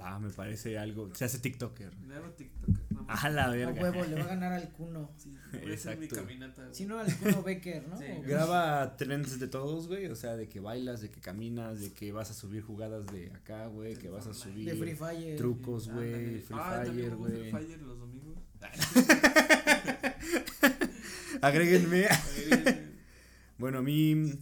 Va, 0.00 0.18
me 0.18 0.30
parece 0.30 0.78
algo. 0.78 1.14
Se 1.14 1.26
hace 1.26 1.38
TikToker. 1.40 1.94
Me 1.98 2.14
hago 2.14 2.30
TikTok. 2.30 2.70
Nada 2.90 3.02
más. 3.02 3.22
A 3.22 3.28
la 3.28 3.44
A 3.44 3.50
verga. 3.50 3.82
huevo, 3.82 4.02
le 4.06 4.14
va 4.14 4.22
a 4.22 4.26
ganar 4.28 4.54
al 4.54 4.70
Cuno. 4.72 5.10
Sí, 5.18 5.36
voy 5.52 5.72
a 5.72 5.74
hacer 5.74 5.98
mi 5.98 6.06
Exacto. 6.06 6.24
caminata. 6.26 6.62
güey. 6.62 6.74
Si 6.74 6.86
no, 6.86 6.98
al 6.98 7.14
Cuno 7.18 7.42
Becker, 7.42 7.86
¿no? 7.86 7.98
Sí, 7.98 8.04
Graba 8.24 8.96
trends 8.96 9.38
de 9.38 9.46
todos, 9.48 9.88
güey. 9.88 10.06
O 10.06 10.16
sea, 10.16 10.36
de 10.38 10.48
que 10.48 10.58
bailas, 10.60 11.02
de 11.02 11.10
que 11.10 11.20
caminas, 11.20 11.80
de 11.80 11.92
que 11.92 12.12
vas 12.12 12.30
a 12.30 12.34
subir 12.34 12.62
jugadas 12.62 13.06
de 13.08 13.30
acá, 13.32 13.66
güey. 13.66 13.94
Que 13.96 14.08
vas 14.08 14.26
a 14.26 14.32
subir 14.32 14.70
De 14.70 14.76
Free 14.76 14.94
Fire. 14.94 15.36
trucos, 15.36 15.90
güey. 15.90 16.40
Free 16.40 16.56
ah, 16.58 16.82
también 16.86 17.10
Fire, 17.10 17.18
juego 17.18 17.34
Free 17.34 17.50
güey. 17.50 17.66
Fire 17.66 17.82
los 17.82 17.98
domingos. 17.98 18.38
Agréguenme. 21.42 22.06
Eh, 22.06 22.86
Bueno, 23.60 23.78
a 23.78 23.82
mí, 23.82 24.32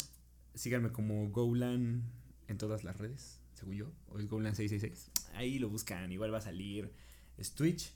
síganme 0.55 0.93
como 0.93 1.29
Golan 1.31 2.03
en 2.47 2.57
todas 2.59 2.85
las 2.85 2.97
redes, 2.97 3.41
según 3.55 3.75
yo. 3.75 3.93
O 4.09 4.19
es 4.19 4.29
Golan666. 4.29 5.11
Ahí 5.35 5.59
lo 5.59 5.69
buscan, 5.69 6.11
igual 6.12 6.33
va 6.33 6.39
a 6.39 6.43
salir. 6.43 6.91
Es 7.37 7.53
Twitch. 7.53 7.93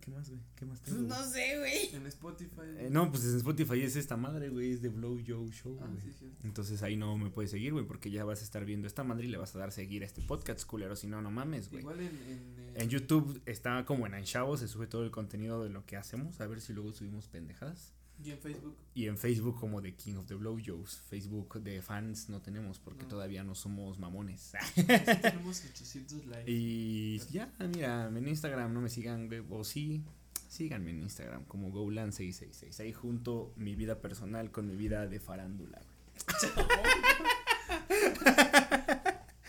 ¿Qué 0.00 0.10
más, 0.14 0.28
güey? 0.30 0.40
¿Qué 0.56 0.64
más 0.64 0.80
Pues 0.80 0.96
tengo? 0.96 1.08
no 1.08 1.24
sé, 1.30 1.58
güey. 1.58 1.94
en 1.94 2.06
Spotify. 2.06 2.60
Eh, 2.78 2.88
no, 2.90 3.10
pues 3.10 3.24
en 3.24 3.36
Spotify 3.36 3.82
es 3.82 3.94
esta 3.94 4.16
madre, 4.16 4.48
güey. 4.48 4.72
Es 4.72 4.80
de 4.82 4.88
Blow 4.88 5.18
Joe 5.26 5.50
Show, 5.52 5.78
Ah, 5.82 5.86
güey. 5.86 6.00
sí. 6.00 6.32
Entonces 6.44 6.82
ahí 6.82 6.96
no 6.96 7.18
me 7.18 7.30
puedes 7.30 7.50
seguir, 7.50 7.72
güey, 7.74 7.84
porque 7.86 8.10
ya 8.10 8.24
vas 8.24 8.40
a 8.40 8.44
estar 8.44 8.64
viendo 8.64 8.86
esta 8.86 9.04
madre 9.04 9.26
y 9.26 9.28
le 9.30 9.36
vas 9.36 9.54
a 9.54 9.58
dar 9.58 9.70
seguir 9.70 10.02
a 10.02 10.06
este 10.06 10.22
podcast, 10.22 10.64
culero. 10.64 10.96
Si 10.96 11.06
no, 11.08 11.20
no 11.22 11.30
mames, 11.30 11.68
güey. 11.68 11.82
Igual 11.82 12.00
en. 12.00 12.06
En, 12.06 12.54
eh, 12.58 12.72
En 12.76 12.88
YouTube 12.88 13.40
está 13.44 13.84
como 13.84 14.06
en 14.06 14.14
Anchavo, 14.14 14.56
se 14.56 14.66
sube 14.66 14.86
todo 14.86 15.04
el 15.04 15.10
contenido 15.10 15.62
de 15.62 15.68
lo 15.70 15.84
que 15.84 15.96
hacemos. 15.96 16.40
A 16.40 16.46
ver 16.46 16.60
si 16.60 16.72
luego 16.72 16.92
subimos 16.92 17.28
pendejadas. 17.28 17.92
Y 18.24 18.30
en 18.32 18.38
Facebook. 18.38 18.76
Y 18.94 19.06
en 19.06 19.16
Facebook 19.16 19.58
como 19.60 19.80
The 19.80 19.94
King 19.94 20.14
of 20.16 20.26
the 20.26 20.34
Blow 20.34 20.58
Joes. 20.64 21.00
Facebook 21.08 21.60
de 21.62 21.80
fans 21.82 22.28
no 22.28 22.40
tenemos 22.42 22.78
porque 22.78 23.02
No. 23.04 23.08
todavía 23.08 23.44
no 23.44 23.54
somos 23.54 23.98
mamones. 23.98 24.52
Sí 24.74 24.82
tenemos 24.84 25.64
800 25.64 26.26
likes. 26.26 26.50
y 26.50 27.18
ya, 27.30 27.50
mira, 27.72 28.08
en 28.08 28.28
Instagram 28.28 28.72
no 28.74 28.80
me 28.80 28.88
sigan, 28.88 29.28
o 29.50 29.62
sí, 29.64 30.02
síganme 30.48 30.90
en 30.90 31.02
Instagram 31.02 31.44
como 31.44 31.70
Golan666. 31.70 32.80
Ahí 32.80 32.92
junto 32.92 33.52
mi 33.56 33.74
vida 33.76 34.00
personal 34.00 34.50
con 34.50 34.66
mi 34.66 34.74
vida 34.76 35.06
de 35.06 35.20
farándula. 35.20 35.80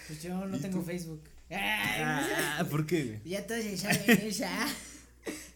Pues 0.07 0.23
yo 0.23 0.45
no 0.47 0.57
¿Y 0.57 0.59
tengo 0.59 0.79
tú? 0.79 0.85
Facebook. 0.85 1.21
Ay, 1.49 2.01
Ah, 2.03 2.65
¿por 2.69 2.85
qué? 2.85 3.21
Ya 3.25 3.45
todos 3.45 3.63
se 3.63 3.77
saben 3.77 4.01
esa. 4.27 4.67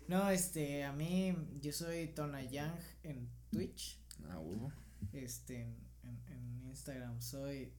No, 0.08 0.30
este, 0.30 0.84
a 0.84 0.92
mí, 0.94 1.36
yo 1.62 1.72
soy 1.72 2.08
Tona 2.08 2.42
Yang 2.44 2.78
en 3.04 3.30
Twitch. 3.52 4.00
Ah, 4.30 4.40
huevo. 4.40 4.72
Este, 5.14 5.62
en, 5.62 5.76
en- 6.04 6.22
en 6.28 6.66
Instagram 6.68 7.22
soy 7.22 7.72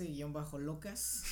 agua.s-locas. 0.00 1.22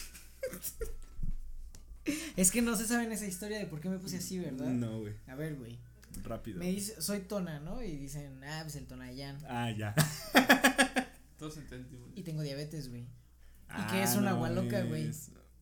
es 2.37 2.51
que 2.51 2.63
no 2.63 2.77
se 2.77 2.87
saben 2.87 3.13
esa 3.13 3.27
historia 3.27 3.59
de 3.59 3.67
por 3.67 3.81
qué 3.81 3.89
me 3.89 3.99
puse 3.99 4.17
así, 4.19 4.39
¿verdad? 4.39 4.67
No, 4.67 5.01
güey, 5.01 5.15
A 5.27 5.35
ver, 5.35 5.57
güey. 5.57 5.79
rápido. 6.23 6.59
Me 6.59 6.67
dice, 6.71 7.01
soy 7.03 7.21
Tona, 7.21 7.61
¿no? 7.61 7.83
Y 7.83 7.97
dicen, 7.97 8.43
ah, 8.45 8.61
pues 8.63 8.77
el 8.77 8.87
Tonayan. 8.87 9.39
Ah, 9.49 9.71
ya. 9.71 9.95
Todos 11.39 11.57
entendimos. 11.59 12.11
Y 12.15 12.23
tengo 12.23 12.43
diabetes, 12.43 12.89
güey. 12.89 13.07
Ah, 13.69 13.89
qué 13.91 14.03
es 14.03 14.15
una 14.17 14.31
agua 14.31 14.51
loca, 14.51 14.83
güey? 14.85 15.11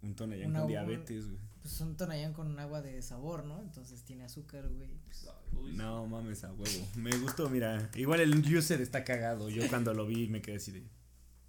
Un 0.03 0.14
Tonayán 0.14 0.53
con 0.53 0.68
diabetes, 0.68 1.27
güey. 1.27 1.41
Pues 1.67 1.81
un 1.81 1.97
Tonayan 1.97 2.33
con 2.33 2.57
agua 2.61 2.81
de 2.81 3.03
sabor, 3.03 3.45
¿no? 3.45 3.61
Entonces 3.61 4.05
tiene 4.05 4.23
azúcar, 4.23 4.69
güey. 4.69 4.89
Pues, 5.05 5.75
No 5.75 6.07
mames 6.07 6.45
a 6.45 6.53
huevo. 6.53 6.87
Me 6.95 7.11
gustó, 7.19 7.51
mira. 7.51 7.91
Igual 7.97 8.21
el 8.21 8.57
user 8.57 8.81
está 8.81 9.03
cagado. 9.03 9.51
Yo 9.51 9.67
cuando 9.69 9.93
lo 9.93 10.07
vi 10.07 10.29
me 10.29 10.41
quedé 10.41 10.59
así 10.59 10.71
de. 10.71 10.85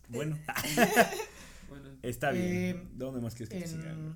Bueno, 0.10 0.36
Bueno, 1.70 1.90
está 2.02 2.32
bien. 2.32 2.46
Eh, 2.48 2.88
¿Dónde 2.94 3.22
más 3.22 3.36
quieres 3.36 3.54
que 3.54 3.62
te 3.62 3.68
sigan? 3.68 4.16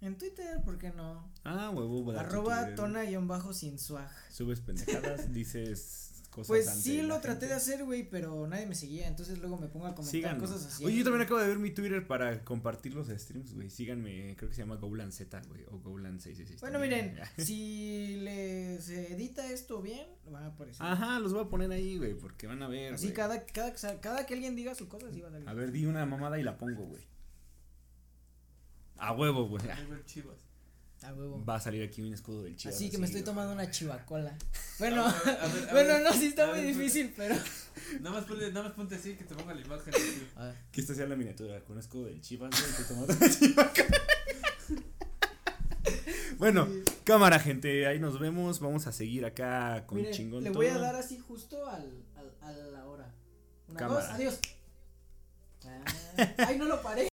en, 0.00 0.06
en 0.06 0.18
Twitter, 0.18 0.62
¿por 0.62 0.78
qué 0.78 0.90
no? 0.92 1.32
Ah, 1.42 1.70
huevo. 1.70 2.12
Arroba 2.16 2.58
Twitter. 2.60 2.76
tona-sin 2.76 3.54
sin 3.54 3.78
swag. 3.80 4.08
Subes 4.30 4.60
pendejadas, 4.60 5.32
dices 5.34 6.09
cosas. 6.30 6.46
Pues 6.48 6.68
ante 6.68 6.80
sí 6.80 6.96
la 7.02 7.08
lo 7.08 7.20
traté 7.20 7.46
de 7.46 7.54
hacer, 7.54 7.84
güey, 7.84 8.08
pero 8.08 8.46
nadie 8.46 8.66
me 8.66 8.74
seguía. 8.74 9.06
Entonces 9.08 9.38
luego 9.38 9.58
me 9.58 9.68
pongo 9.68 9.86
a 9.86 9.94
comentar 9.94 10.38
cosas 10.38 10.64
así. 10.64 10.84
Oye, 10.84 10.98
yo 10.98 11.04
también 11.04 11.22
acabo 11.22 11.40
de 11.40 11.48
ver 11.48 11.58
mi 11.58 11.70
Twitter 11.70 12.06
para 12.06 12.42
compartir 12.44 12.94
los 12.94 13.08
streams, 13.08 13.54
güey. 13.54 13.68
Síganme, 13.70 14.34
creo 14.36 14.48
que 14.48 14.54
se 14.54 14.62
llama 14.62 14.76
Golan 14.76 15.12
Z, 15.12 15.42
güey. 15.48 15.64
O 15.70 15.80
Golan666. 15.80 16.60
Bueno, 16.60 16.78
también. 16.78 17.12
miren, 17.12 17.26
si 17.36 18.16
les 18.18 18.88
edita 18.88 19.50
esto 19.50 19.82
bien, 19.82 20.06
van 20.30 20.44
a 20.44 20.46
aparecer. 20.48 20.86
Ajá, 20.86 21.18
los 21.18 21.32
voy 21.32 21.44
a 21.44 21.48
poner 21.48 21.70
ahí, 21.72 21.98
güey, 21.98 22.14
porque 22.14 22.46
van 22.46 22.62
a 22.62 22.68
ver. 22.68 22.94
Así 22.94 23.12
cada, 23.12 23.44
cada, 23.44 23.74
cada 24.00 24.26
que 24.26 24.34
alguien 24.34 24.56
diga 24.56 24.74
su 24.74 24.88
cosa, 24.88 25.08
así 25.08 25.20
va 25.20 25.28
a 25.28 25.32
salir. 25.32 25.48
A 25.48 25.54
ver, 25.54 25.72
di 25.72 25.86
una 25.86 26.06
mamada 26.06 26.38
y 26.38 26.42
la 26.42 26.56
pongo, 26.56 26.84
güey. 26.86 27.04
A 28.98 29.12
huevo, 29.14 29.48
güey. 29.48 29.62
Chivas. 30.04 30.49
A 31.02 31.14
huevo. 31.14 31.42
va 31.44 31.54
a 31.56 31.60
salir 31.60 31.82
aquí 31.82 32.02
un 32.02 32.12
escudo 32.12 32.42
del 32.42 32.56
Chivas. 32.56 32.76
Así 32.76 32.90
que 32.90 32.98
me 32.98 33.06
estoy 33.06 33.22
tomando 33.22 33.52
una 33.52 33.70
chivacola. 33.70 34.36
Bueno, 34.78 35.04
A 35.04 35.12
ver, 35.12 35.38
a 35.40 35.46
ver, 35.48 35.68
a 35.68 35.72
bueno, 35.72 35.98
no, 36.00 36.12
sí 36.14 36.26
está 36.28 36.46
muy 36.46 36.60
difícil, 36.62 37.12
pero. 37.16 37.34
Nada 38.00 38.16
más, 38.16 38.24
ponle, 38.24 38.48
nada 38.50 38.64
más 38.64 38.72
ponte 38.72 38.94
así 38.94 39.14
que 39.14 39.24
te 39.24 39.34
ponga 39.34 39.52
la 39.54 39.60
imagen. 39.60 39.92
Que 40.72 40.80
esta 40.80 40.94
sea 40.94 41.06
la 41.06 41.16
miniatura 41.16 41.60
con 41.64 41.74
un 41.76 41.80
escudo 41.80 42.06
del 42.06 42.20
Chivas. 42.22 42.50
güey, 42.50 42.70
estoy 42.70 42.84
tomando 42.86 43.12
una 43.14 43.30
chivaca. 43.30 43.84
bueno, 46.38 46.66
cámara, 47.04 47.38
gente. 47.38 47.86
Ahí 47.86 47.98
nos 47.98 48.18
vemos. 48.18 48.60
Vamos 48.60 48.86
a 48.86 48.92
seguir 48.92 49.24
acá 49.26 49.84
con 49.86 49.98
Miren, 49.98 50.14
chingón. 50.14 50.44
le 50.44 50.50
voy 50.50 50.66
a 50.68 50.78
dar 50.78 50.94
así 50.96 51.18
justo 51.18 51.66
al, 51.68 52.04
al, 52.16 52.30
a 52.40 52.52
la 52.52 52.86
hora. 52.86 53.14
Una, 53.68 53.78
Cámara. 53.78 54.00
dos, 54.06 54.10
adiós. 54.14 54.38
Ah, 55.66 56.34
ay, 56.38 56.56
no 56.58 56.64
lo 56.64 56.80
paré. 56.82 57.09